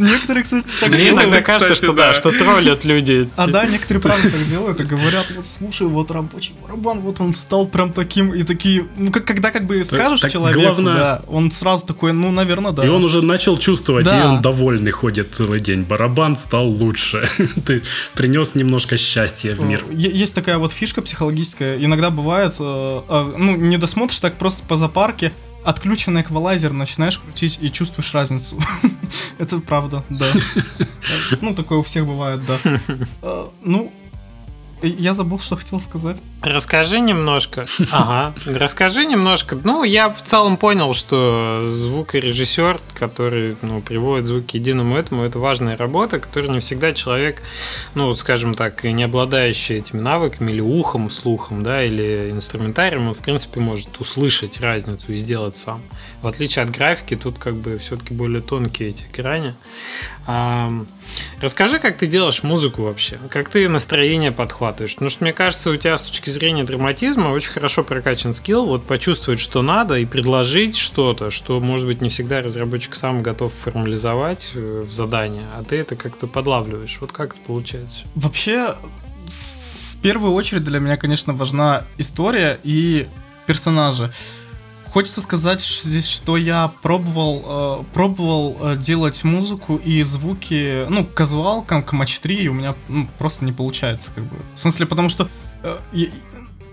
Некоторые, 0.00 0.42
кстати, 0.42 0.66
так 0.80 0.90
Мне 0.90 1.10
иногда 1.10 1.40
кажется, 1.42 1.74
что 1.76 1.92
да, 1.92 2.08
да. 2.08 2.12
что 2.12 2.32
троллят 2.32 2.84
люди. 2.84 3.28
А 3.36 3.46
да, 3.46 3.66
некоторые 3.66 4.02
правда 4.02 4.28
так 4.30 4.48
делают 4.48 4.80
и 4.80 4.84
говорят, 4.84 5.26
вот 5.36 5.46
слушай, 5.46 5.86
вот 5.86 6.10
рабочий 6.10 6.54
барабан, 6.62 7.00
вот 7.00 7.20
он 7.20 7.32
стал 7.32 7.66
прям 7.66 7.92
таким, 7.92 8.34
и 8.34 8.42
такие, 8.42 8.86
ну 8.96 9.10
как, 9.12 9.24
когда 9.24 9.50
как 9.50 9.64
бы 9.66 9.84
скажешь 9.84 10.20
так 10.20 10.30
человеку, 10.32 10.60
главное- 10.62 10.94
да, 10.94 11.22
он 11.28 11.50
сразу 11.50 11.86
такой, 11.86 12.12
ну, 12.12 12.30
наверное, 12.30 12.72
да. 12.72 12.84
И 12.84 12.88
он 12.88 13.04
уже 13.04 13.22
начал 13.22 13.56
чувствовать, 13.58 14.04
Да. 14.04 14.20
и 14.20 14.26
он 14.26 14.42
довольный 14.42 14.90
ходит 14.92 15.34
целый 15.34 15.60
день. 15.60 15.82
Барабан 15.82 16.36
стал 16.36 16.66
лучше. 16.68 17.28
Ты 17.66 17.82
принес 18.14 18.54
немножко 18.54 18.96
счастья 18.96 19.54
в 19.54 19.62
мир. 19.62 19.84
Есть 19.92 20.34
такая 20.34 20.58
вот 20.58 20.72
фишка 20.72 21.02
психологическая. 21.02 21.78
Иногда 21.84 22.10
бывает, 22.10 22.54
э, 22.58 23.00
э, 23.08 23.34
ну, 23.38 23.56
не 23.56 23.76
досмотришь 23.78 24.20
так 24.20 24.34
просто 24.38 24.62
по 24.66 24.76
запарке, 24.76 25.32
отключенный 25.64 26.20
эквалайзер 26.22 26.72
начинаешь 26.72 27.18
крутить 27.18 27.58
и 27.60 27.70
чувствуешь 27.72 28.14
разницу. 28.14 28.56
Это 29.38 29.58
правда, 29.58 30.04
да. 30.08 30.26
Ну, 31.40 31.54
такое 31.54 31.78
у 31.78 31.82
всех 31.82 32.06
бывает, 32.06 32.40
да. 32.46 32.80
Э, 33.22 33.44
Ну, 33.62 33.92
я 34.82 35.14
забыл, 35.14 35.38
что 35.38 35.56
хотел 35.56 35.80
сказать. 35.80 36.18
Расскажи 36.42 37.00
немножко. 37.00 37.66
Ага. 37.92 38.34
Расскажи 38.44 39.06
немножко. 39.06 39.56
Ну, 39.62 39.84
я 39.84 40.10
в 40.10 40.20
целом 40.22 40.56
понял, 40.56 40.92
что 40.92 41.62
звукорежиссер, 41.64 42.80
который 42.94 43.56
ну, 43.62 43.80
приводит 43.80 44.26
звук 44.26 44.46
к 44.46 44.50
единому 44.50 44.96
этому, 44.96 45.22
это 45.22 45.38
важная 45.38 45.76
работа, 45.76 46.18
которая 46.18 46.50
не 46.50 46.60
всегда 46.60 46.92
человек, 46.92 47.42
ну, 47.94 48.12
скажем 48.14 48.54
так, 48.54 48.84
не 48.84 49.04
обладающий 49.04 49.76
этими 49.76 50.00
навыками 50.00 50.50
или 50.52 50.60
ухом, 50.60 51.08
слухом, 51.10 51.62
да, 51.62 51.82
или 51.82 52.30
инструментарием, 52.30 53.08
он, 53.08 53.14
в 53.14 53.20
принципе, 53.20 53.60
может 53.60 54.00
услышать 54.00 54.60
разницу 54.60 55.12
и 55.12 55.16
сделать 55.16 55.56
сам. 55.56 55.82
В 56.22 56.26
отличие 56.26 56.64
от 56.64 56.70
графики, 56.70 57.16
тут 57.16 57.38
как 57.38 57.54
бы 57.54 57.78
все-таки 57.78 58.12
более 58.12 58.42
тонкие 58.42 58.90
эти 58.90 59.06
грани. 59.16 59.54
Расскажи, 61.40 61.78
как 61.78 61.98
ты 61.98 62.06
делаешь 62.06 62.42
музыку 62.42 62.82
вообще, 62.82 63.18
как 63.30 63.48
ты 63.48 63.68
настроение 63.68 64.32
подхватываешь. 64.32 64.94
Потому 64.94 65.10
что 65.10 65.24
мне 65.24 65.32
кажется, 65.32 65.70
у 65.70 65.76
тебя 65.76 65.96
с 65.96 66.02
точки 66.02 66.30
зрения 66.30 66.64
драматизма 66.64 67.28
очень 67.28 67.50
хорошо 67.50 67.84
прокачан 67.84 68.32
скилл, 68.32 68.66
вот 68.66 68.86
почувствовать, 68.86 69.40
что 69.40 69.62
надо, 69.62 69.96
и 69.96 70.04
предложить 70.04 70.76
что-то, 70.76 71.30
что, 71.30 71.60
может 71.60 71.86
быть, 71.86 72.00
не 72.02 72.08
всегда 72.08 72.42
разработчик 72.42 72.94
сам 72.94 73.22
готов 73.22 73.52
формализовать 73.52 74.52
э, 74.54 74.84
в 74.86 74.92
задание, 74.92 75.44
а 75.56 75.62
ты 75.62 75.76
это 75.76 75.96
как-то 75.96 76.26
подлавливаешь. 76.26 76.98
Вот 77.00 77.12
как 77.12 77.32
это 77.34 77.40
получается? 77.46 78.06
Вообще, 78.14 78.76
в 79.26 79.98
первую 80.02 80.32
очередь 80.34 80.64
для 80.64 80.78
меня, 80.78 80.96
конечно, 80.96 81.32
важна 81.32 81.84
история 81.98 82.60
и 82.62 83.08
персонажи. 83.46 84.12
Хочется 84.90 85.20
сказать 85.20 85.60
здесь, 85.60 86.08
что 86.08 86.36
я 86.36 86.72
пробовал, 86.82 87.82
э, 87.82 87.84
пробовал 87.92 88.56
э, 88.60 88.76
делать 88.76 89.22
музыку 89.24 89.76
и 89.76 90.02
звуки, 90.02 90.86
ну, 90.88 91.04
казуалкам, 91.04 91.82
к 91.82 91.92
Match 91.92 92.20
3, 92.22 92.36
и 92.36 92.48
у 92.48 92.54
меня 92.54 92.74
ну, 92.88 93.08
просто 93.18 93.44
не 93.44 93.52
получается, 93.52 94.10
как 94.14 94.24
бы. 94.24 94.36
В 94.54 94.58
смысле, 94.58 94.86
потому 94.86 95.08
что 95.08 95.28
э, 95.62 95.78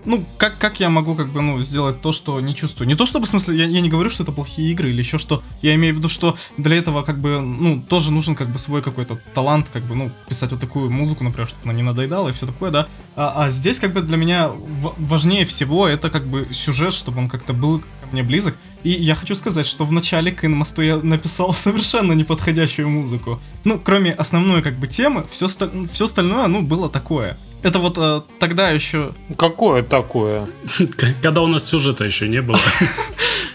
ну, 0.04 0.24
как, 0.38 0.58
как 0.58 0.80
я 0.80 0.90
могу, 0.90 1.14
как 1.14 1.30
бы, 1.30 1.40
ну, 1.40 1.60
сделать 1.60 2.00
то, 2.00 2.12
что 2.12 2.40
не 2.40 2.54
чувствую? 2.54 2.88
Не 2.88 2.94
то, 2.94 3.06
чтобы, 3.06 3.26
в 3.26 3.28
смысле, 3.28 3.56
я, 3.56 3.64
я 3.64 3.80
не 3.80 3.88
говорю, 3.88 4.10
что 4.10 4.22
это 4.22 4.32
плохие 4.32 4.70
игры 4.72 4.90
или 4.90 4.98
еще 4.98 5.18
что. 5.18 5.42
Я 5.62 5.74
имею 5.74 5.94
в 5.94 5.98
виду, 5.98 6.08
что 6.08 6.36
для 6.56 6.76
этого, 6.76 7.02
как 7.02 7.20
бы, 7.20 7.40
ну, 7.40 7.80
тоже 7.80 8.12
нужен, 8.12 8.34
как 8.34 8.48
бы, 8.48 8.58
свой 8.58 8.82
какой-то 8.82 9.18
талант, 9.34 9.68
как 9.72 9.84
бы, 9.84 9.94
ну, 9.94 10.10
писать 10.28 10.52
вот 10.52 10.60
такую 10.60 10.90
музыку, 10.90 11.24
например, 11.24 11.48
чтобы 11.48 11.62
она 11.64 11.72
не 11.72 11.82
надоедала 11.82 12.28
и 12.28 12.32
все 12.32 12.46
такое, 12.46 12.70
да. 12.70 12.88
А, 13.16 13.44
а 13.44 13.50
здесь, 13.50 13.78
как 13.78 13.92
бы, 13.92 14.02
для 14.02 14.16
меня 14.16 14.50
важнее 14.98 15.44
всего 15.44 15.88
это, 15.88 16.10
как 16.10 16.26
бы, 16.26 16.48
сюжет, 16.52 16.92
чтобы 16.92 17.18
он 17.18 17.28
как-то 17.28 17.52
был 17.52 17.80
ко 17.80 18.06
мне 18.12 18.22
близок. 18.22 18.56
И 18.82 18.90
я 18.90 19.14
хочу 19.14 19.34
сказать, 19.34 19.66
что 19.66 19.84
в 19.84 19.92
начале 19.92 20.30
к 20.30 20.44
Инмосту 20.44 20.82
я 20.82 20.98
написал 20.98 21.52
совершенно 21.54 22.12
неподходящую 22.12 22.88
музыку. 22.88 23.40
Ну, 23.64 23.78
кроме 23.78 24.12
основной, 24.12 24.62
как 24.62 24.78
бы, 24.78 24.86
темы, 24.86 25.24
все, 25.30 25.48
все 25.48 26.04
остальное, 26.04 26.46
ну, 26.46 26.62
было 26.62 26.90
такое. 26.90 27.38
Это 27.64 27.78
вот 27.78 27.96
э, 27.96 28.20
тогда 28.38 28.70
еще... 28.70 29.14
Какое 29.38 29.82
такое? 29.82 30.48
Когда 31.22 31.40
у 31.40 31.46
нас 31.46 31.64
сюжета 31.64 32.04
еще 32.04 32.28
не 32.28 32.40
было. 32.40 32.58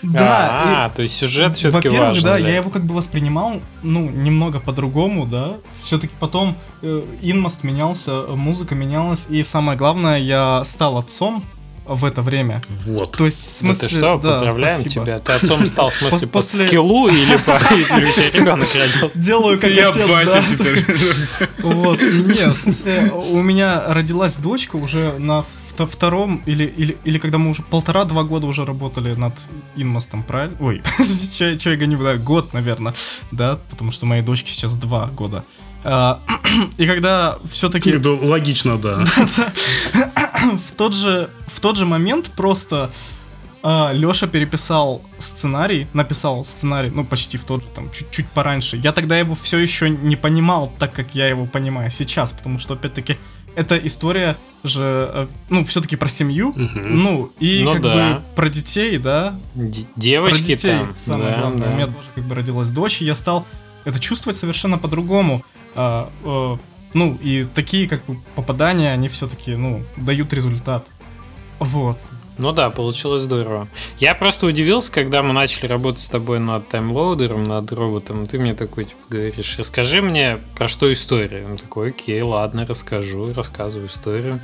Да. 0.01 0.85
А, 0.85 0.89
то 0.91 1.01
есть 1.01 1.17
сюжет 1.17 1.57
все-таки 1.57 1.89
важен. 1.89 2.23
да, 2.23 2.37
я 2.37 2.55
его 2.55 2.69
как 2.69 2.85
бы 2.85 2.95
воспринимал, 2.95 3.59
ну, 3.83 4.09
немного 4.09 4.61
по-другому, 4.61 5.25
да. 5.25 5.57
Все-таки 5.83 6.13
потом 6.21 6.57
э, 6.81 7.03
Инмост 7.21 7.65
менялся, 7.65 8.23
музыка 8.29 8.75
менялась, 8.75 9.27
и 9.29 9.43
самое 9.43 9.77
главное, 9.77 10.17
я 10.17 10.63
стал 10.63 10.97
отцом, 10.99 11.43
в 11.95 12.05
это 12.05 12.21
время. 12.21 12.61
Вот. 12.69 13.17
То 13.17 13.25
есть, 13.25 13.39
в 13.39 13.57
смысле, 13.57 13.81
да 13.81 13.87
ты 13.87 13.93
что, 13.93 14.01
да, 14.01 14.29
поздравляем 14.29 14.79
спасибо. 14.81 15.05
тебя. 15.05 15.19
Ты 15.19 15.31
отцом 15.33 15.65
стал, 15.65 15.89
в 15.89 15.93
смысле, 15.99 16.27
по 16.27 16.41
скиллу 16.41 17.07
или 17.09 17.37
по 17.37 17.51
или 17.73 18.05
у 18.05 18.11
тебя 18.11 18.29
ребенок 18.39 18.67
родил? 18.75 19.11
Делаю 19.15 19.59
как 19.59 19.71
Я 19.71 19.91
батя 19.91 20.43
теперь. 20.47 20.85
Вот. 21.59 22.01
Не, 22.01 22.49
в 22.49 22.55
смысле, 22.55 23.11
у 23.11 23.41
меня 23.41 23.83
родилась 23.87 24.35
дочка 24.35 24.75
уже 24.75 25.17
на 25.17 25.43
втором, 25.85 26.41
или, 26.45 26.65
или, 26.65 26.97
или 27.05 27.17
когда 27.19 27.37
мы 27.37 27.51
уже 27.51 27.61
полтора-два 27.63 28.23
года 28.23 28.47
уже 28.47 28.65
работали 28.65 29.15
над 29.15 29.33
Инмостом, 29.75 30.23
правильно? 30.23 30.57
Ой, 30.59 30.81
что 31.31 31.69
я 31.69 31.77
гоню, 31.77 31.97
да, 32.03 32.17
год, 32.17 32.53
наверное, 32.53 32.93
да, 33.31 33.59
потому 33.69 33.91
что 33.91 34.05
моей 34.05 34.21
дочке 34.21 34.51
сейчас 34.51 34.75
два 34.75 35.07
года. 35.07 35.45
А, 35.83 36.21
и 36.77 36.85
когда 36.85 37.37
все-таки... 37.49 37.95
Логично, 37.95 38.77
да. 38.77 39.03
в, 40.67 40.71
тот 40.75 40.93
же, 40.93 41.29
в 41.47 41.59
тот 41.59 41.77
же 41.77 41.85
момент 41.85 42.31
просто 42.35 42.91
а, 43.61 43.91
Леша 43.93 44.27
переписал 44.27 45.01
сценарий, 45.17 45.87
написал 45.93 46.43
сценарий, 46.43 46.89
ну, 46.89 47.03
почти 47.05 47.37
в 47.37 47.43
тот 47.43 47.63
же, 47.63 47.69
там, 47.69 47.89
чуть-чуть 47.91 48.27
пораньше. 48.29 48.77
Я 48.77 48.91
тогда 48.91 49.17
его 49.17 49.35
все 49.35 49.57
еще 49.57 49.89
не 49.89 50.15
понимал, 50.15 50.71
так 50.79 50.93
как 50.93 51.15
я 51.15 51.27
его 51.27 51.45
понимаю 51.45 51.89
сейчас, 51.91 52.31
потому 52.31 52.59
что, 52.59 52.75
опять-таки, 52.75 53.17
эта 53.55 53.77
история 53.77 54.37
же, 54.63 55.09
э, 55.13 55.27
ну, 55.49 55.65
все-таки 55.65 55.95
про 55.95 56.07
семью, 56.07 56.49
угу. 56.49 56.79
ну, 56.85 57.31
и 57.39 57.63
ну, 57.63 57.73
как 57.73 57.81
да. 57.81 57.93
бы 57.93 58.23
про 58.35 58.49
детей, 58.49 58.97
да. 58.97 59.35
Д- 59.55 59.87
девочки 59.95 60.37
про 60.37 60.47
детей, 60.47 60.79
там. 60.79 60.95
Самое 60.95 61.31
да, 61.31 61.39
главное. 61.39 61.61
Да. 61.61 61.71
У 61.71 61.73
меня 61.75 61.85
тоже 61.87 62.07
как 62.15 62.23
бы 62.25 62.35
родилась 62.35 62.69
дочь, 62.69 63.01
и 63.01 63.05
я 63.05 63.15
стал 63.15 63.45
это 63.83 63.99
чувствовать 63.99 64.37
совершенно 64.37 64.77
по-другому. 64.77 65.43
А, 65.81 66.11
а, 66.25 66.57
ну, 66.93 67.17
и 67.21 67.45
такие 67.45 67.87
как 67.87 68.03
бы 68.05 68.17
попадания, 68.35 68.91
они 68.91 69.07
все-таки, 69.07 69.55
ну, 69.55 69.85
дают 69.95 70.33
результат. 70.33 70.85
Вот. 71.59 72.01
Ну 72.39 72.53
да, 72.53 72.69
получилось 72.69 73.23
здорово. 73.23 73.67
Я 73.97 74.15
просто 74.15 74.45
удивился, 74.45 74.89
когда 74.89 75.21
мы 75.21 75.33
начали 75.33 75.67
работать 75.67 75.99
с 75.99 76.07
тобой 76.07 76.39
над 76.39 76.69
таймлоудером, 76.69 77.43
над 77.43 77.69
роботом. 77.73 78.25
Ты 78.25 78.39
мне 78.39 78.53
такой, 78.53 78.85
типа, 78.85 79.01
говоришь, 79.09 79.57
расскажи 79.57 80.01
мне, 80.01 80.39
про 80.57 80.69
что 80.69 80.89
история. 80.89 81.45
Он 81.45 81.57
такой, 81.57 81.89
окей, 81.89 82.21
ладно, 82.21 82.65
расскажу, 82.65 83.33
рассказываю 83.33 83.87
историю. 83.87 84.39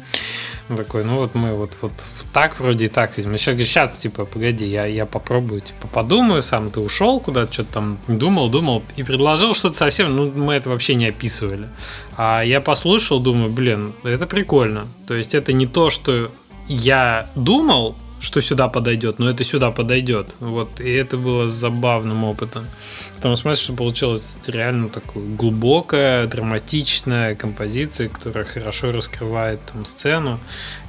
Он 0.70 0.76
такой, 0.76 1.06
ну 1.06 1.16
вот 1.16 1.36
мы 1.36 1.54
вот, 1.54 1.78
вот 1.82 1.94
так 2.34 2.60
вроде 2.60 2.90
так. 2.90 3.18
Мы 3.18 3.38
сейчас, 3.38 3.98
типа, 3.98 4.26
погоди, 4.26 4.66
я, 4.66 4.86
я 4.86 5.06
попробую, 5.06 5.62
типа, 5.62 5.88
подумаю 5.88 6.42
сам. 6.42 6.70
Ты 6.72 6.82
ушел 6.82 7.22
куда-то, 7.22 7.54
что-то 7.54 7.74
там 7.76 7.98
думал, 8.10 8.50
думал 8.50 8.84
и 8.98 9.04
предложил 9.04 9.54
что-то 9.54 9.78
совсем, 9.78 10.14
ну, 10.14 10.30
мы 10.32 10.56
это 10.56 10.70
вообще 10.70 10.96
не 10.96 11.08
описывали. 11.08 11.70
А 12.18 12.42
я 12.42 12.60
послушал, 12.60 13.22
думаю, 13.22 13.50
блин, 13.50 13.94
это 14.04 14.28
прикольно. 14.28 14.86
То 15.08 15.14
есть 15.14 15.34
это 15.34 15.54
не 15.54 15.66
то, 15.66 15.90
что 15.90 16.30
я 16.68 17.30
думал, 17.36 17.96
что 18.20 18.42
сюда 18.42 18.70
подойдет, 18.70 19.20
но 19.20 19.30
это 19.30 19.44
сюда 19.44 19.72
подойдет. 19.72 20.36
Вот, 20.40 20.80
и 20.80 20.92
это 20.92 21.18
было 21.18 21.48
забавным 21.48 22.24
опытом. 22.24 22.66
В 23.18 23.22
том 23.22 23.36
смысле, 23.36 23.64
что 23.64 23.74
получилась 23.74 24.38
реально 24.48 24.90
такая 24.90 25.24
глубокая, 25.24 26.26
драматичная 26.26 27.36
композиция, 27.36 28.10
которая 28.10 28.44
хорошо 28.44 28.92
раскрывает 28.92 29.60
там 29.72 29.86
сцену 29.86 30.40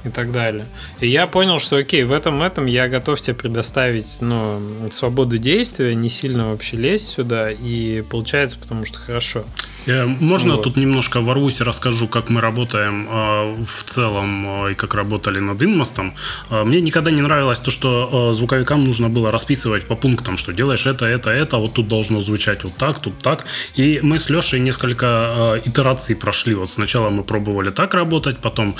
и 0.03 0.09
так 0.09 0.31
далее. 0.31 0.65
И 0.99 1.07
я 1.07 1.27
понял, 1.27 1.59
что 1.59 1.77
окей, 1.77 2.03
в 2.03 2.11
этом 2.11 2.41
этом 2.41 2.65
я 2.65 2.87
готов 2.87 3.21
тебе 3.21 3.35
предоставить 3.35 4.17
ну, 4.21 4.59
свободу 4.91 5.37
действия, 5.37 5.93
не 5.95 6.09
сильно 6.09 6.49
вообще 6.49 6.77
лезть 6.77 7.07
сюда, 7.07 7.51
и 7.51 8.01
получается, 8.01 8.57
потому 8.57 8.85
что 8.85 8.97
хорошо. 8.97 9.45
Я, 9.87 10.05
можно 10.05 10.55
вот. 10.55 10.63
тут 10.63 10.75
немножко 10.75 11.21
ворвусь 11.21 11.61
и 11.61 11.63
расскажу, 11.63 12.07
как 12.09 12.29
мы 12.29 12.41
работаем 12.41 13.07
э, 13.09 13.65
в 13.65 13.83
целом 13.83 14.65
э, 14.65 14.71
и 14.73 14.75
как 14.75 14.93
работали 14.93 15.39
над 15.39 15.63
Инмостом. 15.63 16.13
Э, 16.49 16.65
мне 16.65 16.81
никогда 16.81 17.09
не 17.09 17.21
нравилось 17.21 17.59
то, 17.59 17.71
что 17.71 18.29
э, 18.31 18.33
звуковикам 18.33 18.83
нужно 18.83 19.07
было 19.07 19.31
расписывать 19.31 19.85
по 19.87 19.95
пунктам, 19.95 20.35
что 20.35 20.51
делаешь 20.51 20.85
это, 20.85 21.05
это, 21.05 21.29
это, 21.29 21.57
вот 21.57 21.73
тут 21.73 21.87
должно 21.87 22.19
звучать 22.19 22.65
вот 22.65 22.75
так, 22.75 22.99
тут 22.99 23.17
так. 23.19 23.45
И 23.75 24.01
мы 24.03 24.17
с 24.17 24.29
Лешей 24.29 24.59
несколько 24.59 25.05
э, 25.05 25.69
итераций 25.69 26.17
прошли. 26.17 26.53
Вот 26.53 26.69
сначала 26.69 27.09
мы 27.09 27.23
пробовали 27.23 27.69
так 27.69 27.93
работать, 27.93 28.39
потом 28.39 28.75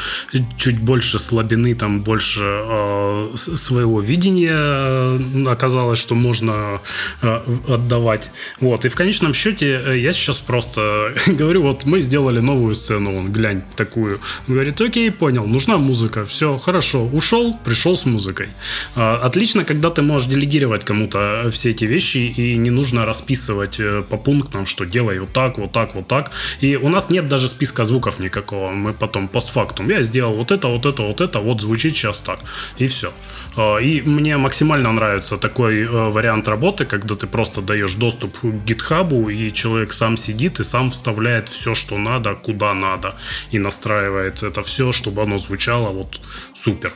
чуть 0.57 0.79
больше 0.81 1.19
слабины, 1.19 1.73
там 1.73 2.01
больше 2.01 2.41
э, 2.43 3.29
своего 3.35 4.01
видения 4.01 4.57
э, 4.57 5.47
оказалось, 5.47 5.99
что 5.99 6.15
можно 6.15 6.81
э, 7.21 7.39
отдавать. 7.69 8.29
Вот. 8.59 8.83
И 8.83 8.89
в 8.89 8.95
конечном 8.95 9.33
счете 9.33 9.81
э, 9.85 9.97
я 9.99 10.11
сейчас 10.11 10.37
просто 10.37 10.96
говорю, 11.27 11.61
вот 11.61 11.85
мы 11.85 12.01
сделали 12.01 12.39
новую 12.39 12.75
сцену, 12.75 13.17
он 13.17 13.31
глянь 13.31 13.63
такую. 13.75 14.19
Он 14.47 14.53
говорит, 14.53 14.81
окей, 14.81 15.11
понял, 15.11 15.45
нужна 15.45 15.77
музыка, 15.77 16.25
все, 16.25 16.57
хорошо, 16.57 17.05
ушел, 17.05 17.57
пришел 17.63 17.97
с 17.97 18.05
музыкой. 18.05 18.49
А, 18.95 19.19
отлично, 19.23 19.63
когда 19.63 19.89
ты 19.89 20.01
можешь 20.01 20.29
делегировать 20.29 20.83
кому-то 20.85 21.49
все 21.51 21.71
эти 21.71 21.85
вещи 21.85 22.17
и 22.17 22.55
не 22.55 22.69
нужно 22.69 23.05
расписывать 23.05 23.79
э, 23.79 24.03
по 24.09 24.17
пунктам, 24.17 24.65
что 24.65 24.85
делай 24.85 25.19
вот 25.19 25.33
так, 25.33 25.57
вот 25.57 25.71
так, 25.71 25.95
вот 25.95 26.07
так. 26.07 26.31
И 26.61 26.75
у 26.75 26.89
нас 26.89 27.09
нет 27.09 27.27
даже 27.27 27.47
списка 27.47 27.85
звуков 27.85 28.19
никакого, 28.19 28.71
мы 28.71 28.93
потом 28.93 29.27
постфактум, 29.27 29.89
я 29.89 30.03
сделал 30.03 30.35
вот 30.35 30.51
это, 30.51 30.67
вот 30.67 30.85
это, 30.85 31.03
вот 31.03 31.21
это, 31.21 31.39
вот 31.39 31.61
звучит 31.61 31.95
сейчас 31.95 32.19
так, 32.19 32.39
и 32.77 32.87
все. 32.87 33.11
А, 33.57 33.77
и 33.77 34.01
мне 34.01 34.37
максимально 34.37 34.91
нравится 34.91 35.37
такой 35.37 35.81
э, 35.81 35.87
вариант 35.87 36.47
работы, 36.47 36.85
когда 36.85 37.15
ты 37.15 37.25
просто 37.25 37.61
даешь 37.61 37.95
доступ 37.95 38.39
к 38.39 38.43
GitHub, 38.43 39.33
и 39.33 39.51
человек 39.51 39.93
сам 39.93 40.15
сидит 40.15 40.59
и 40.59 40.63
сам 40.63 40.91
вставляет 40.91 41.49
все, 41.49 41.73
что 41.73 41.97
надо, 41.97 42.35
куда 42.35 42.75
надо, 42.75 43.15
и 43.49 43.57
настраивает 43.57 44.43
это 44.43 44.61
все, 44.61 44.91
чтобы 44.91 45.23
оно 45.23 45.39
звучало 45.39 45.89
вот 45.89 46.19
супер. 46.63 46.93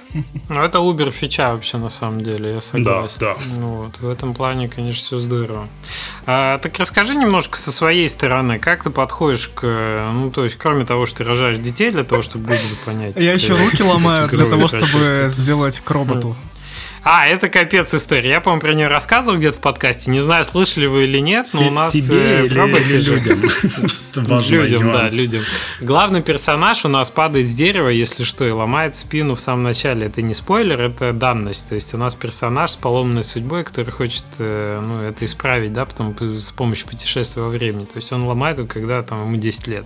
Ну, 0.49 0.62
это 0.62 0.78
Uber 0.80 1.12
фича 1.12 1.53
вообще 1.53 1.78
на 1.78 1.89
самом 1.89 2.22
деле, 2.22 2.51
я 2.51 2.62
согласен. 2.62 3.18
Да, 3.20 3.34
да. 3.34 3.39
Ну, 3.57 3.84
вот, 3.84 3.99
в 3.99 4.07
этом 4.07 4.36
плане, 4.36 4.70
конечно, 4.70 5.03
все 5.05 5.18
здорово. 5.18 5.68
А, 6.28 6.59
так 6.59 6.78
расскажи 6.78 7.16
немножко 7.16 7.57
со 7.57 7.72
своей 7.72 8.07
стороны, 8.07 8.59
как 8.59 8.84
ты 8.84 8.89
подходишь 8.91 9.47
к, 9.47 9.64
ну, 10.14 10.30
то 10.30 10.43
есть, 10.43 10.57
кроме 10.57 10.86
того, 10.86 11.05
что 11.05 11.20
ты 11.20 11.24
рожаешь 11.24 11.57
детей 11.57 11.89
для 11.89 12.03
того, 12.03 12.22
чтобы 12.22 12.51
люди 12.51 12.76
понять. 12.86 13.16
Я 13.16 13.34
еще 13.34 13.53
руки 13.53 13.82
ломаю 13.82 14.28
для 14.28 14.45
того, 14.45 14.68
чтобы 14.68 15.26
сделать 15.28 15.80
к 15.80 15.89
роботу. 15.89 16.36
А, 17.04 17.26
это 17.26 17.49
капец 17.49 17.93
история. 17.95 18.30
Я, 18.30 18.41
по-моему, 18.41 18.62
про 18.62 18.74
нее 18.74 18.88
рассказывал 18.88 19.38
где-то 19.38 19.58
в 19.58 19.62
подкасте. 19.62 20.12
Не 20.12 20.20
знаю, 20.20 20.45
слышали 20.45 20.86
вы 20.86 21.06
или 21.06 21.18
нет, 21.18 21.49
но 21.54 21.68
у 21.68 21.72
нас 21.72 21.93
Себе 21.93 22.41
э, 22.41 22.47
в 22.47 22.54
роботе 22.54 22.97
людям. 22.97 23.41
Людям, 24.49 24.91
да, 24.91 25.10
людям. 25.10 25.41
Главный 25.80 26.22
персонаж 26.22 26.84
у 26.84 26.89
нас 26.89 27.10
падает 27.10 27.47
с 27.47 27.56
дерева, 27.56 27.88
если 27.88 28.24
что, 28.24 28.45
и 28.45 28.52
ломает 28.52 28.95
спину 28.95 29.36
в 29.36 29.39
самом 29.39 29.64
начале. 29.64 30.08
Это 30.08 30.22
не 30.22 30.34
спойлер, 30.34 30.82
это 30.82 31.14
данность. 31.14 31.70
То 31.70 31.76
есть 31.76 31.93
у 31.93 31.97
нас 31.97 32.14
персонаж 32.14 32.72
с 32.72 32.76
поломанной 32.76 33.24
судьбой, 33.24 33.64
который 33.64 33.91
хочет 33.91 34.26
э, 34.38 34.80
ну, 34.86 35.02
это 35.02 35.24
исправить, 35.26 35.74
да, 35.74 35.86
потом 35.86 36.16
с 36.20 36.52
помощью 36.52 36.88
путешествия 36.88 37.41
во 37.41 37.49
времени. 37.49 37.86
То 37.86 37.95
есть 37.95 38.12
он 38.12 38.24
ломает 38.26 38.60
когда 38.72 39.02
там 39.02 39.22
ему 39.24 39.38
10 39.38 39.68
лет. 39.68 39.86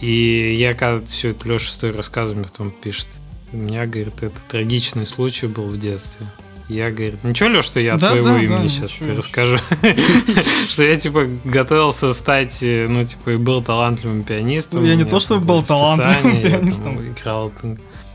И 0.00 0.54
я 0.56 0.72
когда 0.74 1.04
все 1.04 1.30
это 1.30 1.48
Леша 1.48 1.66
историю 1.66 1.96
рассказываю, 1.96 2.44
потом 2.44 2.70
пишет, 2.70 3.08
у 3.52 3.56
меня, 3.56 3.86
говорит, 3.86 4.22
это 4.22 4.40
трагичный 4.48 5.06
случай 5.06 5.46
был 5.46 5.66
в 5.66 5.78
детстве. 5.78 6.26
Я, 6.68 6.90
говорит, 6.90 7.22
ничего, 7.22 7.50
Леш, 7.50 7.66
что 7.66 7.80
я 7.80 7.94
от 7.94 8.00
твоего 8.00 8.28
да, 8.28 8.42
имени 8.42 8.62
да, 8.62 8.68
сейчас 8.68 8.92
тебе 8.92 9.12
расскажу? 9.12 9.58
Что 10.68 10.84
я, 10.84 10.96
типа, 10.96 11.26
готовился 11.44 12.14
стать, 12.14 12.62
э, 12.62 12.86
ну, 12.88 13.04
типа, 13.04 13.30
и 13.30 13.36
был 13.36 13.62
талантливым 13.62 14.24
пианистом. 14.24 14.84
Я 14.84 14.94
не 14.94 15.04
то, 15.04 15.20
что 15.20 15.38
был 15.38 15.62
талантливым 15.62 16.40
пианистом. 16.40 16.98
Играл 17.00 17.52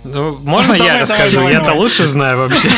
Ну, 0.03 0.37
можно 0.43 0.77
Давай, 0.77 0.79
я 0.79 0.85
давай, 0.85 1.01
расскажу? 1.01 1.47
Я-то 1.47 1.73
лучше 1.73 2.03
знаю 2.05 2.37
вообще. 2.39 2.69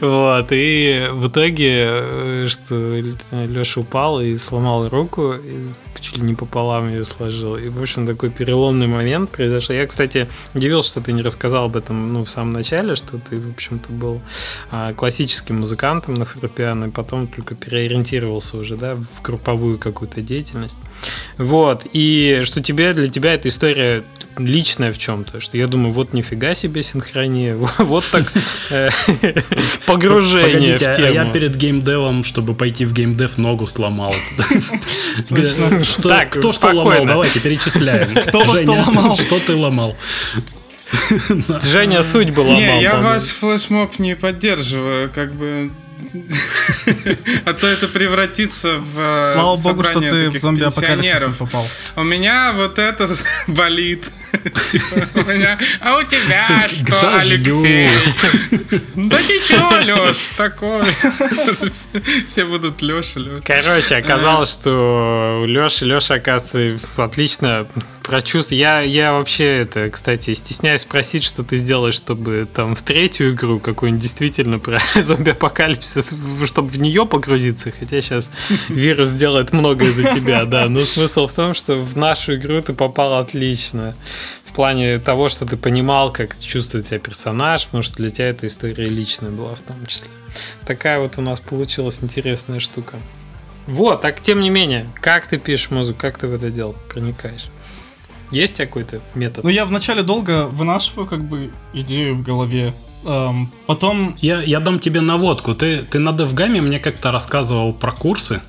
Вот, 0.00 0.46
и 0.50 1.08
в 1.12 1.28
итоге, 1.28 1.86
э, 1.88 2.46
что 2.48 2.74
Леша 3.46 3.80
упал 3.80 4.20
и 4.20 4.36
сломал 4.36 4.88
руку, 4.88 5.34
чуть 6.00 6.18
ли 6.18 6.22
не 6.22 6.34
пополам 6.34 6.88
ее 6.88 7.04
сложил. 7.04 7.56
И, 7.56 7.68
в 7.68 7.80
общем, 7.80 8.06
такой 8.06 8.30
переломный 8.30 8.86
момент 8.86 9.30
произошел. 9.30 9.74
Я, 9.74 9.86
кстати, 9.86 10.28
удивился, 10.54 10.90
что 10.90 11.00
ты 11.00 11.12
не 11.12 11.22
рассказал 11.22 11.66
об 11.66 11.76
этом 11.76 12.12
ну, 12.12 12.24
в 12.24 12.30
самом 12.30 12.50
начале, 12.50 12.94
что 12.96 13.18
ты, 13.18 13.38
в 13.38 13.50
общем-то, 13.50 13.92
был 13.92 14.20
а, 14.70 14.92
классическим 14.94 15.60
музыкантом 15.60 16.14
на 16.14 16.24
фортепиано, 16.24 16.86
и 16.86 16.90
потом 16.90 17.26
только 17.26 17.54
переориентировался 17.54 18.56
уже, 18.56 18.76
да, 18.76 18.94
в 18.94 19.22
групповую 19.22 19.78
какую-то 19.78 20.20
деятельность. 20.20 20.78
Вот, 21.38 21.86
и 21.92 22.40
что 22.44 22.62
тебе, 22.62 22.92
для 22.94 23.08
тебя 23.08 23.34
эта 23.34 23.48
история 23.48 23.65
личная 24.38 24.92
в 24.92 24.98
чем-то, 24.98 25.40
что 25.40 25.56
я 25.56 25.66
думаю, 25.66 25.92
вот 25.92 26.12
нифига 26.12 26.54
себе 26.54 26.82
синхрония, 26.82 27.56
вот 27.78 28.04
так 28.10 28.32
э, 28.70 28.90
погружение 29.86 30.78
в 30.78 30.82
а 30.82 30.92
тему. 30.92 31.14
я 31.14 31.24
перед 31.30 31.56
геймдевом, 31.56 32.24
чтобы 32.24 32.54
пойти 32.54 32.84
в 32.84 32.92
геймдев, 32.92 33.38
ногу 33.38 33.66
сломал. 33.66 34.14
Так, 36.02 36.30
Кто 36.30 36.52
что 36.52 36.68
ломал? 36.68 37.04
Давайте 37.06 37.40
перечисляем. 37.40 38.08
Кто 38.26 38.44
что 38.44 38.72
ломал? 38.72 39.16
Что 39.16 39.38
ты 39.40 39.54
ломал? 39.54 39.96
Женя 41.62 42.02
суть 42.02 42.30
была 42.30 42.54
Не, 42.54 42.82
я 42.82 43.00
ваш 43.00 43.22
флешмоб 43.22 43.98
не 43.98 44.14
поддерживаю, 44.14 45.10
как 45.10 45.34
бы... 45.34 45.70
А 47.44 47.52
то 47.52 47.66
это 47.66 47.88
превратится 47.88 48.78
в 48.78 48.98
э, 49.00 49.32
Слава 49.32 49.56
богу, 49.56 49.84
что 49.84 50.00
ты 50.00 50.28
в 50.30 50.34
не 50.52 50.60
пенсионеров. 50.60 51.38
попал. 51.38 51.66
У 51.96 52.02
меня 52.04 52.52
вот 52.54 52.78
это 52.78 53.08
болит. 53.46 54.10
Типа, 54.70 55.08
у 55.14 55.24
меня, 55.24 55.58
А 55.80 55.96
у 55.96 56.02
тебя 56.02 56.68
что. 56.68 57.18
Алексей? 57.18 57.86
Да 58.94 59.20
ничего, 59.22 60.04
Леш, 60.06 60.16
такой. 60.36 60.84
Все- 62.26 62.44
будут 62.44 62.82
Леша, 62.82 63.20
Леша. 63.20 63.40
Короче, 63.44 63.96
оказалось, 63.96 64.52
что 64.52 65.40
у 65.42 65.46
Леши, 65.46 65.84
Леша, 65.86 66.14
оказывается, 66.16 67.02
отлично 67.02 67.66
прочувствовал. 68.06 68.60
Я, 68.60 68.80
я 68.80 69.12
вообще, 69.12 69.58
это, 69.58 69.90
кстати, 69.90 70.32
стесняюсь 70.34 70.82
спросить, 70.82 71.24
что 71.24 71.42
ты 71.42 71.56
сделаешь, 71.56 71.94
чтобы 71.94 72.46
там 72.52 72.74
в 72.74 72.82
третью 72.82 73.32
игру 73.32 73.58
какую-нибудь 73.58 74.02
действительно 74.02 74.58
про 74.58 74.78
зомби-апокалипсис, 74.94 76.14
чтобы 76.44 76.68
в 76.68 76.78
нее 76.78 77.04
погрузиться, 77.04 77.72
хотя 77.78 78.00
сейчас 78.00 78.30
вирус 78.68 79.10
делает 79.10 79.52
многое 79.52 79.92
за 79.92 80.04
тебя, 80.10 80.44
да. 80.44 80.68
Но 80.68 80.82
смысл 80.82 81.26
в 81.26 81.32
том, 81.32 81.54
что 81.54 81.74
в 81.74 81.96
нашу 81.96 82.36
игру 82.36 82.62
ты 82.62 82.72
попал 82.72 83.18
отлично. 83.18 83.94
В 84.44 84.52
плане 84.52 84.98
того, 84.98 85.28
что 85.28 85.44
ты 85.44 85.56
понимал, 85.56 86.12
как 86.12 86.38
чувствует 86.38 86.86
себя 86.86 87.00
персонаж, 87.00 87.66
потому 87.66 87.82
что 87.82 87.96
для 87.96 88.10
тебя 88.10 88.28
эта 88.28 88.46
история 88.46 88.88
личная 88.88 89.30
была 89.30 89.54
в 89.54 89.60
том 89.60 89.84
числе. 89.86 90.08
Такая 90.64 91.00
вот 91.00 91.18
у 91.18 91.22
нас 91.22 91.40
получилась 91.40 91.98
интересная 92.02 92.60
штука. 92.60 92.96
Вот, 93.66 94.00
так 94.00 94.20
тем 94.22 94.40
не 94.40 94.48
менее, 94.48 94.86
как 95.00 95.26
ты 95.26 95.38
пишешь 95.38 95.70
музыку, 95.70 95.98
как 96.00 96.18
ты 96.18 96.28
в 96.28 96.34
это 96.34 96.50
дело 96.50 96.76
проникаешь? 96.88 97.48
Есть 98.30 98.54
у 98.54 98.56
тебя 98.56 98.66
какой-то 98.66 99.00
метод? 99.14 99.44
Ну, 99.44 99.50
я 99.50 99.64
вначале 99.64 100.02
долго 100.02 100.46
вынашиваю, 100.46 101.06
как 101.06 101.22
бы, 101.24 101.50
идею 101.72 102.14
в 102.16 102.22
голове. 102.22 102.72
Эм, 103.04 103.52
потом... 103.66 104.16
Я, 104.20 104.42
я 104.42 104.60
дам 104.60 104.78
тебе 104.80 105.00
наводку. 105.00 105.54
Ты, 105.54 105.82
ты 105.82 105.98
на 105.98 106.10
DevGame 106.10 106.60
мне 106.60 106.78
как-то 106.80 107.12
рассказывал 107.12 107.72
про 107.72 107.92
курсы, 107.92 108.40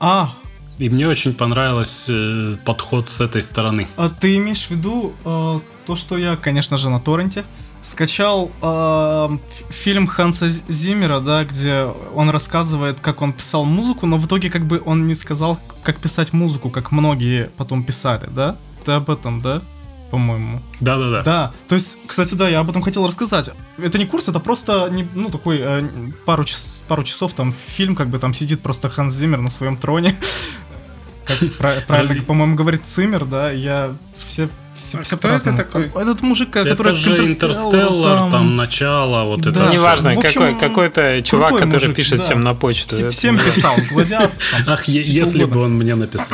А, 0.00 0.30
и 0.78 0.88
мне 0.88 1.06
очень 1.08 1.34
понравился 1.34 2.12
э, 2.12 2.56
подход 2.64 3.08
с 3.10 3.20
этой 3.20 3.42
стороны. 3.42 3.88
а 3.96 4.08
ты 4.08 4.36
имеешь 4.36 4.66
в 4.66 4.70
виду 4.70 5.12
э, 5.24 5.60
то, 5.86 5.96
что 5.96 6.16
я, 6.18 6.36
конечно 6.36 6.76
же, 6.76 6.88
на 6.90 6.98
торренте 7.00 7.44
скачал 7.82 8.50
э, 8.62 9.28
фильм 9.70 10.06
Ханса 10.06 10.48
З- 10.50 10.62
Зиммера, 10.68 11.20
да, 11.20 11.44
где 11.44 11.86
он 12.14 12.30
рассказывает, 12.30 13.00
как 13.00 13.22
он 13.22 13.32
писал 13.32 13.64
музыку, 13.64 14.06
но 14.06 14.16
в 14.16 14.26
итоге 14.26 14.50
как 14.50 14.66
бы 14.66 14.82
он 14.84 15.06
не 15.06 15.14
сказал, 15.14 15.58
как 15.82 15.98
писать 15.98 16.32
музыку, 16.32 16.68
как 16.70 16.90
многие 16.92 17.50
потом 17.56 17.84
писали, 17.84 18.28
да? 18.34 18.56
Ты 18.86 18.92
об 18.92 19.10
этом, 19.10 19.42
да? 19.42 19.60
По-моему. 20.10 20.62
Да-да-да. 20.78 21.22
Да, 21.24 21.52
то 21.68 21.74
есть, 21.74 21.98
кстати, 22.06 22.34
да, 22.34 22.48
я 22.48 22.60
об 22.60 22.70
этом 22.70 22.80
хотел 22.80 23.04
рассказать. 23.06 23.50
Это 23.76 23.98
не 23.98 24.06
курс, 24.06 24.28
это 24.28 24.38
просто, 24.38 24.88
не, 24.88 25.06
ну, 25.14 25.28
такой 25.28 25.58
э, 25.60 25.88
пару, 26.24 26.44
час- 26.44 26.84
пару 26.86 27.02
часов 27.02 27.32
там 27.32 27.52
фильм, 27.52 27.96
как 27.96 28.08
бы 28.08 28.18
там 28.18 28.32
сидит 28.32 28.62
просто 28.62 28.88
Ханс 28.88 29.12
Зиммер 29.14 29.40
на 29.40 29.50
своем 29.50 29.76
троне. 29.76 30.14
Как 31.58 31.86
правильно, 31.86 32.22
по-моему, 32.22 32.54
говорит 32.54 32.86
Циммер, 32.86 33.24
да, 33.24 33.50
я 33.50 33.96
все... 34.14 34.48
все, 34.76 34.98
А 34.98 35.02
все 35.02 35.16
кто 35.16 35.28
это 35.28 35.52
такой? 35.56 35.86
Этот 35.86 36.22
мужик, 36.22 36.54
Это 36.54 36.70
который 36.70 36.94
же 36.94 37.16
Интерстеллар, 37.26 38.30
там, 38.30 38.54
начало, 38.54 39.24
вот 39.24 39.40
Да. 39.40 39.50
это. 39.50 39.64
Ну, 39.64 39.72
неважно, 39.72 40.14
в 40.14 40.18
общем, 40.18 40.40
какой, 40.40 40.58
какой-то 40.60 41.22
чувак, 41.22 41.48
крутой 41.48 41.66
который 41.66 41.80
мужик, 41.82 41.96
пишет 41.96 42.18
да. 42.18 42.24
всем 42.24 42.40
на 42.42 42.54
почту. 42.54 42.94
Вс- 42.94 43.00
Это 43.00 43.10
Всем 43.10 43.38
писал, 43.40 43.74
гладиатор. 43.90 44.30
там, 44.52 44.62
Ах, 44.72 44.84
если 44.84 45.44
бы 45.46 45.62
он 45.62 45.74
мне 45.74 45.96
написал. 45.96 46.26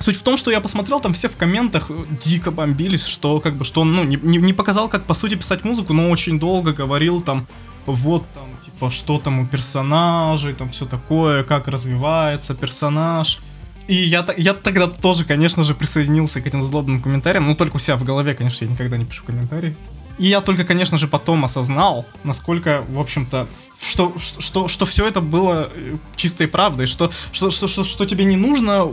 Суть 0.00 0.16
в 0.16 0.22
том, 0.22 0.38
что 0.38 0.50
я 0.50 0.60
посмотрел, 0.62 0.98
там 0.98 1.12
все 1.12 1.28
в 1.28 1.36
комментах 1.36 1.90
дико 2.24 2.50
бомбились, 2.50 3.04
что 3.06 3.38
как 3.38 3.56
бы, 3.56 3.66
что 3.66 3.82
он, 3.82 3.92
ну, 3.92 4.02
не, 4.04 4.16
не- 4.16 4.38
не 4.38 4.52
показал, 4.54 4.88
как 4.88 5.04
по 5.04 5.12
сути 5.12 5.34
писать 5.34 5.62
музыку, 5.62 5.92
но 5.92 6.08
очень 6.08 6.38
долго 6.38 6.72
говорил 6.72 7.20
там, 7.20 7.46
вот 7.84 8.24
там, 8.32 8.44
типа, 8.64 8.90
что 8.90 9.18
там 9.18 9.40
у 9.40 9.46
персонажей, 9.46 10.54
там 10.54 10.70
все 10.70 10.86
такое, 10.86 11.44
как 11.44 11.68
развивается 11.68 12.54
персонаж. 12.54 13.40
И 13.88 13.94
я, 13.94 14.26
я 14.38 14.54
тогда 14.54 14.86
тоже, 14.86 15.24
конечно 15.24 15.64
же, 15.64 15.74
присоединился 15.74 16.40
к 16.40 16.46
этим 16.46 16.62
злобным 16.62 17.02
комментариям, 17.02 17.46
ну, 17.46 17.54
только 17.54 17.76
у 17.76 17.78
себя 17.78 17.96
в 17.96 18.04
голове, 18.04 18.32
конечно, 18.32 18.64
я 18.64 18.70
никогда 18.70 18.96
не 18.96 19.04
пишу 19.04 19.24
комментарии. 19.26 19.76
И 20.18 20.26
я 20.26 20.40
только, 20.40 20.64
конечно 20.64 20.98
же, 20.98 21.06
потом 21.06 21.44
осознал, 21.44 22.06
насколько, 22.24 22.84
в 22.88 23.00
общем-то, 23.00 23.48
что, 23.80 24.14
что, 24.18 24.68
что, 24.68 24.84
все 24.84 25.06
это 25.06 25.20
было 25.20 25.70
э, 25.74 25.96
чистой 26.16 26.46
правдой, 26.46 26.86
что, 26.86 27.10
что, 27.32 27.50
что, 27.50 27.68
что, 27.68 27.84
что 27.84 28.06
тебе 28.06 28.24
не 28.24 28.36
нужно 28.36 28.86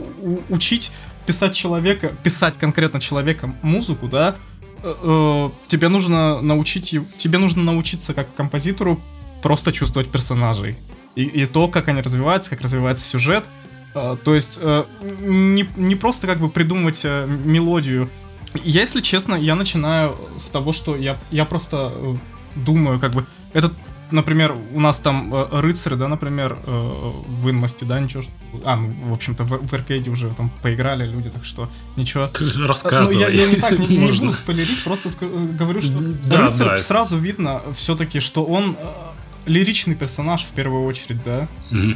учить 0.48 0.90
писать 1.26 1.54
человека, 1.54 2.12
писать 2.22 2.56
конкретно 2.56 3.00
человека 3.00 3.54
музыку, 3.62 4.08
да, 4.08 4.36
Э, 4.82 4.94
э, 5.02 5.50
тебе 5.66 5.88
нужно 5.88 6.40
научить, 6.40 6.94
тебе 7.16 7.38
нужно 7.38 7.62
научиться 7.62 8.14
как 8.14 8.32
композитору 8.34 9.00
просто 9.42 9.72
чувствовать 9.72 10.10
персонажей. 10.10 10.76
И, 11.16 11.22
и 11.22 11.46
то, 11.46 11.68
как 11.68 11.88
они 11.88 12.00
развиваются, 12.00 12.50
как 12.50 12.60
развивается 12.60 13.04
сюжет. 13.04 13.44
То 13.94 14.34
есть 14.34 14.60
не, 15.20 15.66
не 15.76 15.96
просто 15.96 16.28
как 16.28 16.38
бы 16.38 16.50
придумывать 16.50 17.02
мелодию. 17.02 18.08
Я, 18.64 18.80
если 18.82 19.00
честно, 19.00 19.34
я 19.34 19.54
начинаю 19.54 20.16
с 20.36 20.48
того, 20.48 20.72
что 20.72 20.96
я, 20.96 21.18
я 21.30 21.44
просто 21.44 21.92
э, 21.94 22.16
думаю, 22.56 22.98
как 23.00 23.12
бы, 23.12 23.24
этот, 23.52 23.72
например, 24.10 24.56
у 24.72 24.80
нас 24.80 24.98
там 24.98 25.34
э, 25.34 25.60
рыцарь, 25.60 25.94
да, 25.94 26.08
например, 26.08 26.58
э, 26.64 27.10
в 27.26 27.50
инмосте, 27.50 27.84
да, 27.84 28.00
ничего, 28.00 28.22
а, 28.64 28.76
ну, 28.76 28.92
в 29.10 29.12
общем-то, 29.12 29.44
в, 29.44 29.68
в 29.68 29.74
аркейде 29.74 30.10
уже 30.10 30.28
там 30.28 30.50
поиграли 30.62 31.06
люди, 31.06 31.30
так 31.30 31.44
что 31.44 31.68
ничего. 31.96 32.28
Ну, 32.40 32.66
Рассказывай. 32.66 33.18
я, 33.18 33.28
я 33.28 33.46
не 33.46 33.56
так, 33.56 33.78
не, 33.78 33.98
буду 34.18 34.32
спойлерить, 34.32 34.82
просто 34.84 35.08
э, 35.20 35.46
говорю, 35.58 35.80
что 35.80 35.98
Да, 35.98 36.42
рыцарь 36.42 36.66
да. 36.66 36.78
сразу 36.78 37.18
видно 37.18 37.62
все-таки, 37.72 38.20
что 38.20 38.44
он 38.44 38.76
э, 38.78 39.08
лиричный 39.48 39.94
персонаж 39.94 40.42
в 40.42 40.52
первую 40.52 40.84
очередь, 40.84 41.22
да. 41.24 41.48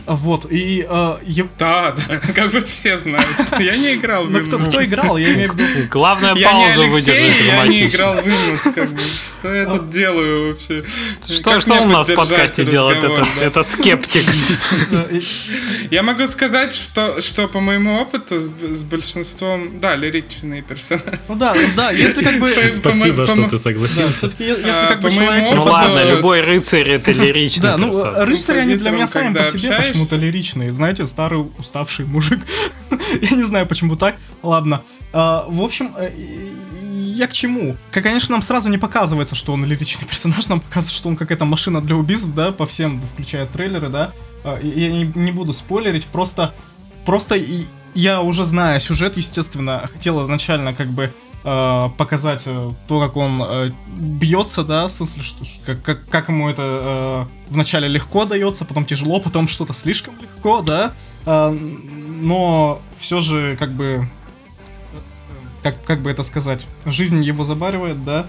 А 0.06 0.16
Вот, 0.16 0.50
и 0.50 0.86
э, 0.88 1.16
е- 1.24 1.48
Да, 1.58 1.94
да, 2.08 2.18
как 2.34 2.50
бы 2.52 2.60
все 2.62 2.96
знают. 2.96 3.28
Я 3.58 3.76
не 3.76 3.94
играл 3.94 4.24
в 4.24 4.30
ну, 4.30 4.40
кто, 4.40 4.56
Windows. 4.56 4.68
кто 4.68 4.84
играл, 4.84 5.16
я 5.18 5.32
имею 5.34 5.50
в 5.52 5.56
виду... 5.56 5.88
Главное 5.90 6.34
Я 6.34 6.52
не 6.52 6.64
паузу 6.64 6.88
выдержать 6.88 7.32
я 7.46 7.66
не 7.66 7.86
играл 7.86 8.16
в 8.16 8.26
Windows, 8.26 8.72
как 8.74 8.90
бы. 8.90 9.00
Что 9.00 9.54
я 9.54 9.66
тут 9.66 9.90
делаю 9.90 10.50
вообще? 10.50 10.84
Что, 11.20 11.60
что 11.60 11.74
у 11.82 11.88
нас 11.88 12.08
в 12.08 12.14
подкасте 12.14 12.64
делает 12.64 13.04
этот, 13.04 13.26
да? 13.36 13.42
этот 13.44 13.68
скептик? 13.68 14.24
Я 15.90 16.02
могу 16.02 16.26
сказать, 16.26 16.72
что, 16.74 17.20
что 17.20 17.48
по 17.48 17.60
моему 17.60 18.00
опыту 18.00 18.38
с, 18.38 18.50
с 18.70 18.82
большинством, 18.82 19.80
да, 19.80 19.94
лиричные 19.96 20.62
персонажи. 20.62 21.18
Ну 21.28 21.34
да, 21.34 21.54
да, 21.76 21.90
если 21.90 22.22
как 22.22 22.38
бы... 22.38 22.50
Спасибо, 22.74 23.26
по- 23.26 23.32
что 23.32 23.42
по- 23.42 23.50
ты 23.50 23.58
согласился. 23.58 24.12
все-таки 24.12 24.44
если 24.44 24.70
А, 24.70 24.88
как 24.88 25.00
бы 25.00 25.10
человек... 25.10 25.54
Ну 25.54 25.64
ладно, 25.64 26.04
любой 26.04 26.40
рыцарь 26.42 26.88
это 26.88 27.12
лиричный 27.12 27.41
Да, 27.60 27.76
ну 27.76 27.86
персонаж. 27.86 28.28
рыцари 28.28 28.58
они 28.60 28.74
для 28.76 28.90
меня 28.90 29.08
сами 29.08 29.34
по 29.34 29.44
себе 29.44 29.68
общаешься. 29.68 29.92
почему-то 29.92 30.16
лиричные. 30.16 30.72
Знаете, 30.72 31.06
старый 31.06 31.46
уставший 31.58 32.04
мужик. 32.06 32.46
Я 33.22 33.36
не 33.36 33.42
знаю, 33.42 33.66
почему 33.66 33.96
так. 33.96 34.16
Ладно. 34.42 34.82
А, 35.12 35.46
В 35.48 35.62
общем, 35.62 35.94
э, 35.98 36.10
я 37.14 37.26
к 37.26 37.32
чему? 37.32 37.76
Как, 37.90 38.04
конечно, 38.04 38.32
нам 38.32 38.42
сразу 38.42 38.70
не 38.70 38.78
показывается, 38.78 39.34
что 39.34 39.52
он 39.52 39.64
лиричный 39.64 40.06
персонаж, 40.08 40.48
нам 40.48 40.60
показывается, 40.60 40.96
что 40.96 41.08
он 41.08 41.16
какая-то 41.16 41.44
машина 41.44 41.80
для 41.80 41.96
убийств, 41.96 42.28
да, 42.34 42.52
по 42.52 42.64
всем, 42.66 43.00
включая 43.02 43.46
трейлеры, 43.46 43.88
да. 43.88 44.12
А, 44.44 44.58
Я 44.62 44.90
не, 44.90 45.04
не 45.14 45.32
буду 45.32 45.52
спойлерить, 45.52 46.06
просто, 46.06 46.54
просто 47.04 47.38
я 47.94 48.22
уже 48.22 48.46
зная 48.46 48.78
сюжет, 48.78 49.16
естественно, 49.18 49.88
хотел 49.92 50.22
изначально 50.24 50.72
как 50.72 50.88
бы 50.90 51.12
э, 51.44 51.88
показать 51.96 52.44
э, 52.46 52.70
то, 52.88 53.00
как 53.00 53.16
он 53.16 53.42
э, 53.42 53.70
бьется, 53.96 54.64
да, 54.64 54.86
в 54.86 54.90
смысле, 54.90 55.22
что, 55.22 55.44
как, 55.66 55.82
как, 55.82 56.08
как 56.08 56.28
ему 56.28 56.48
это 56.48 57.28
э, 57.48 57.50
вначале 57.50 57.88
легко 57.88 58.24
дается, 58.24 58.64
потом 58.64 58.84
тяжело, 58.84 59.20
потом 59.20 59.48
что-то 59.48 59.72
слишком 59.72 60.14
легко, 60.20 60.62
да, 60.62 60.92
Э, 61.26 61.50
но 61.50 62.80
все 62.96 63.20
же 63.20 63.56
как 63.56 63.72
бы 63.72 64.08
как, 65.62 65.82
как 65.84 66.00
бы 66.00 66.10
это 66.10 66.22
сказать, 66.22 66.66
жизнь 66.86 67.22
его 67.22 67.44
забаривает, 67.44 68.02
да. 68.02 68.26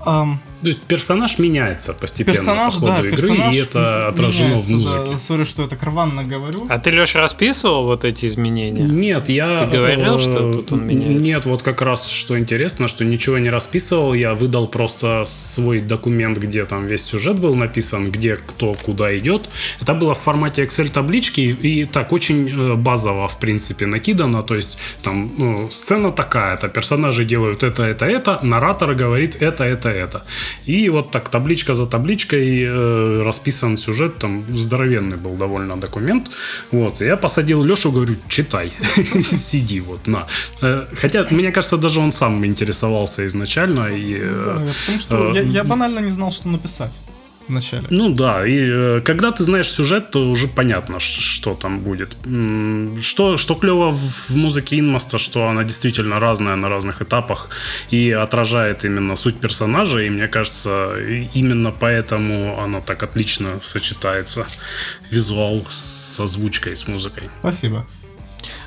Um, 0.00 0.36
то 0.60 0.68
есть 0.68 0.82
персонаж 0.82 1.38
меняется 1.38 1.94
постепенно 1.94 2.36
персонаж, 2.36 2.74
по 2.74 2.80
ходу 2.80 2.92
да, 2.92 3.08
игры, 3.08 3.36
и 3.52 3.56
это 3.56 4.08
отражено 4.08 4.58
в 4.58 4.70
музыке. 4.70 5.10
Да, 5.10 5.16
сори, 5.16 5.44
что 5.44 5.62
я 5.62 5.68
так 5.68 5.82
рванно 5.82 6.24
говорю. 6.24 6.66
А 6.68 6.78
ты, 6.78 6.90
Леша, 6.90 7.20
расписывал 7.20 7.84
вот 7.84 8.04
эти 8.04 8.26
изменения? 8.26 8.82
Нет, 8.82 9.28
я... 9.28 9.56
Ты 9.56 9.78
говорил, 9.78 10.18
что 10.18 10.52
тут 10.52 10.72
он 10.72 10.86
меняется? 10.86 11.22
Нет, 11.22 11.44
вот 11.46 11.62
как 11.62 11.82
раз 11.82 12.08
что 12.08 12.38
интересно, 12.38 12.88
что 12.88 13.04
ничего 13.04 13.38
не 13.38 13.50
расписывал, 13.50 14.14
я 14.14 14.34
выдал 14.34 14.68
просто 14.68 15.24
свой 15.54 15.80
документ, 15.80 16.38
где 16.38 16.64
там 16.64 16.86
весь 16.86 17.04
сюжет 17.04 17.38
был 17.38 17.54
написан, 17.54 18.10
где 18.10 18.36
кто 18.36 18.74
куда 18.74 19.16
идет. 19.18 19.48
Это 19.80 19.94
было 19.94 20.14
в 20.14 20.18
формате 20.18 20.64
Excel-таблички, 20.64 21.40
и 21.40 21.84
так 21.84 22.12
очень 22.12 22.48
э, 22.48 22.74
базово, 22.74 23.28
в 23.28 23.38
принципе, 23.38 23.86
накидано, 23.86 24.42
то 24.42 24.54
есть 24.54 24.78
там 25.02 25.32
ну, 25.38 25.70
сцена 25.70 26.12
такая-то, 26.12 26.68
персонажи 26.68 27.24
делают 27.24 27.62
это, 27.62 27.82
это, 27.82 28.04
это, 28.04 28.40
наратор 28.42 28.94
говорит 28.94 29.36
это, 29.40 29.64
это, 29.64 29.88
это. 29.88 30.22
И 30.66 30.88
вот 30.88 31.10
так 31.10 31.28
табличка 31.28 31.74
за 31.74 31.86
табличкой 31.86 32.62
э, 32.62 33.22
расписан 33.22 33.76
сюжет, 33.76 34.18
там 34.18 34.44
здоровенный 34.48 35.16
был 35.16 35.36
довольно 35.36 35.76
документ. 35.76 36.30
Вот, 36.72 37.00
я 37.00 37.16
посадил 37.16 37.64
Лешу, 37.64 37.92
говорю, 37.92 38.16
читай, 38.28 38.72
сиди 39.50 39.80
вот, 39.80 40.06
на. 40.06 40.26
Э, 40.62 40.86
хотя, 40.94 41.26
мне 41.30 41.52
кажется, 41.52 41.76
даже 41.76 42.00
он 42.00 42.12
сам 42.12 42.44
интересовался 42.44 43.26
изначально. 43.26 43.86
И, 43.86 44.18
э, 44.20 44.72
потому 44.80 45.00
что 45.00 45.30
я, 45.34 45.42
я 45.42 45.64
банально 45.64 46.00
не 46.00 46.10
знал, 46.10 46.30
что 46.30 46.48
написать 46.48 46.98
вначале. 47.50 47.86
Ну 47.90 48.08
да, 48.14 48.46
и 48.46 48.58
э, 48.58 49.00
когда 49.04 49.30
ты 49.30 49.44
знаешь 49.44 49.68
сюжет, 49.68 50.10
то 50.10 50.30
уже 50.30 50.48
понятно, 50.48 51.00
что 51.00 51.54
там 51.54 51.80
будет. 51.80 52.16
Что, 53.02 53.36
что 53.36 53.54
клево 53.54 53.90
в 53.90 54.36
музыке 54.36 54.78
Инмоста, 54.78 55.18
что 55.18 55.48
она 55.48 55.64
действительно 55.64 56.20
разная 56.20 56.56
на 56.56 56.68
разных 56.68 57.02
этапах 57.02 57.50
и 57.90 58.10
отражает 58.10 58.84
именно 58.84 59.16
суть 59.16 59.36
персонажа, 59.40 60.00
и 60.00 60.10
мне 60.10 60.28
кажется, 60.28 60.94
именно 61.34 61.70
поэтому 61.70 62.58
она 62.58 62.80
так 62.80 63.02
отлично 63.02 63.60
сочетается 63.62 64.46
визуал 65.10 65.66
с 65.68 66.18
озвучкой, 66.20 66.76
с 66.76 66.88
музыкой. 66.88 67.30
Спасибо. 67.40 67.86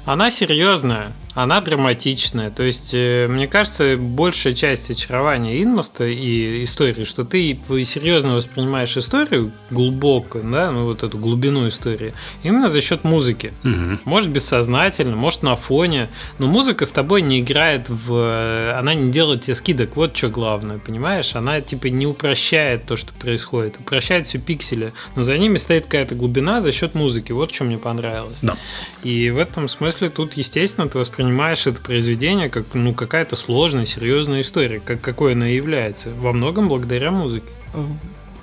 Она 0.05 0.31
серьезная, 0.31 1.13
она 1.35 1.61
драматичная. 1.61 2.51
То 2.51 2.63
есть, 2.63 2.93
э, 2.93 3.27
мне 3.27 3.47
кажется, 3.47 3.97
большая 3.97 4.53
часть 4.53 4.89
очарования 4.91 5.61
Инмоста 5.63 6.05
и 6.05 6.63
истории, 6.63 7.03
что 7.03 7.23
ты 7.23 7.59
серьезно 7.83 8.35
воспринимаешь 8.35 8.95
историю 8.97 9.51
глубоко, 9.69 10.39
да, 10.41 10.71
ну 10.71 10.85
вот 10.85 11.03
эту 11.03 11.17
глубину 11.17 11.67
истории, 11.67 12.13
именно 12.43 12.69
за 12.69 12.81
счет 12.81 13.03
музыки. 13.03 13.53
Угу. 13.63 13.99
Может 14.05 14.29
бессознательно, 14.29 15.15
может 15.15 15.43
на 15.43 15.55
фоне, 15.55 16.09
но 16.39 16.47
музыка 16.47 16.85
с 16.85 16.91
тобой 16.91 17.21
не 17.21 17.39
играет 17.39 17.89
в... 17.89 18.13
Э, 18.13 18.73
она 18.79 18.93
не 18.93 19.11
делает 19.11 19.41
тебе 19.41 19.55
скидок, 19.55 19.95
вот 19.95 20.15
что 20.15 20.29
главное, 20.29 20.79
понимаешь? 20.79 21.35
Она 21.35 21.61
типа 21.61 21.87
не 21.87 22.05
упрощает 22.05 22.85
то, 22.85 22.95
что 22.95 23.13
происходит, 23.13 23.79
упрощает 23.79 24.27
все 24.27 24.37
пиксели, 24.37 24.93
но 25.15 25.23
за 25.23 25.37
ними 25.37 25.57
стоит 25.57 25.85
какая-то 25.85 26.15
глубина 26.15 26.61
за 26.61 26.71
счет 26.71 26.93
музыки. 26.93 27.31
Вот 27.31 27.53
что 27.53 27.63
мне 27.63 27.77
понравилось. 27.77 28.39
Да. 28.41 28.55
И 29.03 29.29
в 29.29 29.37
этом 29.37 29.67
смысле 29.67 30.03
смысле 30.03 30.09
тут, 30.09 30.33
естественно, 30.33 30.87
ты 30.87 30.97
воспринимаешь 30.97 31.22
это 31.29 31.81
произведение 31.81 32.49
как 32.49 32.65
ну, 32.73 32.93
какая-то 32.93 33.35
сложная, 33.35 33.85
серьезная 33.85 34.41
история, 34.41 34.79
как 34.79 35.01
какой 35.01 35.33
она 35.33 35.47
является. 35.47 36.11
Во 36.11 36.33
многом 36.33 36.67
благодаря 36.67 37.11
музыке. 37.11 37.51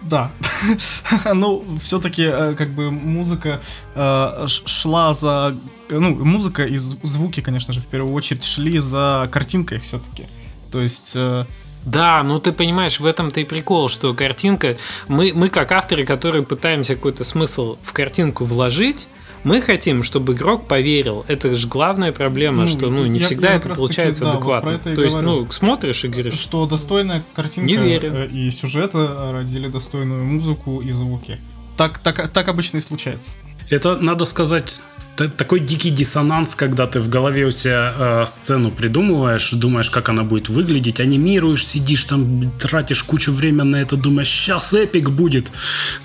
Да. 0.03 0.31
ну, 1.35 1.64
все-таки, 1.83 2.22
э, 2.22 2.55
как 2.57 2.70
бы, 2.70 2.91
музыка 2.91 3.61
э, 3.95 4.47
шла 4.47 5.12
за... 5.14 5.57
Ну, 5.91 6.14
музыка 6.24 6.64
и 6.64 6.76
звуки, 6.76 7.41
конечно 7.41 7.74
же, 7.74 7.81
в 7.81 7.87
первую 7.87 8.14
очередь 8.14 8.45
шли 8.45 8.78
за 8.78 9.28
картинкой 9.31 9.78
все-таки. 9.78 10.26
То 10.70 10.81
есть... 10.81 11.12
Э, 11.14 11.45
да, 11.85 12.22
ну 12.22 12.39
ты 12.39 12.53
понимаешь, 12.53 13.01
в 13.01 13.07
этом-то 13.07 13.41
и 13.41 13.45
прикол, 13.45 13.89
что 13.89 14.12
картинка... 14.14 14.76
Мы, 15.09 15.33
мы 15.35 15.49
как 15.49 15.72
авторы, 15.72 16.05
которые 16.05 16.43
пытаемся 16.43 16.95
какой-то 16.95 17.24
смысл 17.24 17.78
в 17.83 17.93
картинку 17.93 18.45
вложить, 18.45 19.09
мы 19.45 19.61
хотим, 19.61 20.03
чтобы 20.03 20.34
игрок 20.34 20.66
поверил. 20.66 21.24
Это 21.28 21.55
же 21.55 21.66
главная 21.66 22.12
проблема, 22.12 22.62
ну, 22.62 22.68
что 22.68 22.91
ну, 22.91 23.07
не 23.07 23.20
я, 23.20 23.26
всегда 23.26 23.51
я 23.51 23.57
это 23.57 23.70
получается 23.70 24.24
таки, 24.24 24.32
да, 24.32 24.38
адекватно. 24.38 24.72
Вот 24.72 24.82
То 24.82 25.03
есть, 25.03 25.16
говорю, 25.16 25.41
ну, 25.41 25.51
смотришь 25.51 26.05
и 26.05 26.09
говоришь. 26.09 26.34
Что 26.34 26.66
достойная 26.66 27.24
картинка 27.34 27.66
не 27.66 27.76
верю. 27.76 28.12
Э, 28.12 28.28
и 28.28 28.51
сюжета 28.51 29.30
родили 29.32 29.68
достойную 29.68 30.24
музыку 30.24 30.80
и 30.80 30.91
звуки. 30.91 31.41
Так, 31.76 31.99
так, 31.99 32.28
так 32.28 32.49
обычно 32.49 32.78
и 32.78 32.80
случается. 32.80 33.36
Это, 33.70 33.97
надо 33.97 34.24
сказать, 34.24 34.80
такой 35.29 35.61
дикий 35.61 35.91
диссонанс, 35.91 36.55
когда 36.55 36.87
ты 36.87 37.01
в 37.01 37.09
голове 37.09 37.47
у 37.47 37.51
себя 37.51 37.95
э, 37.97 38.25
сцену 38.27 38.71
придумываешь, 38.71 39.51
думаешь, 39.53 39.91
как 39.91 40.09
она 40.09 40.25
будет 40.25 40.49
выглядеть, 40.49 41.01
анимируешь, 41.01 41.66
сидишь 41.66 42.05
там, 42.05 42.51
тратишь 42.59 43.03
кучу 43.03 43.33
времени 43.33 43.61
на 43.62 43.77
это, 43.77 43.97
думаешь, 43.97 44.29
сейчас 44.29 44.73
эпик 44.73 45.11
будет, 45.11 45.51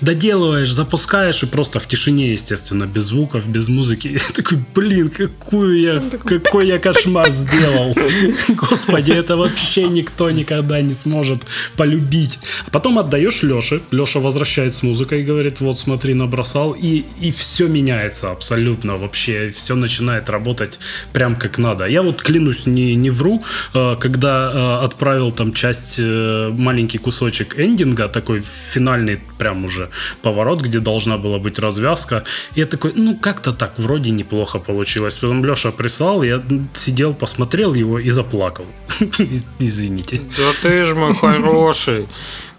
доделываешь, 0.00 0.70
запускаешь 0.70 1.42
и 1.42 1.46
просто 1.46 1.78
в 1.78 1.86
тишине, 1.86 2.32
естественно, 2.32 2.86
без 2.86 3.04
звуков, 3.04 3.46
без 3.46 3.68
музыки. 3.68 4.08
Я 4.26 4.34
такой, 4.34 4.58
блин, 4.74 5.08
какую 5.08 5.80
я, 5.80 6.02
какой 6.24 6.68
я 6.68 6.78
кошмар 6.78 7.28
сделал. 7.30 7.94
Господи, 8.48 9.12
это 9.12 9.36
вообще 9.36 9.84
никто 9.84 10.30
никогда 10.30 10.80
не 10.80 10.94
сможет 10.94 11.42
полюбить. 11.76 12.38
А 12.66 12.70
потом 12.70 12.98
отдаешь 12.98 13.42
Леше, 13.42 13.80
Леша 13.90 14.20
возвращает 14.20 14.74
с 14.74 14.82
музыкой 14.82 15.20
и 15.20 15.24
говорит, 15.24 15.60
вот 15.60 15.78
смотри, 15.78 16.14
набросал, 16.14 16.72
и, 16.72 17.04
и 17.20 17.32
все 17.32 17.66
меняется 17.68 18.30
абсолютно 18.30 18.96
вообще 19.06 19.50
все 19.50 19.74
начинает 19.74 20.30
работать 20.30 20.78
прям 21.12 21.36
как 21.36 21.58
надо. 21.58 21.86
Я 21.86 22.02
вот 22.02 22.22
клянусь, 22.22 22.66
не, 22.66 22.96
не 22.96 23.10
вру, 23.10 23.42
э, 23.74 23.96
когда 24.00 24.52
э, 24.52 24.84
отправил 24.84 25.32
там 25.32 25.52
часть, 25.52 25.96
э, 25.98 26.50
маленький 26.58 26.98
кусочек 26.98 27.58
эндинга, 27.58 28.08
такой 28.08 28.42
финальный 28.72 29.20
прям 29.38 29.64
уже 29.64 29.88
поворот, 30.22 30.62
где 30.62 30.80
должна 30.80 31.16
была 31.16 31.38
быть 31.38 31.58
развязка, 31.58 32.22
я 32.56 32.66
такой, 32.66 32.92
ну 32.96 33.16
как-то 33.16 33.52
так 33.52 33.78
вроде 33.78 34.10
неплохо 34.10 34.58
получилось. 34.58 35.14
Потом 35.14 35.44
Леша 35.44 35.72
прислал, 35.72 36.22
я 36.24 36.42
сидел, 36.84 37.14
посмотрел 37.14 37.74
его 37.74 37.98
и 37.98 38.10
заплакал. 38.10 38.66
Извините. 39.60 40.20
Да 40.36 40.52
ты 40.62 40.84
ж 40.84 40.94
мой 40.94 41.14
хороший. 41.14 42.06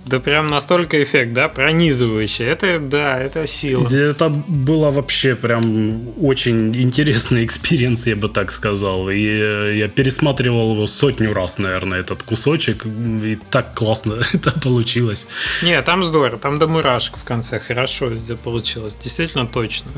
Да 0.08 0.20
прям 0.20 0.48
настолько 0.48 1.04
эффект, 1.04 1.34
да, 1.34 1.50
пронизывающий. 1.50 2.46
Это, 2.46 2.80
да, 2.80 3.20
это 3.20 3.46
сила. 3.46 3.88
Это 3.88 4.30
было 4.30 4.90
вообще 4.90 5.36
прям 5.36 6.18
очень 6.18 6.76
интересный 6.76 7.46
experience, 7.46 8.08
я 8.08 8.16
бы 8.16 8.30
так 8.30 8.52
сказал. 8.52 9.10
И 9.10 9.26
э, 9.26 9.78
я 9.78 9.90
пересматривал 9.90 10.74
его 10.74 10.88
сотню 10.88 11.34
раз, 11.34 11.58
наверное, 11.58 12.00
этот 12.00 12.24
кусочек. 12.24 12.86
И 12.86 13.38
так 13.50 13.76
классно 13.76 14.22
это 14.34 14.52
получилось. 14.52 15.28
Не, 15.62 15.82
там 15.82 16.04
здорово, 16.04 16.38
там 16.38 16.60
до 16.60 16.68
мурашек 16.68 17.18
в 17.18 17.24
конце 17.24 17.60
хорошо 17.60 18.16
здесь 18.16 18.38
получилось. 18.38 18.96
Действительно 19.02 19.46
точно. 19.46 19.92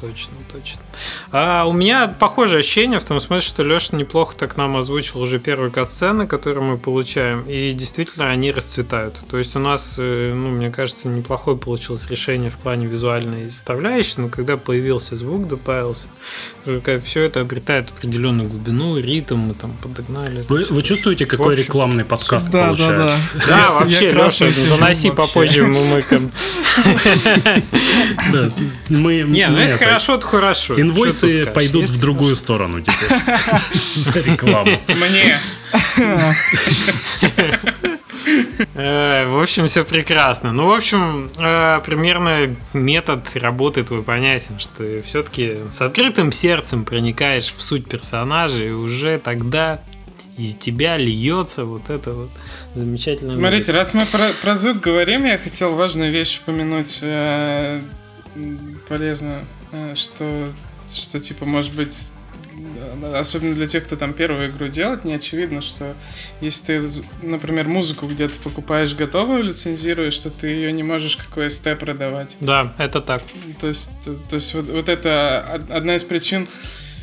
Точно, 0.00 0.34
точно. 0.52 0.80
А 1.32 1.64
у 1.64 1.72
меня 1.72 2.08
похожее 2.08 2.60
ощущение 2.60 3.00
в 3.00 3.04
том 3.04 3.18
смысле, 3.18 3.48
что 3.48 3.62
Леша 3.62 3.96
неплохо 3.96 4.36
так 4.36 4.56
нам 4.56 4.76
озвучил 4.76 5.20
уже 5.20 5.38
первые 5.38 5.70
кат-сцены, 5.70 6.26
которые 6.26 6.62
мы 6.62 6.76
получаем, 6.76 7.44
и 7.48 7.72
действительно 7.72 8.30
они 8.30 8.52
расцветают. 8.52 9.18
То 9.30 9.38
есть 9.38 9.56
у 9.56 9.58
нас, 9.58 9.96
э, 9.98 10.32
ну, 10.34 10.50
мне 10.50 10.70
кажется, 10.70 11.08
неплохое 11.08 11.56
получилось 11.56 12.10
решение 12.10 12.50
в 12.50 12.58
плане 12.58 12.86
визуальной 12.86 13.48
составляющей, 13.48 14.20
но 14.20 14.28
когда 14.28 14.58
появился 14.58 15.16
звук, 15.16 15.48
добавился, 15.48 16.08
все 17.02 17.22
это 17.22 17.40
обретает 17.40 17.90
определенную 17.90 18.50
глубину, 18.50 18.98
ритм, 18.98 19.36
мы 19.36 19.54
там 19.54 19.72
подогнали. 19.82 20.44
Вы, 20.48 20.66
вы 20.68 20.82
чувствуете, 20.82 21.24
какой 21.24 21.54
общем, 21.54 21.66
рекламный 21.66 22.04
подкаст 22.04 22.50
да, 22.50 22.66
получается? 22.66 23.02
Да, 23.34 23.46
да. 23.46 23.46
Да, 23.46 23.70
вообще, 23.72 24.10
Леша, 24.10 24.50
заноси 24.50 25.10
попозже 25.10 25.64
мы 25.64 26.04
Мы, 28.88 29.22
Не, 29.22 29.48
ну 29.48 29.58
если 29.58 29.85
хорошо, 29.86 30.18
то 30.18 30.26
хорошо. 30.26 30.80
Инвойсы 30.80 31.46
пойдут 31.46 31.88
в 31.88 32.00
другую 32.00 32.36
сторону 32.36 32.80
теперь. 32.80 33.18
За 33.94 34.20
рекламу. 34.20 34.80
Мне. 34.88 35.38
Э, 38.74 39.26
в 39.28 39.40
общем, 39.40 39.68
все 39.68 39.84
прекрасно. 39.84 40.52
Ну, 40.52 40.66
в 40.66 40.72
общем, 40.72 41.30
э, 41.38 41.80
примерно 41.84 42.54
метод 42.72 43.20
работы 43.34 43.82
твой 43.84 44.02
понятен, 44.02 44.58
что 44.58 45.02
все-таки 45.02 45.56
с 45.70 45.80
открытым 45.82 46.32
сердцем 46.32 46.84
проникаешь 46.84 47.52
в 47.52 47.60
суть 47.60 47.88
персонажа, 47.88 48.64
и 48.64 48.70
уже 48.70 49.18
тогда 49.18 49.82
из 50.36 50.54
тебя 50.54 50.98
льется 50.98 51.64
вот 51.64 51.88
это 51.88 52.12
вот 52.12 52.30
замечательное. 52.74 53.36
Смотрите, 53.36 53.72
раз 53.72 53.94
мы 53.94 54.04
про, 54.04 54.28
про 54.42 54.54
звук 54.54 54.80
говорим, 54.80 55.24
я 55.24 55.38
хотел 55.38 55.74
важную 55.74 56.12
вещь 56.12 56.40
упомянуть 56.42 56.98
э, 57.02 57.80
полезную. 58.88 59.44
Э, 59.72 59.94
что, 59.94 60.52
что 60.86 61.18
типа, 61.20 61.44
может 61.44 61.74
быть, 61.74 62.12
особенно 63.14 63.54
для 63.54 63.66
тех, 63.66 63.84
кто 63.84 63.96
там 63.96 64.12
первую 64.12 64.50
игру 64.50 64.68
делает, 64.68 65.04
не 65.04 65.14
очевидно, 65.14 65.60
что 65.60 65.94
если 66.40 66.80
ты, 66.80 67.02
например, 67.22 67.68
музыку 67.68 68.06
где-то 68.06 68.34
покупаешь 68.42 68.94
готовую, 68.94 69.42
лицензируешь, 69.42 70.14
что 70.14 70.30
ты 70.30 70.48
ее 70.48 70.72
не 70.72 70.82
можешь 70.82 71.16
как 71.16 71.36
OST 71.36 71.76
продавать. 71.76 72.36
Да, 72.40 72.74
это 72.78 73.00
так. 73.00 73.22
То 73.60 73.68
есть, 73.68 73.90
то, 74.04 74.14
то 74.14 74.36
есть 74.36 74.54
вот, 74.54 74.68
вот 74.68 74.88
это 74.88 75.60
одна 75.68 75.96
из 75.96 76.04
причин, 76.04 76.46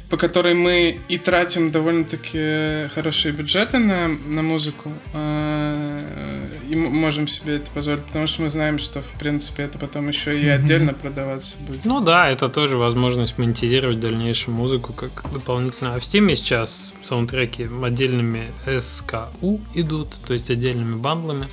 по 0.10 0.18
которой 0.18 0.54
мы 0.54 1.00
и 1.08 1.18
тратим 1.18 1.72
довольно-таки 1.72 2.90
хорошие 2.94 3.32
бюджеты 3.34 3.80
на, 3.80 4.08
на 4.08 4.42
музыку, 4.44 4.92
э, 5.14 6.43
и 6.74 6.76
можем 6.76 7.28
себе 7.28 7.58
это 7.58 7.70
позволить, 7.72 8.04
потому 8.04 8.26
что 8.26 8.42
мы 8.42 8.50
знаем, 8.50 8.80
что, 8.80 9.02
в 9.02 9.12
принципе, 9.20 9.64
это 9.64 9.78
потом 9.78 10.08
еще 10.08 10.40
и 10.40 10.48
отдельно 10.48 10.94
продаваться 10.94 11.58
будет. 11.60 11.86
Ну 11.86 12.02
да, 12.02 12.30
это 12.30 12.50
тоже 12.50 12.78
возможность 12.78 13.38
монетизировать 13.38 14.00
дальнейшую 14.00 14.56
музыку 14.56 14.92
как 14.92 15.12
дополнительно. 15.32 15.94
А 15.94 16.00
в 16.00 16.02
Steam 16.02 16.34
сейчас 16.34 16.92
саундтреки 17.04 17.70
отдельными 17.84 18.52
SKU 18.66 19.62
идут, 19.76 20.18
то 20.26 20.34
есть 20.34 20.50
отдельными 20.50 20.96
бандлами. 20.96 21.48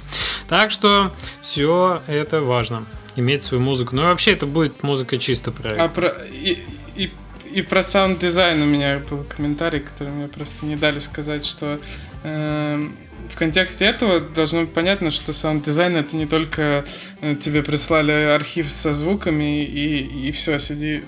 Так 0.48 0.70
что 0.70 1.12
все 1.42 2.00
это 2.06 2.40
важно 2.40 2.86
иметь 3.16 3.42
свою 3.42 3.62
музыку. 3.62 3.94
Ну 3.94 4.02
и 4.02 4.06
вообще 4.06 4.32
это 4.32 4.46
будет 4.46 4.82
музыка 4.82 5.18
чисто 5.18 5.52
проект. 5.52 5.80
А 5.80 5.88
про 5.88 6.08
и, 6.32 6.64
и, 6.96 7.12
и 7.52 7.60
про 7.60 7.82
саунд-дизайн 7.82 8.62
у 8.62 8.66
меня 8.66 9.00
был 9.10 9.24
комментарий, 9.24 9.80
который 9.80 10.14
мне 10.14 10.28
просто 10.28 10.64
не 10.64 10.76
дали 10.76 10.98
сказать, 10.98 11.44
что 11.44 11.78
э, 12.22 12.88
в 13.28 13.36
контексте 13.36 13.86
этого 13.86 14.20
должно 14.20 14.62
быть 14.62 14.72
понятно, 14.72 15.10
что 15.10 15.32
саунд-дизайн 15.32 15.96
это 15.96 16.16
не 16.16 16.26
только 16.26 16.84
э, 17.20 17.34
тебе 17.34 17.62
прислали 17.62 18.12
архив 18.12 18.68
со 18.68 18.92
звуками 18.92 19.64
и, 19.64 20.28
и 20.28 20.30
все, 20.32 20.58
сиди, 20.58 21.04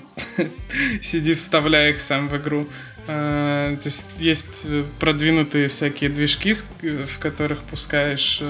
сиди, 1.01 1.33
вставляй 1.33 1.91
их 1.91 1.99
сам 1.99 2.27
в 2.27 2.37
игру. 2.37 2.67
Э, 3.05 3.75
то 3.81 3.89
есть 3.89 4.07
есть 4.17 4.61
э, 4.65 4.83
продвинутые 4.99 5.67
всякие 5.67 6.09
движки, 6.09 6.53
э, 6.83 7.05
в 7.05 7.19
которых 7.19 7.59
пускаешь 7.63 8.41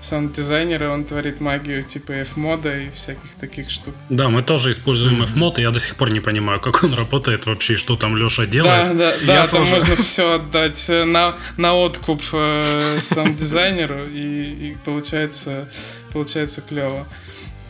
саунд-дизайнера, 0.00 0.90
он 0.90 1.04
творит 1.04 1.40
магию 1.40 1.82
типа 1.82 2.12
FMOD 2.12 2.65
а 2.65 2.78
и 2.80 2.90
всяких 2.90 3.34
таких 3.34 3.70
штук. 3.70 3.94
Да, 4.10 4.28
мы 4.28 4.42
тоже 4.42 4.72
используем 4.72 5.22
FMOD, 5.22 5.58
и 5.58 5.62
я 5.62 5.70
до 5.70 5.80
сих 5.80 5.96
пор 5.96 6.12
не 6.12 6.20
понимаю, 6.20 6.60
как 6.60 6.84
он 6.84 6.92
работает 6.92 7.46
вообще, 7.46 7.76
что 7.76 7.96
там 7.96 8.16
Леша 8.16 8.44
делает. 8.44 8.98
Да, 8.98 9.10
да, 9.10 9.26
да, 9.26 9.34
я 9.34 9.46
там 9.46 9.60
тоже. 9.60 9.72
можно 9.72 9.96
все 10.02 10.34
отдать 10.34 10.86
на, 10.88 11.34
на 11.56 11.74
откуп 11.74 12.22
саунд-дизайнеру, 12.22 14.06
и, 14.06 14.70
и 14.70 14.76
получается, 14.84 15.68
получается 16.12 16.60
клево. 16.60 17.06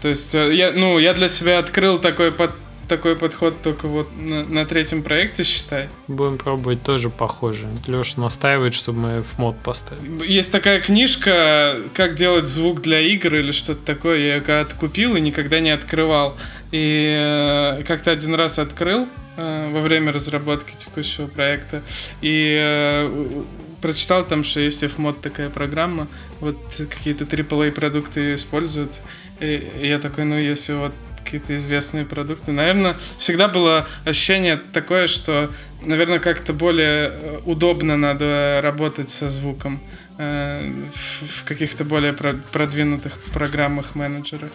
То 0.03 0.09
есть 0.09 0.35
я, 0.35 0.73
ну, 0.73 0.99
я 0.99 1.15
для 1.15 1.29
себя 1.29 1.59
открыл 1.59 1.99
такой 1.99 2.33
под, 2.33 2.51
такой 2.89 3.17
подход 3.17 3.63
только 3.63 3.89
вот 3.89 4.09
на, 4.17 4.45
на 4.45 4.67
третьем 4.67 5.03
проекте, 5.03 5.45
считай. 5.45 5.89
Будем 6.09 6.39
пробовать 6.39 6.83
тоже 6.83 7.11
похоже. 7.11 7.67
Леша 7.87 8.21
настаивает, 8.21 8.75
чтобы 8.75 8.99
мы 8.99 9.23
в 9.23 9.39
мод 9.39 9.57
поставили. 9.63 10.27
Есть 10.27 10.53
такая 10.53 10.81
книжка 10.81 11.77
«Как 11.95 12.15
делать 12.15 12.47
звук 12.47 12.81
для 12.81 13.01
игр» 13.01 13.35
или 13.35 13.53
что-то 13.53 13.85
такое. 13.85 14.19
Я 14.19 14.35
ее 14.37 14.41
когда-то 14.41 14.77
купил 14.77 15.17
и 15.17 15.21
никогда 15.21 15.61
не 15.61 15.71
открывал. 15.71 16.37
И 16.71 17.17
э, 17.17 17.83
как-то 17.85 18.11
один 18.11 18.35
раз 18.35 18.59
открыл 18.59 19.09
э, 19.37 19.71
во 19.73 19.81
время 19.81 20.13
разработки 20.13 20.77
текущего 20.77 21.27
проекта. 21.27 21.83
И 22.21 22.57
э, 22.61 23.45
прочитал 23.85 24.25
там, 24.25 24.45
что 24.45 24.61
есть 24.61 24.83
Fmod 24.83 25.21
такая 25.21 25.51
программа, 25.51 26.09
вот 26.41 26.57
какие-то 26.89 27.25
AAA 27.25 27.71
продукты 27.71 28.35
используют. 28.35 29.03
И 29.41 29.71
я 29.83 29.99
такой, 29.99 30.25
ну 30.25 30.39
если 30.39 30.73
вот 30.73 30.95
какие-то 31.25 31.57
известные 31.57 32.05
продукты. 32.05 32.53
Наверное, 32.53 32.97
всегда 33.19 33.49
было 33.49 33.87
ощущение 34.05 34.57
такое, 34.57 35.07
что, 35.07 35.51
наверное, 35.83 36.19
как-то 36.19 36.53
более 36.53 37.11
э, 37.11 37.41
удобно 37.45 37.97
надо 37.97 38.61
работать 38.63 39.11
со 39.11 39.29
звуком 39.29 39.81
э, 40.19 40.71
в 40.93 41.45
каких-то 41.45 41.85
более 41.85 42.13
продвинутых 42.13 43.19
программах, 43.33 43.95
менеджерах. 43.95 44.51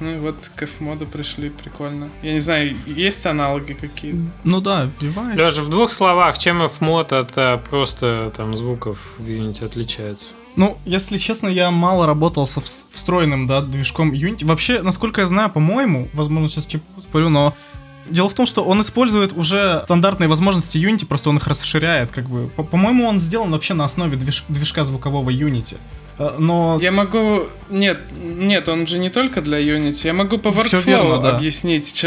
Ну 0.00 0.14
и 0.14 0.18
вот 0.18 0.50
к 0.54 0.62
F-моду 0.62 1.06
пришли, 1.06 1.50
прикольно. 1.50 2.10
Я 2.22 2.32
не 2.32 2.40
знаю, 2.40 2.76
есть 2.86 3.24
аналоги 3.26 3.74
какие-то? 3.74 4.18
Ну 4.42 4.60
да, 4.60 4.90
Device. 5.00 5.36
Даже 5.36 5.62
в 5.62 5.68
двух 5.68 5.92
словах, 5.92 6.38
чем 6.38 6.62
F-мод 6.62 7.12
от 7.12 7.36
э, 7.36 7.58
просто 7.58 8.32
там 8.36 8.56
звуков 8.56 9.14
в 9.18 9.28
Unity 9.28 9.64
отличается? 9.64 10.26
Ну, 10.56 10.76
если 10.84 11.16
честно, 11.16 11.48
я 11.48 11.70
мало 11.70 12.06
работал 12.06 12.46
со 12.46 12.60
встроенным, 12.60 13.46
да, 13.46 13.60
движком 13.60 14.12
Unity. 14.12 14.44
Вообще, 14.44 14.82
насколько 14.82 15.20
я 15.20 15.26
знаю, 15.26 15.50
по-моему, 15.50 16.08
возможно, 16.12 16.48
сейчас 16.48 16.66
чепу 16.66 17.00
спорю, 17.00 17.28
но 17.28 17.54
Дело 18.06 18.28
в 18.28 18.34
том, 18.34 18.44
что 18.44 18.62
он 18.62 18.80
использует 18.82 19.34
уже 19.34 19.80
стандартные 19.84 20.28
возможности 20.28 20.76
Unity, 20.76 21.06
просто 21.06 21.30
он 21.30 21.38
их 21.38 21.46
расширяет, 21.46 22.12
как 22.12 22.28
бы. 22.28 22.48
По-моему, 22.48 23.06
он 23.06 23.18
сделан 23.18 23.50
вообще 23.50 23.72
на 23.72 23.84
основе 23.84 24.16
движ 24.16 24.44
движка 24.48 24.84
звукового 24.84 25.30
Unity. 25.30 25.78
Э, 26.18 26.36
но... 26.38 26.78
Я 26.80 26.92
могу... 26.92 27.48
Нет, 27.70 27.98
нет, 28.22 28.68
он 28.68 28.86
же 28.86 28.98
не 28.98 29.10
только 29.10 29.40
для 29.40 29.58
Unity. 29.60 30.06
Я 30.06 30.12
могу 30.12 30.38
по 30.38 30.48
workflow 30.48 30.82
верно, 30.82 31.18
да. 31.18 31.36
объяснить, 31.36 32.04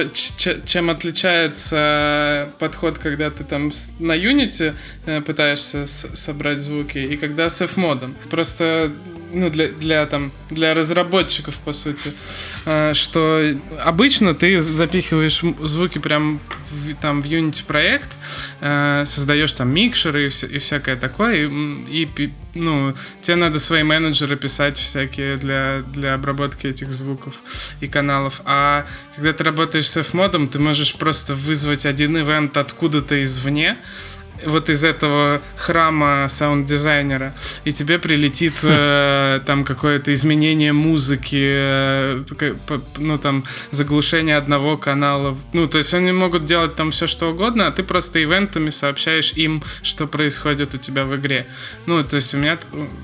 чем 0.65 0.89
отличается 0.89 2.49
подход, 2.59 2.99
когда 2.99 3.29
ты 3.29 3.43
там 3.43 3.71
на 3.99 4.15
Unity 4.15 4.73
э, 5.05 5.21
пытаешься 5.21 5.87
собрать 5.87 6.61
звуки, 6.61 6.97
и 6.99 7.17
когда 7.17 7.49
с 7.49 7.61
F-модом. 7.61 8.15
Просто 8.29 8.93
ну, 9.31 9.49
для, 9.49 9.67
для, 9.69 10.05
там, 10.05 10.31
для 10.49 10.73
разработчиков, 10.73 11.59
по 11.59 11.73
сути, 11.73 12.13
э, 12.65 12.93
что 12.93 13.55
обычно 13.83 14.33
ты 14.33 14.59
запихиваешь 14.59 15.41
звуки 15.61 15.99
прям 15.99 16.39
в, 16.71 16.95
там 16.95 17.21
в 17.21 17.25
Unity 17.25 17.63
проект, 17.65 18.09
э, 18.61 19.03
создаешь 19.05 19.53
там 19.53 19.73
микшеры 19.73 20.27
и, 20.27 20.27
и 20.27 20.57
всякое 20.57 20.95
такое, 20.95 21.47
и, 21.47 22.07
и 22.15 22.33
ну, 22.53 22.93
тебе 23.21 23.35
надо 23.35 23.59
свои 23.59 23.83
менеджеры 23.83 24.35
писать 24.35 24.77
всякие 24.77 25.37
для, 25.37 25.83
для 25.93 26.13
обработки 26.13 26.67
этих 26.67 26.91
звуков 26.91 27.41
и 27.81 27.87
каналов. 27.87 28.41
А 28.45 28.85
когда 29.15 29.33
ты 29.33 29.43
работаешь 29.43 29.89
с 29.89 29.97
F-модом, 29.97 30.47
ты 30.47 30.59
можешь 30.59 30.95
просто 30.95 31.35
вызвать 31.35 31.85
один 31.85 32.17
ивент 32.17 32.57
откуда-то 32.57 33.21
извне, 33.21 33.77
вот 34.45 34.69
из 34.69 34.83
этого 34.83 35.41
храма 35.55 36.27
саунд-дизайнера, 36.27 37.33
и 37.65 37.71
тебе 37.71 37.99
прилетит 37.99 38.53
э, 38.63 39.39
там 39.45 39.63
какое-то 39.63 40.13
изменение 40.13 40.73
музыки, 40.73 41.43
э, 41.43 42.23
ну 42.97 43.17
там 43.17 43.43
заглушение 43.71 44.37
одного 44.37 44.77
канала. 44.77 45.37
Ну, 45.53 45.67
то 45.67 45.77
есть 45.77 45.93
они 45.93 46.11
могут 46.11 46.45
делать 46.45 46.75
там 46.75 46.91
все 46.91 47.07
что 47.07 47.31
угодно, 47.31 47.67
а 47.67 47.71
ты 47.71 47.83
просто 47.83 48.21
ивентами 48.23 48.69
сообщаешь 48.69 49.33
им, 49.33 49.63
что 49.81 50.07
происходит 50.07 50.73
у 50.73 50.77
тебя 50.77 51.05
в 51.05 51.15
игре. 51.15 51.45
Ну, 51.85 52.03
то 52.03 52.17
есть 52.17 52.33
у 52.33 52.37
меня 52.37 52.57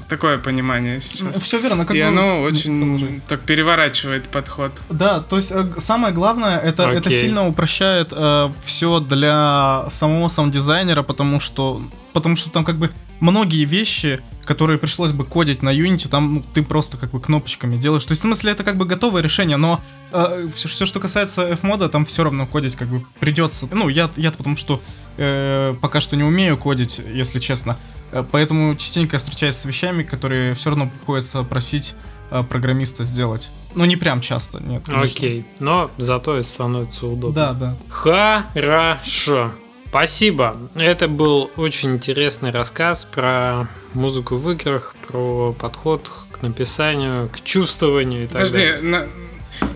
такое 0.09 0.37
понимание 0.37 1.01
сейчас. 1.01 1.41
Все 1.41 1.59
верно. 1.59 1.85
Как 1.85 1.95
и 1.95 1.99
бы... 1.99 2.05
оно 2.07 2.41
очень 2.41 3.21
так 3.27 3.41
переворачивает 3.41 4.27
подход. 4.29 4.71
Да, 4.89 5.19
то 5.19 5.37
есть 5.37 5.51
э, 5.51 5.71
самое 5.77 6.13
главное, 6.13 6.57
это, 6.59 6.83
это 6.89 7.11
сильно 7.11 7.47
упрощает 7.47 8.09
э, 8.11 8.49
все 8.65 8.99
для 8.99 9.85
самого 9.89 10.27
саунд-дизайнера, 10.27 11.03
потому 11.03 11.22
потому 11.23 11.39
что, 11.39 11.81
потому 12.11 12.35
что 12.35 12.49
там 12.49 12.65
как 12.65 12.75
бы 12.75 12.91
многие 13.21 13.63
вещи, 13.63 14.19
которые 14.43 14.77
пришлось 14.77 15.13
бы 15.13 15.23
кодить 15.23 15.63
на 15.63 15.73
Unity, 15.73 16.09
там 16.09 16.33
ну, 16.33 16.43
ты 16.53 16.61
просто 16.61 16.97
как 16.97 17.11
бы 17.11 17.21
кнопочками 17.21 17.77
делаешь. 17.77 18.03
То 18.05 18.11
есть, 18.11 18.21
в 18.21 18.25
смысле, 18.25 18.51
это 18.51 18.65
как 18.65 18.75
бы 18.75 18.85
готовое 18.85 19.21
решение, 19.21 19.55
но 19.55 19.79
э, 20.11 20.49
все, 20.53 20.67
все, 20.67 20.85
что 20.85 20.99
касается 20.99 21.47
F-мода, 21.47 21.87
там 21.87 22.03
все 22.03 22.25
равно 22.25 22.45
кодить 22.45 22.75
как 22.75 22.89
бы 22.89 23.05
придется. 23.21 23.69
Ну, 23.71 23.87
я, 23.87 24.09
я 24.17 24.31
потому 24.31 24.57
что 24.57 24.81
э, 25.15 25.75
пока 25.81 26.01
что 26.01 26.17
не 26.17 26.23
умею 26.23 26.57
кодить, 26.57 26.99
если 26.99 27.39
честно. 27.39 27.77
Э, 28.11 28.25
поэтому 28.29 28.75
частенько 28.75 29.17
встречаюсь 29.17 29.55
с 29.55 29.63
вещами, 29.63 30.03
которые 30.03 30.53
все 30.55 30.71
равно 30.71 30.89
приходится 30.89 31.41
просить 31.43 31.95
э, 32.31 32.43
программиста 32.43 33.05
сделать. 33.05 33.49
Ну, 33.75 33.85
не 33.85 33.95
прям 33.95 34.19
часто, 34.19 34.59
нет. 34.59 34.83
Конечно. 34.85 35.03
Окей, 35.03 35.45
но 35.59 35.89
зато 35.97 36.35
это 36.35 36.49
становится 36.49 37.07
удобно. 37.07 37.33
Да, 37.33 37.53
да. 37.53 37.77
Хорошо. 37.87 39.51
Спасибо. 39.93 40.57
Это 40.73 41.07
был 41.07 41.51
очень 41.55 41.91
интересный 41.91 42.49
рассказ 42.49 43.05
про 43.05 43.67
музыку 43.93 44.37
в 44.37 44.51
играх, 44.51 44.95
про 45.07 45.53
подход 45.53 46.09
к 46.31 46.41
написанию, 46.41 47.29
к 47.29 47.41
чувствованию 47.41 48.23
и 48.23 48.27
так 48.27 48.41
Подожди, 48.41 48.57
далее. 48.57 48.81
На... 48.81 49.07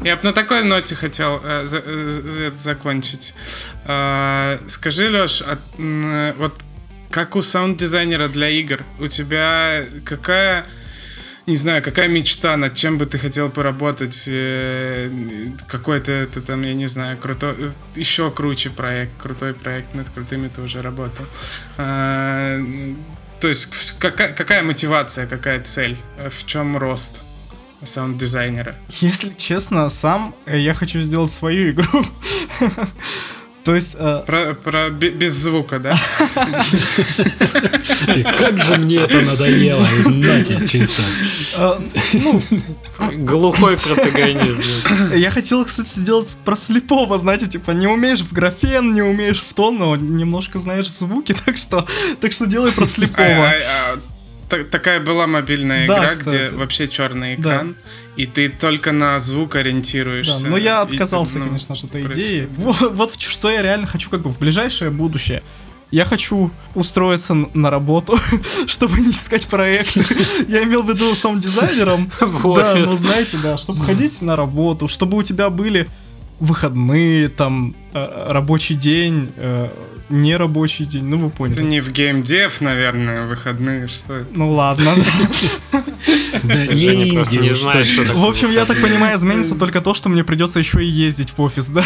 Я 0.03 0.15
бы 0.15 0.23
на 0.23 0.33
такой 0.33 0.63
ноте 0.63 0.95
хотел 0.95 1.39
э, 1.43 1.67
за, 1.67 1.83
э, 1.85 2.51
закончить. 2.57 3.35
Э, 3.85 4.57
скажи, 4.65 5.07
Леш, 5.07 5.43
а, 5.45 5.59
э, 5.77 6.33
вот 6.39 6.55
как 7.11 7.35
у 7.35 7.43
саунд-дизайнера 7.43 8.27
для 8.27 8.49
игр, 8.49 8.83
у 8.99 9.05
тебя 9.05 9.83
какая 10.03 10.65
не 11.47 11.55
знаю, 11.55 11.81
какая 11.81 12.09
мечта, 12.09 12.57
над 12.57 12.73
чем 12.73 12.97
бы 12.97 13.05
ты 13.05 13.17
хотел 13.17 13.49
поработать, 13.49 14.25
э, 14.27 15.09
какой-то 15.67 16.11
это 16.11 16.41
там, 16.41 16.61
я 16.61 16.73
не 16.73 16.87
знаю, 16.87 17.17
крутой, 17.17 17.71
еще 17.95 18.29
круче 18.31 18.69
проект, 18.69 19.13
крутой 19.17 19.53
проект, 19.53 19.95
над 19.95 20.09
крутыми 20.09 20.49
ты 20.49 20.61
уже 20.61 20.81
работал. 20.81 21.25
А, 21.77 22.59
то 23.39 23.47
есть 23.47 23.95
какая, 23.97 24.33
какая 24.33 24.61
мотивация, 24.61 25.25
какая 25.25 25.61
цель, 25.61 25.97
в 26.29 26.45
чем 26.45 26.77
рост? 26.77 27.21
саунд-дизайнера? 27.83 28.75
Если 29.01 29.33
честно, 29.33 29.87
сам 29.89 30.33
я 30.47 30.73
хочу 30.73 30.99
сделать 30.99 31.31
свою 31.31 31.69
игру. 31.69 32.05
То 33.67 33.75
есть... 33.75 33.97
э, 33.99 34.23
Про, 34.25 34.53
про 34.53 34.89
бе- 34.89 35.09
без 35.09 35.33
звука, 35.33 35.77
да? 35.79 35.99
Как 38.37 38.57
же 38.63 38.77
мне 38.77 38.95
это 38.95 39.19
надоело. 39.21 39.85
Нате, 40.05 40.65
чисто. 40.67 41.01
э, 41.57 41.73
ну, 42.13 42.41
Глухой 43.15 43.77
протагонист. 43.77 44.89
я 45.15 45.31
хотел, 45.31 45.65
кстати, 45.65 45.99
сделать 45.99 46.37
про 46.45 46.55
слепого, 46.55 47.17
знаете, 47.17 47.47
типа, 47.47 47.71
не 47.71 47.87
умеешь 47.87 48.21
в 48.21 48.31
графен, 48.31 48.93
не 48.93 49.01
умеешь 49.01 49.41
в 49.41 49.53
тон, 49.53 49.77
но 49.79 49.97
немножко 49.97 50.59
знаешь 50.59 50.87
в 50.87 50.95
звуке, 50.95 51.35
так 51.45 51.57
что, 51.57 51.85
так 52.21 52.31
что 52.31 52.45
делай 52.47 52.71
про 52.71 52.85
А- 52.85 52.87
слепого. 52.87 53.51
Та- 54.49 54.63
Такая 54.63 54.99
была 54.99 55.27
мобильная 55.27 55.87
Да, 55.87 55.97
игра, 55.97 56.09
кстати. 56.09 56.27
где 56.47 56.55
вообще 56.55 56.87
черный 56.87 57.35
Да. 57.35 57.41
экран, 57.41 57.75
и 58.15 58.25
ты 58.25 58.49
только 58.49 58.91
на 58.91 59.19
звук 59.19 59.53
Да, 59.53 59.59
ориентируешься. 59.59 60.47
но 60.47 60.57
я 60.57 60.81
и, 60.89 60.93
отказался, 60.93 61.39
ну, 61.39 61.45
конечно, 61.47 61.75
от 61.75 61.83
этой 61.83 62.01
идеи. 62.13 62.49
Вот, 62.57 62.81
вот 62.93 63.19
что 63.19 63.49
я 63.51 63.61
реально 63.61 63.87
хочу 63.87 64.09
как 64.09 64.21
бы 64.21 64.29
в 64.29 64.39
ближайшее 64.39 64.91
будущее. 64.91 65.43
Я 65.89 66.03
хочу 66.03 66.51
устроиться 66.75 67.33
на 67.33 67.69
работу, 67.69 68.19
чтобы 68.67 68.99
не 68.99 69.11
искать 69.11 69.45
проекты. 69.47 70.03
Я 70.49 70.63
имел 70.63 70.83
в 70.83 70.89
виду 70.89 71.15
сам 71.15 71.39
дизайнером. 71.39 72.11
Да, 72.19 72.73
ну 72.75 72.85
знаете, 72.85 73.37
да, 73.41 73.55
чтобы 73.55 73.85
ходить 73.85 74.21
на 74.21 74.35
работу, 74.35 74.89
чтобы 74.89 75.17
у 75.17 75.23
тебя 75.23 75.49
были 75.49 75.87
выходные, 76.39 77.29
там, 77.29 77.75
э, 77.93 78.25
рабочий 78.31 78.75
день, 78.75 79.31
э, 79.37 79.69
нерабочий 80.09 80.85
день, 80.85 81.05
ну 81.05 81.17
вы 81.17 81.27
Это 81.27 81.37
поняли. 81.37 81.61
не 81.63 81.81
в 81.81 81.91
геймдев, 81.91 82.61
наверное, 82.61 83.27
выходные, 83.27 83.87
что 83.87 84.17
это? 84.17 84.27
Ну 84.33 84.51
ладно. 84.53 84.93
Не 86.43 86.95
не. 86.95 87.11
В 88.13 88.25
общем, 88.25 88.51
я 88.51 88.65
так 88.65 88.79
понимаю, 88.81 89.17
изменится 89.17 89.55
только 89.55 89.81
то, 89.81 89.93
что 89.93 90.09
мне 90.09 90.23
придется 90.23 90.59
еще 90.59 90.83
и 90.83 90.87
ездить 90.87 91.33
в 91.35 91.41
офис, 91.41 91.67
да? 91.67 91.83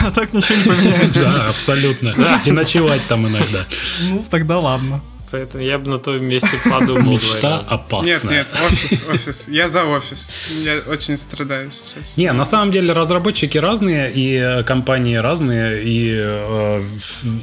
А 0.00 0.10
так 0.10 0.32
ничего 0.32 0.56
не 0.56 0.64
поменяется. 0.64 1.24
Да, 1.24 1.48
абсолютно. 1.48 2.14
И 2.44 2.50
ночевать 2.50 3.02
там 3.08 3.26
иногда. 3.26 3.66
Ну, 4.08 4.24
тогда 4.30 4.58
ладно. 4.58 5.02
Поэтому 5.30 5.62
я 5.62 5.78
бы 5.78 5.90
на 5.90 5.98
твоем 5.98 6.24
месте 6.24 6.58
подумал 6.68 7.12
Мечта 7.12 7.58
раза. 7.58 7.70
опасная. 7.70 8.14
Нет, 8.14 8.24
нет, 8.24 8.46
офис, 8.66 9.06
офис. 9.08 9.48
Я 9.48 9.68
за 9.68 9.84
офис. 9.84 10.34
Я 10.50 10.78
очень 10.86 11.16
страдаю 11.16 11.70
сейчас. 11.70 12.18
Не, 12.18 12.32
на 12.32 12.44
самом 12.44 12.70
деле 12.70 12.92
разработчики 12.92 13.56
разные, 13.58 14.12
и 14.12 14.34
э, 14.34 14.62
компании 14.64 15.16
разные, 15.16 15.84
и 15.84 16.14
э, 16.16 16.82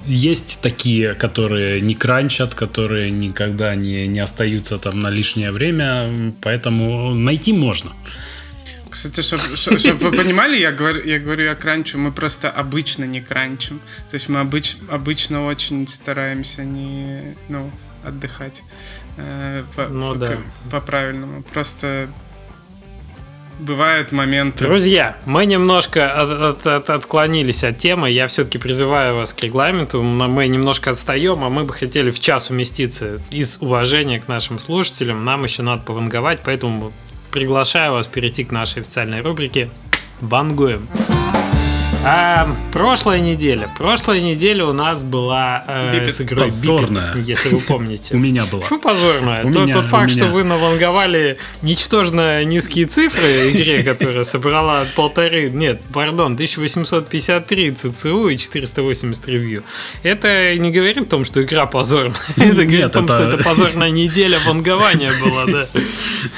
есть 0.06 0.60
такие, 0.62 1.14
которые 1.14 1.80
не 1.82 1.94
кранчат, 1.94 2.56
которые 2.56 3.10
никогда 3.10 3.76
не, 3.76 4.08
не 4.08 4.20
остаются 4.20 4.78
там 4.78 5.00
на 5.00 5.10
лишнее 5.10 5.52
время, 5.52 6.34
поэтому 6.42 7.14
найти 7.14 7.54
можно. 7.54 7.92
Кстати, 8.90 9.22
чтобы 9.22 9.44
вы 10.00 10.12
понимали, 10.18 10.58
я 10.58 10.72
говорю, 10.72 11.04
я 11.04 11.20
говорю, 11.20 11.44
я 11.46 11.56
кранчу, 11.56 11.98
мы 11.98 12.12
просто 12.12 12.50
обычно 12.50 13.04
не 13.06 13.22
кранчим. 13.22 13.80
То 14.10 14.16
есть 14.16 14.30
мы 14.30 14.40
обыч- 14.42 14.78
обычно 14.90 15.46
очень 15.46 15.88
стараемся 15.88 16.64
не, 16.64 17.36
ну, 17.50 17.72
отдыхать 18.04 18.64
э, 19.18 19.64
по, 19.76 19.88
Ну 19.90 20.14
по- 20.14 20.20
да. 20.20 20.38
по-правильному. 20.72 21.44
Просто 21.44 22.10
бывают 23.60 24.12
моменты... 24.12 24.66
Друзья, 24.66 25.18
мы 25.26 25.46
немножко 25.46 26.12
от- 26.14 26.42
от- 26.66 26.68
от- 26.68 26.90
отклонились 26.90 27.64
от 27.64 27.78
темы. 27.78 28.12
Я 28.12 28.28
все-таки 28.28 28.60
призываю 28.60 29.16
вас 29.16 29.34
к 29.34 29.42
регламенту. 29.42 30.04
Мы 30.04 30.48
немножко 30.48 30.92
отстаем, 30.92 31.44
а 31.44 31.50
мы 31.50 31.64
бы 31.64 31.74
хотели 31.74 32.12
в 32.12 32.20
час 32.20 32.50
уместиться 32.52 33.20
из 33.32 33.58
уважения 33.60 34.20
к 34.20 34.28
нашим 34.28 34.60
слушателям. 34.60 35.26
Нам 35.26 35.44
еще 35.44 35.64
надо 35.64 35.82
пованговать, 35.82 36.40
поэтому 36.46 36.94
приглашаю 37.38 37.92
вас 37.92 38.08
перейти 38.08 38.44
к 38.44 38.52
нашей 38.52 38.82
официальной 38.82 39.22
рубрике 39.22 39.70
«Вангуем». 40.22 40.88
А, 42.10 42.55
прошлая 42.72 43.20
неделя. 43.20 43.70
Прошлая 43.78 44.22
неделя 44.22 44.66
у 44.66 44.72
нас 44.72 45.03
была 45.03 45.66
э, 45.68 45.91
Бипет. 45.91 46.14
с 46.14 46.22
игрой 46.22 46.47
Позорная. 46.47 47.14
Бипет, 47.14 47.28
если 47.28 47.49
вы 47.49 47.60
помните. 47.60 48.16
У 48.16 48.18
меня 48.18 48.45
было. 48.45 48.62
Почему 48.62 48.80
позорная? 48.80 49.43
У 49.43 49.51
тот, 49.51 49.64
меня, 49.64 49.74
тот 49.74 49.88
факт, 49.89 50.12
что 50.12 50.22
меня. 50.22 50.32
вы 50.32 50.43
наванговали 50.45 51.38
ничтожно 51.62 52.45
низкие 52.45 52.86
цифры 52.86 53.51
игре, 53.51 53.84
которая 53.91 54.24
собрала 54.24 54.86
полторы, 54.95 55.49
нет, 55.49 55.82
пардон, 55.91 56.36
1853 56.36 57.72
ЦЦУ 57.72 58.30
и 58.30 58.38
480 58.38 59.28
ревью. 59.28 59.64
Это 60.03 60.55
не 60.58 60.72
говорит 60.72 60.99
о 60.99 61.05
том, 61.05 61.26
что 61.26 61.43
игра 61.43 61.66
позорная. 61.66 62.16
Это 62.38 62.64
говорит 62.64 62.86
о 62.86 62.89
том, 62.89 63.08
что 63.10 63.24
это 63.24 63.38
позорная 63.38 63.89
неделя 63.89 64.39
вангования 64.45 65.12
была, 65.22 65.45
да. 65.45 65.68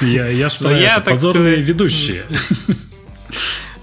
Я, 0.00 0.26
я 0.26 0.50
я, 0.70 1.00
так 1.00 1.14
позорные 1.14 1.52
сказать, 1.52 1.68
ведущие. 1.68 2.24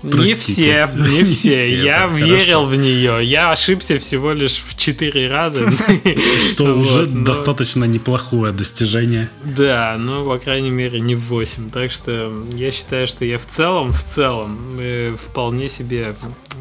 Не 0.07 0.33
Простите. 0.33 0.87
все, 0.87 0.89
не 0.95 1.09
Не 1.19 1.23
все. 1.23 1.75
Я 1.83 2.07
верил 2.07 2.65
в 2.65 2.75
нее. 2.77 3.19
Я 3.23 3.51
ошибся 3.51 3.99
всего 3.99 4.33
лишь 4.33 4.55
в 4.65 4.75
4 4.77 5.27
раза. 5.29 5.69
Что 6.51 6.75
уже 6.75 7.05
но- 7.07 7.25
достаточно 7.25 7.85
неплохое 7.85 8.51
достижение. 8.53 9.29
Да, 9.43 9.97
ну, 9.99 10.25
по 10.25 10.37
крайней 10.39 10.71
мере, 10.71 10.99
не 10.99 11.15
в 11.15 11.21
8. 11.27 11.69
Так 11.69 11.91
что 11.91 12.31
я 12.53 12.71
считаю, 12.71 13.07
что 13.07 13.25
я 13.25 13.37
в 13.37 13.45
целом, 13.45 13.91
в 13.91 14.03
целом, 14.03 14.77
э, 14.79 15.15
вполне 15.15 15.69
себе 15.69 16.15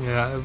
э, 0.06 0.40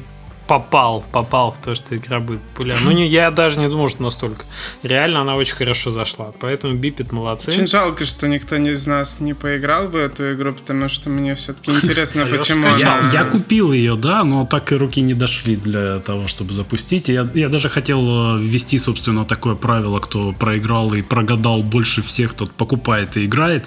попал, 0.52 1.02
попал 1.12 1.50
в 1.50 1.58
то, 1.58 1.74
что 1.74 1.96
игра 1.96 2.20
будет 2.20 2.42
популярна. 2.42 2.84
Ну, 2.84 2.92
не, 2.92 3.06
я 3.06 3.30
даже 3.30 3.58
не 3.58 3.68
думал, 3.68 3.88
что 3.88 4.02
настолько. 4.02 4.44
Реально 4.82 5.22
она 5.22 5.36
очень 5.36 5.54
хорошо 5.54 5.90
зашла. 5.90 6.32
Поэтому 6.40 6.74
Бипет 6.74 7.10
молодцы. 7.10 7.52
Очень 7.52 7.66
жалко, 7.66 8.04
что 8.04 8.28
никто 8.28 8.56
из 8.56 8.86
нас 8.86 9.20
не 9.20 9.32
поиграл 9.32 9.88
в 9.88 9.96
эту 9.96 10.34
игру, 10.34 10.52
потому 10.52 10.90
что 10.90 11.08
мне 11.08 11.34
все-таки 11.36 11.70
интересно, 11.70 12.26
почему 12.30 12.66
она... 12.66 12.76
Я, 12.76 13.10
я 13.12 13.24
купил 13.24 13.72
ее, 13.72 13.96
да, 13.96 14.24
но 14.24 14.44
так 14.44 14.72
и 14.72 14.74
руки 14.74 15.00
не 15.00 15.14
дошли 15.14 15.56
для 15.56 16.00
того, 16.00 16.28
чтобы 16.28 16.52
запустить. 16.52 17.08
Я, 17.08 17.26
я 17.32 17.48
даже 17.48 17.70
хотел 17.70 18.36
э, 18.36 18.42
ввести, 18.42 18.78
собственно, 18.78 19.24
такое 19.24 19.54
правило, 19.54 20.00
кто 20.00 20.32
проиграл 20.32 20.92
и 20.92 21.00
прогадал 21.00 21.62
больше 21.62 22.02
всех, 22.02 22.34
тот 22.34 22.50
покупает 22.50 23.16
и 23.16 23.24
играет. 23.24 23.64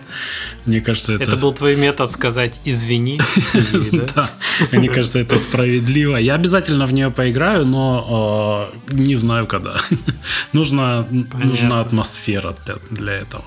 Мне 0.66 0.82
кажется, 0.82 1.14
это... 1.14 1.24
Это 1.24 1.38
был 1.38 1.52
твой 1.52 1.76
метод 1.76 2.12
сказать 2.12 2.62
«извини». 2.64 3.20
Мне 4.72 4.90
кажется, 4.90 5.18
это 5.18 5.38
справедливо. 5.38 6.18
Я 6.18 6.36
обязательно 6.36 6.75
в 6.84 6.94
нее 6.94 7.10
поиграю, 7.12 7.66
но 7.66 8.70
э, 8.90 8.94
не 8.94 9.16
знаю 9.16 9.48
когда. 9.48 9.78
Нужна, 10.54 11.08
нужна 11.10 11.80
атмосфера 11.82 12.56
для, 12.66 12.76
для 12.92 13.14
этого. 13.14 13.46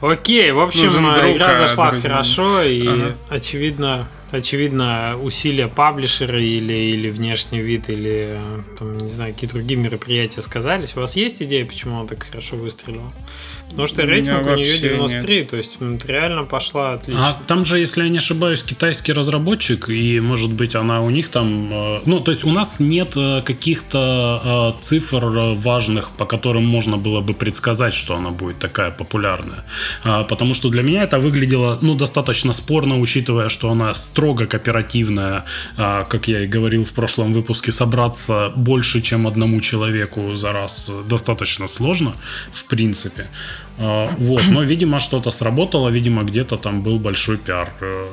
Окей, 0.00 0.52
в 0.52 0.60
общем, 0.60 0.84
Нужен 0.84 1.14
друг, 1.14 1.36
игра 1.36 1.52
а 1.52 1.58
зашла 1.58 1.90
друзья 1.90 2.10
хорошо, 2.10 2.62
и 2.62 2.86
Ага. 2.86 3.14
очевидно, 3.30 4.06
очевидно, 4.30 5.16
усилия 5.22 5.68
паблишера 5.68 6.40
или, 6.40 6.74
или 6.74 7.08
внешний 7.08 7.60
вид, 7.60 7.88
или 7.88 8.38
там, 8.78 8.98
не 8.98 9.08
знаю, 9.08 9.32
какие 9.32 9.48
другие 9.48 9.80
мероприятия 9.80 10.42
сказались. 10.42 10.96
У 10.96 11.00
вас 11.00 11.16
есть 11.16 11.42
идея, 11.42 11.64
почему 11.64 11.98
она 11.98 12.06
так 12.08 12.24
хорошо 12.24 12.56
выстрелила? 12.56 13.10
Потому 13.70 13.88
что 13.88 14.02
рейтинг 14.06 14.38
у 14.38 14.40
нее 14.42 14.56
вообще 14.56 14.78
93, 14.78 15.42
то 15.44 15.56
есть 15.56 15.76
это 15.80 16.08
реально 16.12 16.44
пошла 16.44 16.92
отлично. 16.92 17.28
А 17.28 17.36
там 17.46 17.64
же, 17.66 17.78
если 17.78 18.02
я 18.02 18.08
не 18.08 18.18
ошибаюсь, 18.18 18.62
китайский 18.62 19.12
разработчик, 19.12 19.90
и, 19.90 20.18
может 20.20 20.52
быть, 20.52 20.74
она 20.74 21.02
у 21.02 21.10
них 21.10 21.28
там... 21.28 21.68
э, 21.72 22.00
Ну, 22.06 22.20
то 22.20 22.30
есть 22.30 22.44
у 22.44 22.52
нас 22.52 22.80
нет 22.80 23.12
э, 23.16 23.42
каких-то 23.44 24.74
э, 24.80 24.82
цифр 24.82 25.26
важных, 25.56 26.10
по 26.10 26.24
которым 26.24 26.64
можно 26.64 26.96
было 26.96 27.20
бы 27.20 27.34
предсказать, 27.34 27.92
что 27.92 28.16
она 28.16 28.30
будет 28.30 28.58
такая 28.58 28.90
популярная. 28.90 29.64
А, 30.04 30.24
Потому 30.24 30.54
что 30.54 30.70
для 30.70 30.82
меня 30.82 31.02
это 31.02 31.18
выглядело, 31.18 31.78
ну, 31.82 31.94
достаточно 31.94 32.52
спорно, 32.54 32.98
учитывая, 32.98 33.48
что 33.50 33.70
она 33.70 33.92
строго 33.94 34.46
кооперативная, 34.46 35.44
а, 35.76 36.04
как 36.04 36.28
я 36.28 36.40
и 36.44 36.46
говорил 36.46 36.84
в 36.84 36.92
прошлом 36.92 37.34
выпуске, 37.34 37.72
собраться 37.72 38.52
больше, 38.56 39.02
чем 39.02 39.26
одному 39.26 39.60
человеку 39.60 40.34
за 40.34 40.52
раз 40.52 40.90
достаточно 41.08 41.68
сложно, 41.68 42.14
в 42.52 42.64
принципе. 42.64 43.26
А, 43.78 44.08
Вот, 44.18 44.42
но, 44.50 44.62
видимо, 44.62 45.00
что-то 45.00 45.30
сработало, 45.30 45.88
видимо, 45.90 46.22
где-то 46.24 46.56
там 46.56 46.82
был 46.82 46.98
большой 46.98 47.36
пиар. 47.36 47.68
Э, 47.80 48.08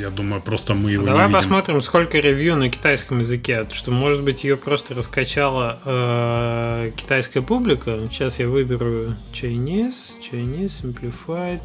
Я 0.00 0.10
думаю, 0.10 0.42
просто 0.42 0.74
мы 0.74 0.90
его 0.92 1.04
Давай 1.04 1.22
не 1.22 1.28
видим. 1.28 1.38
посмотрим, 1.38 1.80
сколько 1.82 2.18
ревью 2.18 2.56
на 2.56 2.68
китайском 2.68 3.18
языке. 3.20 3.66
Что, 3.70 3.90
может 3.92 4.22
быть, 4.24 4.42
ее 4.44 4.56
просто 4.56 4.94
раскачала 4.94 5.78
э, 5.84 6.90
китайская 6.96 7.42
публика. 7.42 7.98
Сейчас 8.10 8.40
я 8.40 8.48
выберу 8.48 9.14
Chinese, 9.32 10.18
Chinese, 10.20 10.82
Simplified 10.82 11.60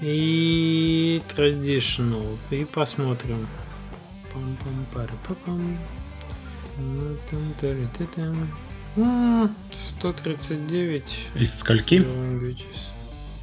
и 0.00 1.20
Traditional. 1.36 2.36
И 2.50 2.64
посмотрим. 2.64 3.46
Пам-пам-пара-па-пам. 4.32 5.78
Ну, 6.78 7.16
там, 8.14 8.48
139 9.70 11.02
Из 11.34 11.58
скольки? 11.58 12.06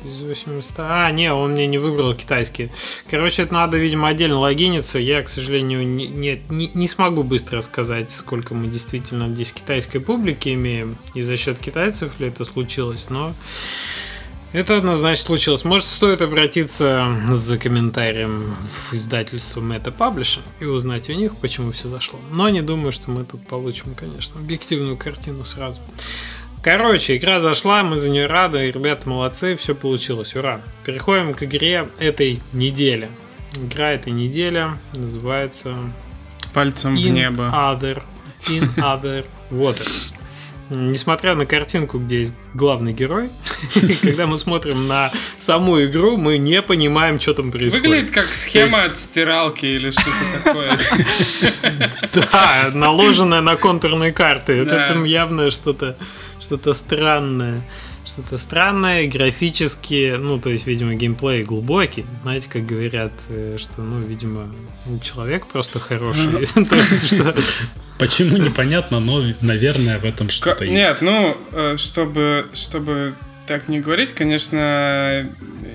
Из 0.06 0.22
800. 0.22 0.74
А, 0.80 1.10
не, 1.12 1.32
он 1.32 1.52
мне 1.52 1.66
не 1.66 1.78
выбрал 1.78 2.14
китайский. 2.14 2.72
Короче, 3.10 3.44
это 3.44 3.54
надо, 3.54 3.78
видимо, 3.78 4.10
отдельно 4.10 4.38
логиниться. 4.40 5.00
Я, 5.00 5.22
к 5.22 5.30
сожалению, 5.30 5.88
не, 5.88 6.08
не, 6.08 6.42
не- 6.50 6.72
не 6.74 6.88
смогу 6.88 7.24
быстро 7.24 7.62
сказать, 7.62 8.12
сколько 8.12 8.54
мы 8.54 8.68
действительно 8.68 9.30
здесь 9.30 9.54
китайской 9.54 10.00
публики 10.00 10.54
имеем. 10.54 10.98
И 11.14 11.22
за 11.22 11.38
счет 11.38 11.58
китайцев 11.60 12.20
ли 12.20 12.28
это 12.28 12.44
случилось, 12.44 13.10
но 13.10 13.34
Это 14.54 14.78
однозначно 14.78 15.26
случилось. 15.26 15.66
Может, 15.66 15.88
стоит 15.88 16.22
обратиться 16.22 17.08
за 17.32 17.58
комментарием 17.58 18.44
в 18.52 18.94
издательство 18.94 19.62
Meta 19.62 19.92
Publishing 19.92 20.44
и 20.60 20.66
узнать 20.66 21.10
у 21.10 21.14
них, 21.14 21.36
почему 21.38 21.72
все 21.72 21.88
зашло. 21.88 22.20
Но 22.36 22.48
не 22.50 22.62
думаю, 22.62 22.92
что 22.92 23.10
мы 23.10 23.24
тут 23.24 23.46
получим, 23.48 23.96
конечно, 23.96 24.40
объективную 24.40 24.96
картину 24.96 25.44
сразу. 25.44 25.82
Короче, 26.62 27.18
игра 27.18 27.40
зашла, 27.40 27.82
мы 27.82 27.98
за 27.98 28.12
нее 28.12 28.28
рады, 28.28 28.70
ребята 28.70 29.10
молодцы, 29.10 29.56
все 29.56 29.74
получилось, 29.74 30.36
ура. 30.36 30.62
Переходим 30.86 31.34
к 31.34 31.42
игре 31.44 31.90
этой 31.98 32.40
недели. 32.54 33.10
Игра 33.56 33.92
этой 33.92 34.14
недели 34.14 34.68
называется 34.94 35.76
Пальцем 36.54 36.94
в 36.94 36.96
In 36.96 37.10
небо. 37.10 37.52
Other, 37.52 38.04
in 38.50 38.72
Other 38.76 39.26
Waters. 39.50 40.14
Несмотря 40.76 41.36
на 41.36 41.46
картинку, 41.46 42.00
где 42.00 42.20
есть 42.20 42.34
главный 42.54 42.94
герой, 42.94 43.30
когда 44.02 44.28
мы 44.28 44.38
смотрим 44.38 44.88
на 44.88 45.12
саму 45.38 45.84
игру, 45.86 46.18
мы 46.18 46.38
не 46.38 46.62
понимаем, 46.62 47.20
что 47.20 47.34
там 47.34 47.52
происходит. 47.52 47.86
Выглядит 47.86 48.12
как 48.12 48.26
схема 48.26 48.84
от 48.84 48.98
стиралки 48.98 49.66
или 49.66 49.92
что-то 49.92 50.44
такое. 50.44 50.78
Да, 52.14 52.72
наложенная 52.74 53.42
на 53.42 53.56
контурные 53.56 54.12
карты. 54.12 54.54
Это 54.54 54.88
там 54.88 55.04
явно 55.04 55.50
что-то 55.50 55.98
что-то 56.40 56.74
странное. 56.74 57.64
Что-то 58.06 58.38
странное, 58.38 59.08
графически, 59.08 60.16
ну, 60.20 60.38
то 60.38 60.50
есть, 60.50 60.68
видимо, 60.68 60.94
геймплей 60.94 61.44
глубокий. 61.44 62.06
Знаете, 62.24 62.50
как 62.50 62.66
говорят, 62.66 63.14
э, 63.30 63.56
что, 63.58 63.82
ну, 63.82 64.02
видимо, 64.02 64.54
человек 65.02 65.48
просто 65.48 65.80
хороший. 65.80 66.46
То 66.66 66.76
есть, 66.76 67.08
что 67.08 67.34
Почему 67.98 68.38
непонятно, 68.38 69.00
но, 69.00 69.24
наверное, 69.42 70.00
в 70.00 70.06
этом 70.06 70.30
что-то 70.30 70.66
есть. 70.66 70.76
Нет, 70.76 70.98
ну, 71.02 71.38
э, 71.52 71.78
чтобы, 71.78 72.48
чтобы 72.54 73.14
так 73.46 73.68
не 73.68 73.80
говорить, 73.80 74.14
конечно, 74.14 75.28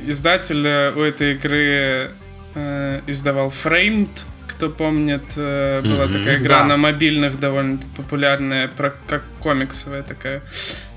издатель 0.07 0.67
э, 0.67 0.93
у 0.95 1.01
этой 1.01 1.35
игры 1.35 2.11
э, 2.55 3.01
издавал 3.07 3.49
Framed, 3.49 4.09
кто 4.47 4.69
помнит, 4.69 5.35
э, 5.37 5.81
была 5.83 6.07
Мгм, 6.07 6.13
такая 6.13 6.39
игра 6.39 6.61
да. 6.61 6.65
на 6.65 6.77
мобильных, 6.77 7.39
довольно 7.39 7.79
популярная, 7.97 8.69
про, 8.69 8.95
как 9.07 9.23
комиксовая 9.41 10.03
такая, 10.03 10.43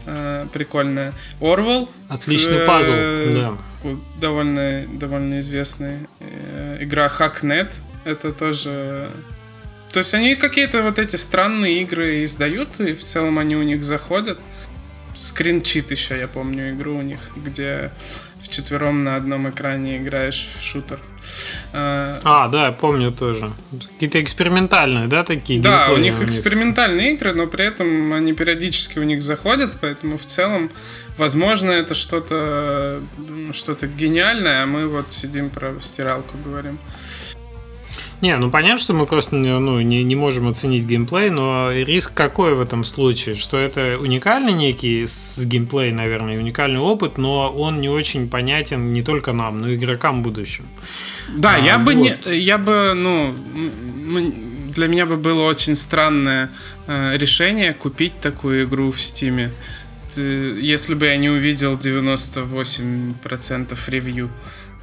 э, 0.05 0.47
прикольная. 0.51 1.13
Орвел. 1.39 1.89
отличный 2.09 2.59
Э, 2.59 2.65
пазл, 2.65 2.91
да. 3.31 3.57
Довольно, 4.19 4.85
довольно 4.87 5.39
известная 5.39 5.99
э, 6.19 6.77
игра 6.81 7.07
Hacknet. 7.07 7.73
Это 8.05 8.31
тоже... 8.31 9.09
То 9.91 9.99
есть 9.99 10.13
они 10.13 10.35
какие-то 10.35 10.83
вот 10.83 10.99
эти 10.99 11.17
странные 11.17 11.81
игры 11.81 12.23
издают, 12.23 12.79
и 12.79 12.93
в 12.93 13.03
целом 13.03 13.39
они 13.39 13.55
у 13.55 13.63
них 13.63 13.83
заходят. 13.83 14.39
Скринчит 15.17 15.91
еще, 15.91 16.17
я 16.17 16.27
помню, 16.27 16.71
игру 16.71 16.97
у 16.97 17.01
них, 17.01 17.19
где 17.35 17.91
вчетвером 18.41 19.03
на 19.03 19.15
одном 19.15 19.49
экране 19.49 19.97
играешь 19.97 20.47
в 20.57 20.63
шутер. 20.63 20.99
Э, 21.73 22.17
А, 22.23 22.47
да, 22.47 22.67
я 22.67 22.71
помню 22.71 23.11
тоже. 23.11 23.51
Какие-то 23.93 24.21
экспериментальные, 24.21 25.07
да, 25.07 25.23
такие 25.23 25.61
Да, 25.61 25.89
у 25.91 25.97
них 25.97 26.21
экспериментальные 26.21 27.13
игры, 27.13 27.33
но 27.33 27.45
при 27.47 27.65
этом 27.65 28.13
они 28.13 28.33
периодически 28.33 28.99
у 28.99 29.03
них 29.03 29.21
заходят, 29.21 29.77
поэтому 29.79 30.17
в 30.17 30.25
целом, 30.25 30.71
возможно, 31.17 31.71
это 31.71 31.93
что-то 31.93 33.01
что-то 33.51 33.87
гениальное, 33.87 34.63
а 34.63 34.65
мы 34.65 34.87
вот 34.87 35.11
сидим 35.11 35.49
про 35.49 35.79
стиралку 35.79 36.37
говорим. 36.43 36.79
Не, 38.21 38.37
ну 38.37 38.51
понятно, 38.51 38.77
что 38.79 38.93
мы 38.93 39.05
просто 39.07 39.35
не- 39.35 39.57
ну, 39.59 39.81
не, 39.81 40.03
не 40.03 40.15
можем 40.15 40.47
оценить 40.47 40.85
геймплей, 40.85 41.31
но 41.31 41.71
риск 41.71 42.13
какой 42.13 42.53
в 42.53 42.61
этом 42.61 42.83
случае? 42.83 43.33
Что 43.35 43.57
это 43.57 43.97
уникальный 43.99 44.53
некий 44.53 45.05
с 45.07 45.43
геймплей, 45.43 45.91
наверное, 45.91 46.37
уникальный 46.37 46.79
опыт, 46.79 47.17
но 47.17 47.49
он 47.51 47.81
не 47.81 47.89
очень 47.89 48.29
понятен 48.29 48.93
не 48.93 49.01
только 49.01 49.33
нам, 49.33 49.59
но 49.61 49.69
и 49.69 49.75
игрокам 49.75 50.19
в 50.19 50.23
будущем. 50.23 50.65
Да, 51.35 51.55
А, 51.55 51.59
я 51.59 51.79
бы 51.79 51.95
вот. 51.95 52.03
не, 52.27 52.37
я 52.39 52.57
бы, 52.59 52.93
ну, 52.95 53.31
для 54.69 54.87
меня 54.87 55.05
бы 55.05 55.17
было 55.17 55.43
очень 55.43 55.75
странное 55.75 56.49
э, 56.87 57.17
решение 57.17 57.73
купить 57.73 58.19
такую 58.21 58.63
игру 58.65 58.91
в 58.91 59.01
Стиме, 59.01 59.51
если 60.15 60.93
бы 60.93 61.07
я 61.07 61.17
не 61.17 61.29
увидел 61.29 61.73
98% 61.75 63.89
ревью. 63.89 64.29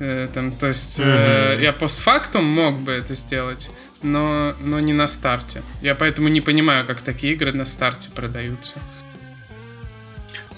Э, 0.00 0.28
там, 0.32 0.52
то 0.52 0.68
есть 0.68 1.00
э, 1.00 1.54
Мгм. 1.54 1.62
я 1.62 1.72
постфактум 1.72 2.44
мог 2.44 2.78
бы 2.78 2.92
это 2.92 3.14
сделать, 3.14 3.70
но, 4.02 4.54
но 4.60 4.78
не 4.80 4.92
на 4.92 5.06
старте. 5.06 5.62
Я 5.82 5.94
поэтому 5.94 6.28
не 6.28 6.40
понимаю, 6.40 6.86
как 6.86 7.00
такие 7.00 7.32
игры 7.32 7.52
на 7.52 7.64
старте 7.64 8.10
продаются. 8.14 8.78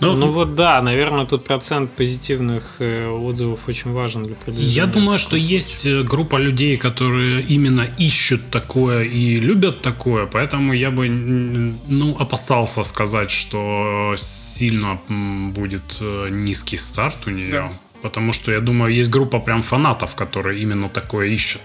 Ну, 0.01 0.17
Ну 0.17 0.29
вот 0.29 0.55
да, 0.55 0.81
наверное, 0.83 1.27
тут 1.27 1.45
процент 1.45 1.91
позитивных 1.91 2.77
э, 2.79 3.07
отзывов 3.09 3.69
очень 3.69 3.93
важен 3.93 4.25
для 4.25 4.35
продвижения. 4.35 4.73
Я 4.75 4.87
думаю, 4.87 5.19
что 5.19 5.37
есть 5.37 5.85
э, 5.87 6.03
группа 6.03 6.37
людей, 6.37 6.77
которые 6.77 7.43
именно 7.43 7.87
ищут 7.99 8.51
такое 8.51 9.05
и 9.05 9.37
любят 9.37 9.83
такое, 9.83 10.27
поэтому 10.27 10.73
я 10.73 10.91
бы 10.91 11.09
ну, 11.09 12.17
опасался 12.19 12.85
сказать, 12.85 13.31
что 13.31 14.15
сильно 14.17 14.99
будет 15.09 16.01
низкий 16.31 16.79
старт 16.79 17.27
у 17.27 17.31
нее. 17.31 17.51
Да. 17.51 17.73
Потому 18.03 18.33
что 18.33 18.53
я 18.53 18.61
думаю, 18.61 18.95
есть 18.95 19.11
группа 19.11 19.41
прям 19.41 19.63
фанатов, 19.63 20.15
которые 20.15 20.63
именно 20.63 20.89
такое 20.89 21.29
ищут. 21.29 21.63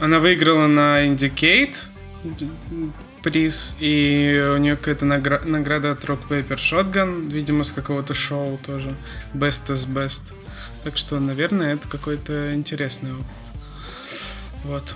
Она 0.00 0.18
выиграла 0.18 0.66
на 0.66 1.06
Indicate 1.06 1.76
приз, 3.22 3.76
и 3.80 4.52
у 4.54 4.56
нее 4.56 4.76
какая-то 4.76 5.04
награ- 5.04 5.46
награда 5.46 5.90
от 5.90 6.04
Rock 6.04 6.20
Paper 6.28 6.56
Shotgun, 6.56 7.30
видимо, 7.30 7.64
с 7.64 7.72
какого-то 7.72 8.14
шоу 8.14 8.58
тоже. 8.58 8.96
Best 9.34 9.70
is 9.70 9.86
best. 9.86 10.32
Так 10.84 10.96
что, 10.96 11.20
наверное, 11.20 11.74
это 11.74 11.86
какой-то 11.88 12.54
интересный 12.54 13.12
опыт. 13.12 13.26
Вот. 14.64 14.94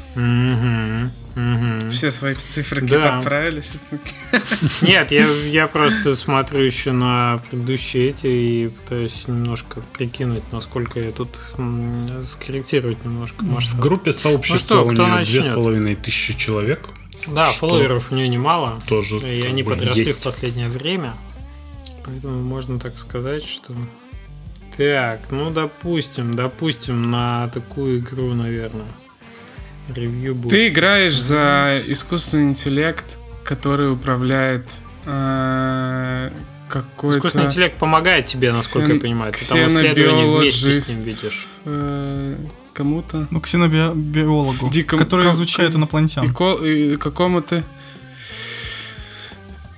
Все 1.91 2.11
свои 2.11 2.33
цифры 2.35 2.87
Да. 2.87 3.17
подправили. 3.17 3.62
Нет, 4.83 5.11
я, 5.11 5.27
я 5.47 5.67
просто 5.67 6.15
смотрю 6.15 6.61
еще 6.61 6.93
на 6.93 7.41
предыдущие 7.51 8.11
эти 8.11 8.27
и 8.27 8.69
пытаюсь 8.69 9.27
немножко 9.27 9.81
прикинуть, 9.95 10.45
насколько 10.53 11.01
я 11.01 11.11
тут 11.11 11.31
скорректировать 12.25 13.05
немножко 13.05 13.45
В 13.45 13.53
масштаб. 13.53 13.81
группе 13.81 14.12
сообщества 14.12 14.77
что, 14.77 14.85
у 14.87 14.93
нее 14.93 15.25
две 15.25 15.43
с 15.43 15.55
половиной 15.55 15.97
тысячи 15.97 16.35
человек. 16.39 16.89
Да, 17.29 17.51
что 17.51 17.61
фолловеров 17.61 18.12
у 18.12 18.15
нее 18.15 18.29
немало. 18.29 18.81
Тоже 18.87 19.17
И 19.19 19.43
они 19.43 19.62
подросли 19.62 20.05
есть. 20.05 20.21
в 20.21 20.23
последнее 20.23 20.69
время. 20.69 21.15
Поэтому 22.05 22.43
можно 22.43 22.79
так 22.79 22.99
сказать, 22.99 23.43
что... 23.45 23.73
Так, 24.77 25.21
ну 25.31 25.51
допустим, 25.51 26.35
допустим, 26.35 27.11
на 27.11 27.49
такую 27.49 28.01
игру, 28.01 28.35
наверное. 28.35 28.87
Ревью 29.89 30.35
будет. 30.35 30.51
Ты 30.51 30.68
играешь 30.68 31.14
за 31.18 31.80
искусственный 31.87 32.45
интеллект, 32.45 33.18
который 33.45 33.93
управляет 33.93 34.80
э, 35.05 36.30
какой-то... 36.68 37.18
Искусственный 37.18 37.47
интеллект 37.47 37.78
помогает 37.78 38.26
тебе, 38.26 38.53
насколько 38.53 38.89
я 38.89 38.95
ксен- 38.95 39.01
понимаю. 39.01 39.32
Ты 39.32 39.45
там 39.47 39.66
исследования 39.66 40.39
вместе 40.39 40.72
с 40.72 40.89
ним 40.89 41.03
видишь. 41.03 41.47
э, 41.66 42.35
кому-то. 42.72 43.28
Ну, 43.30 43.41
ксенобиологу, 43.41 44.70
Диком- 44.70 44.99
который 44.99 45.30
изучает 45.32 45.74
инопланетян. 45.74 46.24
И, 46.24 46.32
ко- 46.32 46.64
и 46.64 46.97
какому-то... 46.97 47.62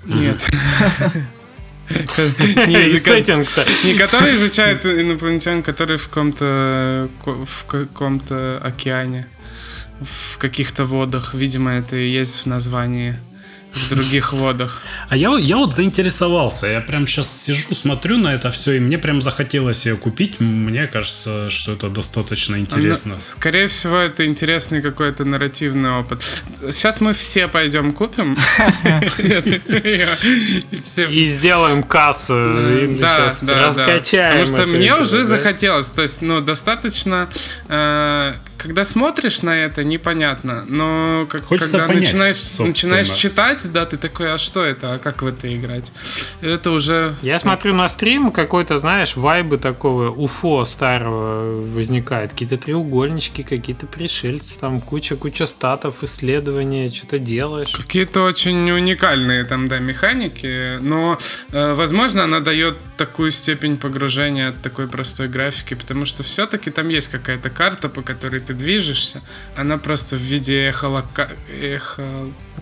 Нет. 0.05 0.47
Не, 1.89 2.97
сеттинг-то. 2.99 3.65
не 3.85 3.95
который 3.95 4.35
изучает 4.35 4.85
инопланетян, 4.87 5.63
который 5.63 5.97
в 5.99 6.09
каком-то 6.09 7.09
ко- 7.25 7.45
в 7.45 7.65
каком-то 7.67 8.61
океане, 8.63 9.29
в 10.01 10.39
каких-то 10.39 10.85
водах. 10.85 11.35
Видимо, 11.35 11.73
это 11.73 11.97
и 11.97 12.11
есть 12.11 12.43
в 12.43 12.47
названии. 12.47 13.17
В 13.77 13.89
других 13.91 14.33
водах. 14.33 14.83
А 15.09 15.17
я, 15.17 15.37
я 15.39 15.57
вот 15.57 15.75
заинтересовался. 15.75 16.67
Я 16.67 16.81
прям 16.81 17.07
сейчас 17.07 17.29
сижу, 17.45 17.75
смотрю 17.75 18.17
на 18.19 18.35
это 18.35 18.51
все, 18.51 18.73
и 18.73 18.79
мне 18.81 18.99
прям 18.99 19.21
захотелось 19.21 19.85
ее 19.87 19.97
купить. 19.97 20.41
Мне 20.41 20.87
кажется, 20.87 21.51
что 21.51 21.73
это 21.73 21.89
достаточно 21.89 22.57
интересно. 22.57 23.13
Она- 23.13 23.21
скорее 23.21 23.67
всего, 23.67 23.99
это 23.99 24.25
интересный 24.27 24.81
какой-то 24.81 25.25
нарративный 25.25 25.91
опыт. 25.91 26.23
Сейчас 26.71 27.01
мы 27.01 27.13
все 27.13 27.49
пойдем 27.49 27.93
купим. 27.93 28.37
И 31.11 31.25
сделаем 31.25 31.83
кассу. 31.83 32.35
раскачаем. 33.47 34.41
Потому 34.47 34.57
что 34.57 34.67
мне 34.67 34.95
уже 34.95 35.25
захотелось. 35.25 35.89
То 35.91 36.03
есть, 36.03 36.23
ну, 36.23 36.41
достаточно... 36.41 37.29
э, 37.69 38.35
когда 38.59 38.85
смотришь 38.85 39.43
на 39.43 39.57
это, 39.57 39.85
непонятно. 39.85 40.65
Но 40.67 41.27
когда 41.31 41.87
начинаешь 41.87 43.11
читать, 43.17 43.66
играть, 43.67 43.73
да, 43.73 43.87
ты 43.87 43.97
такой, 43.97 44.33
а 44.33 44.39
что 44.39 44.65
это, 44.65 44.95
а 44.95 44.99
как 44.99 45.23
в 45.23 45.27
это 45.27 45.55
играть? 45.55 45.93
Это 46.41 46.71
уже... 46.71 47.15
Я 47.23 47.39
смотрю 47.39 47.75
на 47.75 47.89
стрим, 47.89 48.31
какой-то, 48.31 48.79
знаешь, 48.79 49.17
вайбы 49.17 49.59
такого 49.59 50.11
уфо 50.11 50.65
старого 50.65 51.61
возникает. 51.61 52.33
Какие-то 52.33 52.57
треугольнички, 52.57 53.43
какие-то 53.43 53.87
пришельцы, 53.87 54.59
там 54.59 54.81
куча-куча 54.81 55.47
статов, 55.47 56.03
исследования, 56.03 56.91
что-то 56.91 57.19
делаешь. 57.19 57.71
Какие-то 57.71 58.23
очень 58.23 58.71
уникальные 58.71 59.45
там, 59.45 59.69
да, 59.69 59.79
механики, 59.79 60.79
но, 60.81 61.19
э, 61.53 61.75
возможно, 61.75 62.25
она 62.25 62.41
дает 62.41 62.77
такую 62.97 63.31
степень 63.31 63.77
погружения 63.77 64.51
от 64.51 64.63
такой 64.63 64.89
простой 64.89 65.29
графики, 65.29 65.75
потому 65.75 66.07
что 66.07 66.23
все-таки 66.23 66.71
там 66.71 66.89
есть 66.89 67.09
какая-то 67.09 67.51
карта, 67.51 67.89
по 67.89 68.03
которой 68.03 68.41
ты 68.41 68.55
движешься, 68.55 69.23
она 69.57 69.79
просто 69.79 70.17
в 70.17 70.21
виде 70.21 70.69
эхолока... 70.69 71.29
эхо... 71.49 72.03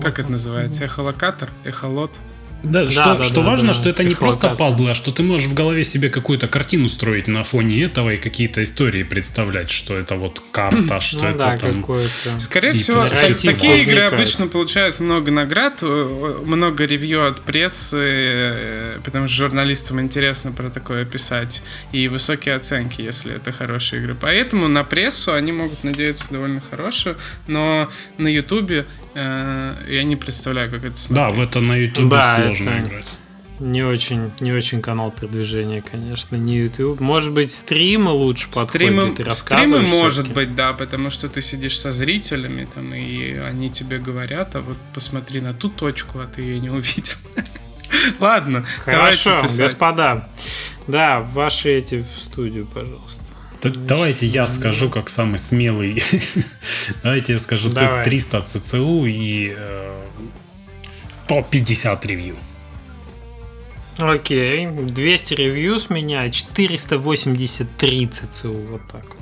Как 0.00 0.18
это 0.18 0.30
называется? 0.30 0.84
Эхолокатор? 0.95 1.51
Эхолот? 1.64 2.20
Да, 2.64 2.84
Да, 2.84 2.90
что, 2.90 3.14
да, 3.18 3.24
что 3.24 3.34
да, 3.34 3.40
важно, 3.42 3.68
да. 3.68 3.74
что 3.74 3.88
это 3.90 4.04
не 4.04 4.14
просто 4.14 4.48
пазлы, 4.50 4.90
а 4.90 4.94
что 4.94 5.12
ты 5.12 5.22
можешь 5.22 5.46
в 5.48 5.54
голове 5.54 5.84
себе 5.84 6.08
какую-то 6.10 6.48
картину 6.48 6.88
строить 6.88 7.26
на 7.28 7.44
фоне 7.44 7.82
этого 7.84 8.10
и 8.14 8.16
какие-то 8.16 8.62
истории 8.62 9.02
представлять, 9.02 9.70
что 9.70 9.96
это 9.96 10.16
вот 10.16 10.42
карта, 10.50 11.00
что 11.00 11.24
Ну 11.24 11.28
это 11.30 11.38
да, 11.38 11.56
там... 11.58 11.84
Скорее 12.40 12.72
Типа 12.72 12.82
всего, 12.82 13.00
такие 13.52 13.78
игры 13.82 14.02
возникает. 14.02 14.12
обычно 14.12 14.46
получают 14.48 15.00
много 15.00 15.30
наград, 15.30 15.80
э, 15.82 16.42
много 16.44 16.84
ревью 16.84 17.26
от 17.26 17.42
прессы, 17.42 17.96
э, 18.00 18.98
потому 19.04 19.28
что 19.28 19.36
журналистам 19.36 20.00
интересно 20.00 20.52
про 20.52 20.70
такое 20.70 21.04
писать, 21.04 21.62
и 21.92 22.08
высокие 22.08 22.54
оценки, 22.54 23.02
если 23.02 23.34
это 23.34 23.52
хорошие 23.52 24.00
игры. 24.02 24.16
Поэтому 24.18 24.68
на 24.68 24.84
прессу 24.84 25.32
они 25.34 25.52
могут 25.52 25.84
надеяться 25.84 26.28
довольно 26.30 26.60
хорошую, 26.70 27.16
но 27.46 27.88
на 28.18 28.28
Ютубе 28.28 28.86
э, 29.14 29.74
я 29.88 30.02
не 30.04 30.16
представляю, 30.16 30.70
как 30.70 30.80
это 30.84 30.90
Да, 31.10 31.28
смотреть. 31.30 31.36
в 31.36 31.42
это 31.42 31.60
на 31.60 31.72
ютубе 31.76 32.08
Да, 32.10 32.36
сложно 32.44 32.53
это- 32.62 32.86
играть. 32.86 33.12
Не 33.61 33.84
очень, 33.84 34.32
не 34.40 34.52
очень 34.52 34.82
канал 34.82 35.12
продвижения, 35.12 35.80
конечно, 35.80 36.34
не 36.34 36.57
YouTube. 36.57 36.98
Может 36.98 37.30
быть, 37.30 37.52
стримы 37.52 38.11
лучше 38.11 38.46
подходят, 38.46 38.70
Стримы, 38.70 39.09
и 39.11 39.14
ты 39.14 39.30
стримы 39.30 39.80
может 39.82 40.32
быть, 40.32 40.57
да, 40.57 40.72
потому 40.72 41.09
что 41.11 41.28
ты 41.28 41.40
сидишь 41.40 41.78
со 41.78 41.92
зрителями, 41.92 42.66
там, 42.74 42.92
и 42.92 43.34
они 43.34 43.70
тебе 43.70 43.98
говорят, 43.98 44.57
а 44.57 44.61
вот 44.61 44.76
посмотри 44.92 45.40
на 45.40 45.55
ту 45.55 45.68
точку, 45.68 46.18
а 46.18 46.26
ты 46.26 46.42
ее 46.42 46.59
не 46.59 46.70
увидел. 46.70 47.14
Ладно, 48.18 48.64
Хорошо, 48.84 49.46
господа. 49.57 50.28
Да, 50.88 51.20
ваши 51.20 51.70
эти 51.70 52.02
в 52.02 52.22
студию, 52.24 52.66
пожалуйста. 52.66 53.24
Так 53.61 53.86
давайте 53.86 54.26
я 54.26 54.46
скажу, 54.46 54.90
как 54.90 55.09
самый 55.09 55.38
смелый. 55.38 56.02
давайте 57.02 57.32
я 57.32 57.38
скажу 57.38 57.70
Давай. 57.70 58.05
топ 58.05 58.05
300 58.05 58.42
ЦЦУ 58.42 59.07
и 59.07 59.55
э, 59.57 60.02
топ 61.27 61.49
50 61.51 62.07
ревью. 62.07 62.37
Окей, 63.99 64.66
200 64.66 65.35
ревью 65.35 65.79
с 65.79 65.89
меня, 65.89 66.29
483 66.29 68.07
ЦЦУ, 68.09 68.53
вот 68.53 68.81
так 68.91 69.05
вот. 69.05 69.20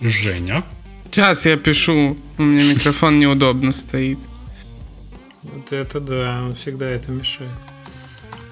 Женя. 0.00 0.64
Сейчас 1.04 1.46
я 1.46 1.56
пишу, 1.56 2.16
у 2.38 2.42
меня 2.42 2.74
микрофон 2.74 3.18
неудобно 3.18 3.72
стоит. 3.72 4.18
Вот 5.42 5.72
это 5.72 6.00
да, 6.00 6.42
он 6.44 6.54
всегда 6.54 6.86
это 6.86 7.12
мешает. 7.12 7.50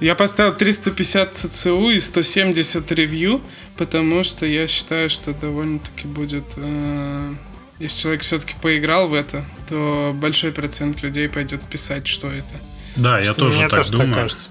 Я 0.00 0.14
поставил 0.14 0.52
350 0.54 1.34
ЦЦУ 1.34 1.90
и 1.90 2.00
170 2.00 2.92
ревью, 2.92 3.40
потому 3.76 4.24
что 4.24 4.44
я 4.44 4.66
считаю, 4.66 5.08
что 5.08 5.32
довольно-таки 5.32 6.06
будет... 6.06 6.54
э, 6.56 7.34
если 7.78 8.02
человек 8.02 8.22
все-таки 8.22 8.54
поиграл 8.60 9.08
в 9.08 9.14
это, 9.14 9.44
то 9.68 10.12
большой 10.14 10.52
процент 10.52 11.02
людей 11.02 11.28
пойдет 11.28 11.62
писать, 11.62 12.06
что 12.06 12.28
это. 12.30 12.54
Да, 12.96 13.18
я 13.18 13.32
Что 13.32 13.42
тоже 13.46 13.56
мне 13.56 13.68
так 13.68 13.78
тоже 13.78 13.90
думаю. 13.92 14.14
кажется. 14.14 14.50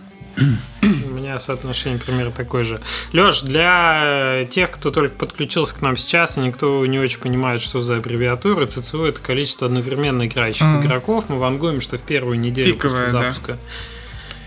У 0.82 0.86
меня 1.16 1.38
соотношение 1.40 2.00
примерно 2.00 2.32
такое 2.32 2.64
же. 2.64 2.82
Леш, 3.14 3.42
для 3.42 4.46
тех, 4.50 4.72
кто 4.72 4.90
только 4.92 5.14
подключился 5.16 5.76
к 5.76 5.82
нам 5.82 5.96
сейчас, 5.96 6.38
и 6.38 6.42
никто 6.42 6.86
не 6.86 7.00
очень 7.00 7.20
понимает, 7.20 7.62
что 7.62 7.82
за 7.82 7.98
аббревиатура, 7.98 8.66
ЦЦУ 8.66 9.04
это 9.04 9.22
количество 9.22 9.68
одновременно 9.68 10.26
играющих 10.26 10.64
Ага. 10.64 10.86
игроков. 10.86 11.26
Мы 11.30 11.38
вангуем, 11.38 11.80
что 11.82 11.98
в 11.98 12.02
первую 12.04 12.40
неделю 12.40 12.74
Пиковая, 12.74 13.06
после 13.06 13.20
да. 13.20 13.58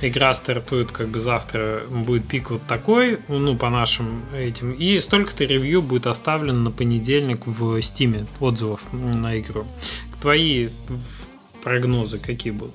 Игра 0.03 0.35
стартует 0.35 0.93
как 0.93 1.09
бы 1.09 1.19
завтра, 1.19 1.83
будет 1.91 2.27
пик 2.29 2.51
вот 2.51 2.63
такой, 2.67 3.19
ну, 3.29 3.57
по 3.57 3.71
нашим 3.71 4.23
этим. 4.35 4.73
И 4.73 5.01
столько-то 5.01 5.45
ревью 5.45 5.83
будет 5.83 6.07
оставлено 6.07 6.59
на 6.59 6.71
понедельник 6.71 7.47
в 7.47 7.81
Стиме 7.83 8.27
отзывов 8.41 8.81
на 8.93 9.39
игру. 9.39 9.67
Твои 10.21 10.69
прогнозы 11.63 12.19
какие 12.19 12.53
будут? 12.53 12.75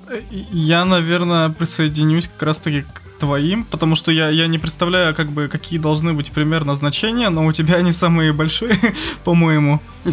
Я, 0.51 0.83
наверное, 0.85 1.49
присоединюсь 1.49 2.27
как 2.27 2.43
раз-таки 2.43 2.81
к 2.81 3.01
твоим, 3.19 3.63
потому 3.65 3.95
что 3.95 4.11
я, 4.11 4.29
я 4.29 4.47
не 4.47 4.57
представляю, 4.57 5.15
как 5.15 5.31
бы, 5.31 5.47
какие 5.47 5.79
должны 5.79 6.13
быть 6.13 6.31
примерно 6.31 6.75
значения, 6.75 7.29
но 7.29 7.45
у 7.45 7.51
тебя 7.51 7.75
они 7.75 7.91
самые 7.91 8.33
большие, 8.33 8.77
по-моему. 9.23 9.79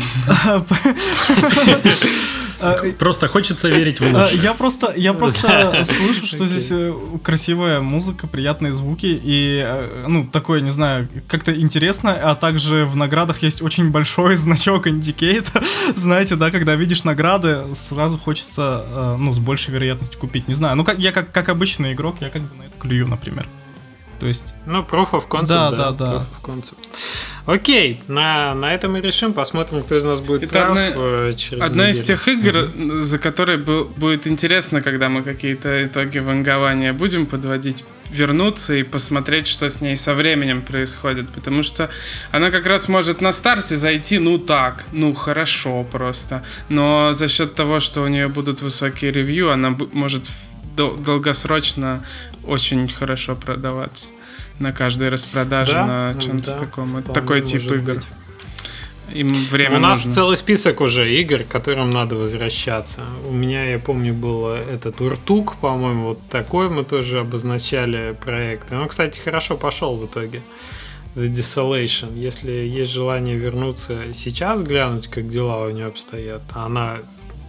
А, 2.61 2.76
Просто 2.98 3.28
хочется 3.28 3.68
верить 3.68 4.00
в 4.00 4.04
А, 4.04 4.22
лучшее. 4.22 4.40
Я 4.42 4.54
просто, 4.54 4.92
я 4.96 5.14
просто 5.14 5.84
слышу, 5.84 6.26
что 6.26 6.44
здесь 6.46 6.68
э, 6.72 6.92
красивая 7.22 7.80
музыка, 7.80 8.26
приятные 8.26 8.72
звуки 8.72 9.06
и, 9.22 9.62
э, 9.64 10.04
ну, 10.09 10.26
такое, 10.26 10.61
не 10.61 10.70
знаю, 10.70 11.09
как-то 11.28 11.54
интересно, 11.54 12.12
а 12.12 12.34
также 12.34 12.84
в 12.84 12.96
наградах 12.96 13.42
есть 13.42 13.62
очень 13.62 13.90
большой 13.90 14.36
значок 14.36 14.86
индикейта. 14.86 15.62
Знаете, 15.96 16.36
да, 16.36 16.50
когда 16.50 16.74
видишь 16.74 17.04
награды, 17.04 17.64
сразу 17.74 18.18
хочется, 18.18 18.84
э, 18.86 19.16
ну, 19.18 19.32
с 19.32 19.38
большей 19.38 19.72
вероятностью 19.74 20.18
купить. 20.20 20.48
Не 20.48 20.54
знаю, 20.54 20.76
ну, 20.76 20.84
как, 20.84 20.98
я 20.98 21.12
как, 21.12 21.30
как 21.32 21.48
обычный 21.48 21.92
игрок, 21.92 22.16
я 22.20 22.30
как 22.30 22.42
бы 22.42 22.56
на 22.56 22.62
это 22.62 22.74
клюю, 22.78 23.06
например. 23.06 23.46
То 24.18 24.26
есть, 24.26 24.52
Ну, 24.66 24.80
Proof 24.82 25.11
of 25.12 25.28
Concept, 25.28 25.46
Да, 25.46 25.70
да. 25.70 25.76
да, 25.76 25.92
да. 25.92 26.12
Proof 26.16 26.22
of 26.42 26.42
Concept. 26.42 26.76
Окей, 27.53 27.99
на, 28.09 28.55
на 28.55 28.74
этом 28.74 28.94
и 28.99 29.01
решим. 29.01 29.32
Посмотрим, 29.32 29.82
кто 29.82 29.96
из 29.96 30.05
нас 30.05 30.20
будет 30.20 30.42
Это 30.42 30.53
прав 30.53 30.68
одна- 30.70 30.88
э, 30.94 31.32
через 31.34 31.62
Одна 31.62 31.88
из 31.88 31.96
неделю. 31.96 32.07
тех 32.07 32.28
игр, 32.28 32.68
за 33.01 33.18
которые 33.18 33.59
бу- 33.59 33.88
будет 33.96 34.26
интересно, 34.26 34.82
когда 34.82 35.09
мы 35.09 35.22
какие-то 35.22 35.82
итоги 35.86 36.18
вангования 36.18 36.92
будем 36.92 37.24
подводить, 37.24 37.84
вернуться 38.11 38.74
и 38.74 38.82
посмотреть, 38.82 39.46
что 39.46 39.70
с 39.70 39.80
ней 39.80 39.96
со 39.96 40.12
временем 40.14 40.61
происходит. 40.61 41.30
Потому 41.30 41.62
что 41.62 41.88
она 42.32 42.51
как 42.51 42.66
раз 42.66 42.86
может 42.86 43.22
на 43.22 43.32
старте 43.32 43.76
зайти, 43.76 44.18
ну 44.18 44.36
так, 44.36 44.84
ну 44.92 45.14
хорошо 45.14 45.84
просто. 45.84 46.42
Но 46.68 47.14
за 47.14 47.28
счет 47.28 47.55
того, 47.55 47.80
что 47.80 48.03
у 48.03 48.09
нее 48.09 48.28
будут 48.28 48.61
высокие 48.61 49.11
ревью, 49.11 49.51
она 49.51 49.74
может 49.94 50.28
долгосрочно 50.76 52.05
очень 52.49 52.88
хорошо 52.88 53.36
продаваться 53.36 54.12
на 54.59 54.72
каждой 54.72 55.09
распродаже, 55.09 55.72
Да, 55.72 55.86
на 56.14 56.20
чем-то 56.20 56.53
да, 56.53 56.59
таком. 56.59 56.86
Вполне 56.88 57.12
такой 57.14 57.40
тип 57.40 57.62
игр. 57.70 57.94
быть. 57.94 58.09
Им 59.14 59.28
время 59.28 59.78
У 59.78 59.80
нас 59.80 60.01
нужно. 60.05 60.12
целый 60.12 60.36
список 60.36 60.80
уже 60.82 61.11
игр, 61.14 61.42
к 61.42 61.49
которым 61.49 61.90
надо 61.90 62.16
возвращаться. 62.16 63.03
У 63.26 63.32
меня, 63.32 63.64
я 63.64 63.78
помню, 63.78 64.12
был 64.12 64.49
этот 64.49 65.01
Уртук, 65.01 65.57
по-моему, 65.57 66.09
вот 66.09 66.28
такой 66.28 66.68
мы 66.68 66.84
тоже 66.84 67.20
обозначали 67.20 68.14
проект. 68.22 68.70
И 68.70 68.74
он, 68.74 68.86
кстати, 68.88 69.18
хорошо 69.18 69.57
пошел 69.57 69.96
в 69.96 70.05
итоге. 70.05 70.42
The 71.14 71.32
Desolation. 71.32 72.16
Если 72.18 72.53
есть 72.53 72.92
желание 72.92 73.36
вернуться 73.36 74.12
сейчас, 74.12 74.62
глянуть, 74.62 75.09
как 75.09 75.28
дела 75.28 75.64
у 75.66 75.70
нее 75.70 75.86
обстоят, 75.86 76.42
а 76.55 76.66
она 76.66 76.99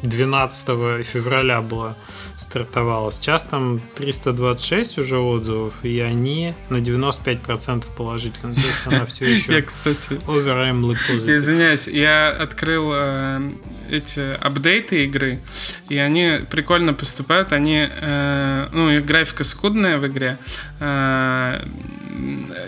12 0.01 1.05
февраля 1.05 1.61
была 1.61 1.95
стартовала. 2.37 3.11
Сейчас 3.11 3.43
там 3.43 3.81
326 3.95 4.99
уже 4.99 5.17
отзывов, 5.17 5.73
и 5.83 5.99
они 5.99 6.53
на 6.69 6.77
95% 6.77 7.85
положительные. 7.97 8.55
То 8.55 8.61
есть 8.61 8.87
она 8.87 9.05
все 9.05 9.25
Я, 9.29 9.35
еще 9.35 9.61
кстати, 9.61 10.13
overwhelmingly 10.25 10.97
positive. 11.09 11.35
Извиняюсь, 11.35 11.87
я 11.87 12.29
открыл 12.29 12.91
э, 12.93 13.51
эти 13.91 14.35
апдейты 14.39 15.03
игры, 15.03 15.41
и 15.89 15.97
они 15.97 16.39
прикольно 16.49 16.93
поступают. 16.93 17.51
Они, 17.51 17.87
э, 17.89 18.67
ну, 18.71 18.89
их 18.89 19.05
графика 19.05 19.43
скудная 19.43 19.97
в 19.97 20.07
игре, 20.07 20.37
э, 20.79 21.65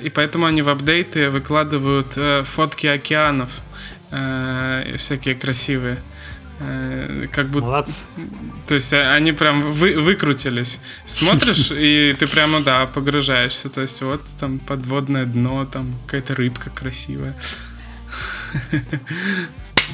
и 0.03 0.09
поэтому 0.09 0.47
они 0.47 0.61
в 0.61 0.69
апдейты 0.69 1.29
выкладывают 1.29 2.13
э, 2.17 2.43
фотки 2.43 2.87
океанов, 2.87 3.61
э, 4.11 4.93
всякие 4.97 5.35
красивые. 5.35 6.01
Э, 6.63 7.27
Как 7.31 7.47
будто 7.47 7.65
Молодцы. 7.65 8.05
то 8.67 8.75
есть 8.75 8.93
э, 8.93 9.13
они 9.13 9.31
прям 9.31 9.71
вы, 9.71 9.97
выкрутились. 9.99 10.79
Смотришь, 11.05 11.71
и 11.71 12.15
ты 12.17 12.27
прямо, 12.27 12.59
да, 12.61 12.85
погружаешься. 12.85 13.69
То 13.69 13.81
есть 13.81 14.01
вот 14.01 14.21
там 14.39 14.59
подводное 14.59 15.25
дно, 15.25 15.65
там 15.65 15.95
какая-то 16.05 16.35
рыбка 16.35 16.69
красивая. 16.69 17.35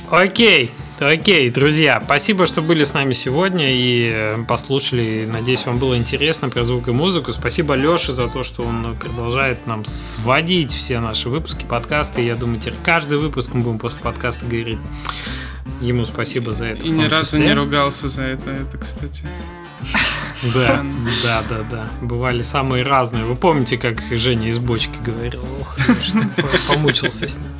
Окей, 0.09 0.71
окей, 0.99 1.49
друзья, 1.49 2.01
спасибо, 2.03 2.45
что 2.45 2.61
были 2.61 2.85
с 2.85 2.93
нами 2.93 3.11
сегодня 3.13 3.65
и 3.69 4.09
э, 4.13 4.37
послушали. 4.47 5.27
Надеюсь, 5.29 5.65
вам 5.65 5.79
было 5.79 5.97
интересно 5.97 6.49
про 6.49 6.63
звук 6.63 6.87
и 6.87 6.91
музыку. 6.91 7.33
Спасибо 7.33 7.73
Леше 7.73 8.13
за 8.13 8.27
то, 8.29 8.43
что 8.43 8.63
он 8.63 8.95
продолжает 8.97 9.67
нам 9.67 9.83
сводить 9.83 10.71
все 10.71 10.99
наши 11.01 11.27
выпуски, 11.29 11.65
подкасты. 11.65 12.21
Я 12.21 12.35
думаю, 12.35 12.59
теперь 12.59 12.75
каждый 12.85 13.17
выпуск 13.17 13.53
мы 13.53 13.61
будем 13.63 13.79
после 13.79 13.99
подкаста 13.99 14.45
говорить. 14.45 14.79
Ему 15.81 16.05
спасибо 16.05 16.53
за 16.53 16.65
это. 16.65 16.85
И 16.85 16.89
ни 16.89 17.05
разу 17.05 17.37
не 17.37 17.53
ругался 17.53 18.09
за 18.09 18.23
это, 18.23 18.49
это, 18.49 18.77
кстати. 18.77 19.25
Да, 20.53 20.85
да, 21.23 21.43
да, 21.49 21.63
да. 21.69 21.89
Бывали 22.01 22.41
самые 22.43 22.83
разные. 22.83 23.25
Вы 23.25 23.35
помните, 23.35 23.77
как 23.77 23.99
Женя 24.11 24.49
из 24.49 24.59
бочки 24.59 24.97
говорил? 25.03 25.43
Ох, 25.61 25.75
помучился 26.67 27.27
с 27.27 27.37
ним. 27.37 27.51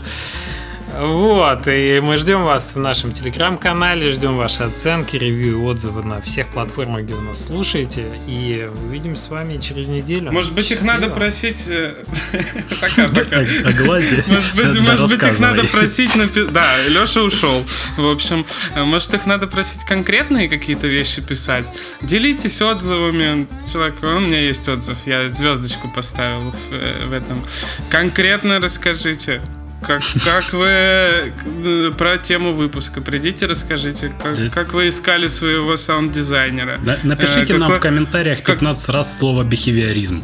Вот, 0.98 1.68
и 1.68 2.00
мы 2.04 2.18
ждем 2.18 2.44
вас 2.44 2.74
в 2.74 2.80
нашем 2.80 3.12
телеграм-канале, 3.12 4.10
ждем 4.12 4.36
ваши 4.36 4.64
оценки, 4.64 5.16
ревью 5.16 5.52
и 5.52 5.62
отзывы 5.62 6.02
на 6.02 6.22
всех 6.22 6.48
платформах, 6.48 7.04
где 7.04 7.14
вы 7.14 7.22
нас 7.22 7.46
слушаете. 7.46 8.06
И 8.26 8.68
увидимся 8.88 9.24
с 9.24 9.30
вами 9.30 9.58
через 9.58 9.90
неделю. 9.90 10.32
Может 10.32 10.54
быть, 10.54 10.72
их 10.72 10.82
надо 10.82 11.10
просить... 11.10 11.66
Пока-пока. 12.82 13.46
Глазе. 13.78 14.24
Может 14.26 14.56
быть, 14.56 14.80
может 14.80 15.10
быть, 15.10 15.24
их 15.24 15.40
надо 15.40 15.66
просить... 15.66 16.12
Да, 16.52 16.66
Леша 16.88 17.22
ушел. 17.22 17.64
В 17.96 18.10
общем, 18.10 18.44
может, 18.76 19.14
их 19.14 19.28
надо 19.28 19.46
просить 19.46 19.84
конкретные 19.84 20.50
какие-то 20.50 20.88
вещи 20.88 21.22
писать. 21.22 21.66
Делитесь 22.02 22.60
отзывами. 22.60 23.48
Человек, 23.72 23.96
у 24.02 24.20
меня 24.20 24.40
есть 24.40 24.68
отзыв, 24.68 24.98
я 25.06 25.30
звездочку 25.30 25.90
поставил 25.90 26.54
в 26.72 27.12
этом. 27.14 27.44
Конкретно 27.92 28.60
расскажите, 28.60 29.42
как, 29.82 30.02
как 30.24 30.54
вы 30.54 31.92
про 31.98 32.18
тему 32.18 32.54
выпуска 32.54 33.02
придите, 33.02 33.46
расскажите, 33.46 34.12
как, 34.22 34.38
как 34.52 34.74
вы 34.74 34.88
искали 34.88 35.28
своего 35.28 35.76
саунд-дизайнера. 35.76 36.80
Напишите 37.04 37.54
э, 37.54 37.58
нам 37.58 37.72
какой, 37.72 37.78
в 37.78 37.82
комментариях 37.82 38.44
15 38.44 38.86
как... 38.86 38.96
раз 38.96 39.18
слово 39.18 39.44
бихевиоризм. 39.44 40.24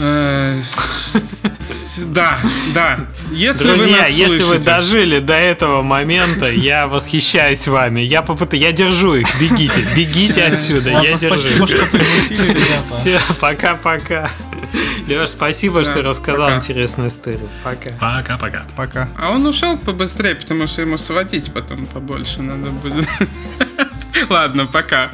Э, 0.00 0.60
да, 2.06 2.38
да. 2.72 3.00
Если 3.30 3.64
Друзья, 3.64 4.04
вы 4.04 4.10
если 4.10 4.42
вы 4.42 4.58
дожили 4.58 5.18
до 5.18 5.34
этого 5.34 5.82
момента, 5.82 6.50
я 6.50 6.86
восхищаюсь 6.86 7.66
вами. 7.66 8.00
Я 8.00 8.22
попытаюсь, 8.22 8.62
я 8.62 8.72
держу 8.72 9.14
их. 9.14 9.28
Бегите, 9.40 9.84
бегите 9.96 10.44
отсюда. 10.44 10.90
Я 10.90 11.14
держу. 11.14 11.66
Все, 12.86 13.20
пока-пока. 13.40 14.30
Леш, 15.08 15.30
спасибо, 15.30 15.82
что 15.82 16.02
рассказал 16.02 16.54
интересную 16.54 17.08
историю. 17.08 17.48
Пока. 17.64 17.90
Пока-пока. 17.98 18.66
Пока. 18.76 19.08
А 19.18 19.30
он 19.30 19.46
ушел 19.46 19.78
побыстрее, 19.78 20.34
потому 20.34 20.66
что 20.66 20.82
ему 20.82 20.98
сводить 20.98 21.52
потом 21.52 21.86
побольше 21.86 22.42
надо 22.42 22.70
будет. 22.70 23.08
Ладно, 24.28 24.66
пока. 24.66 25.10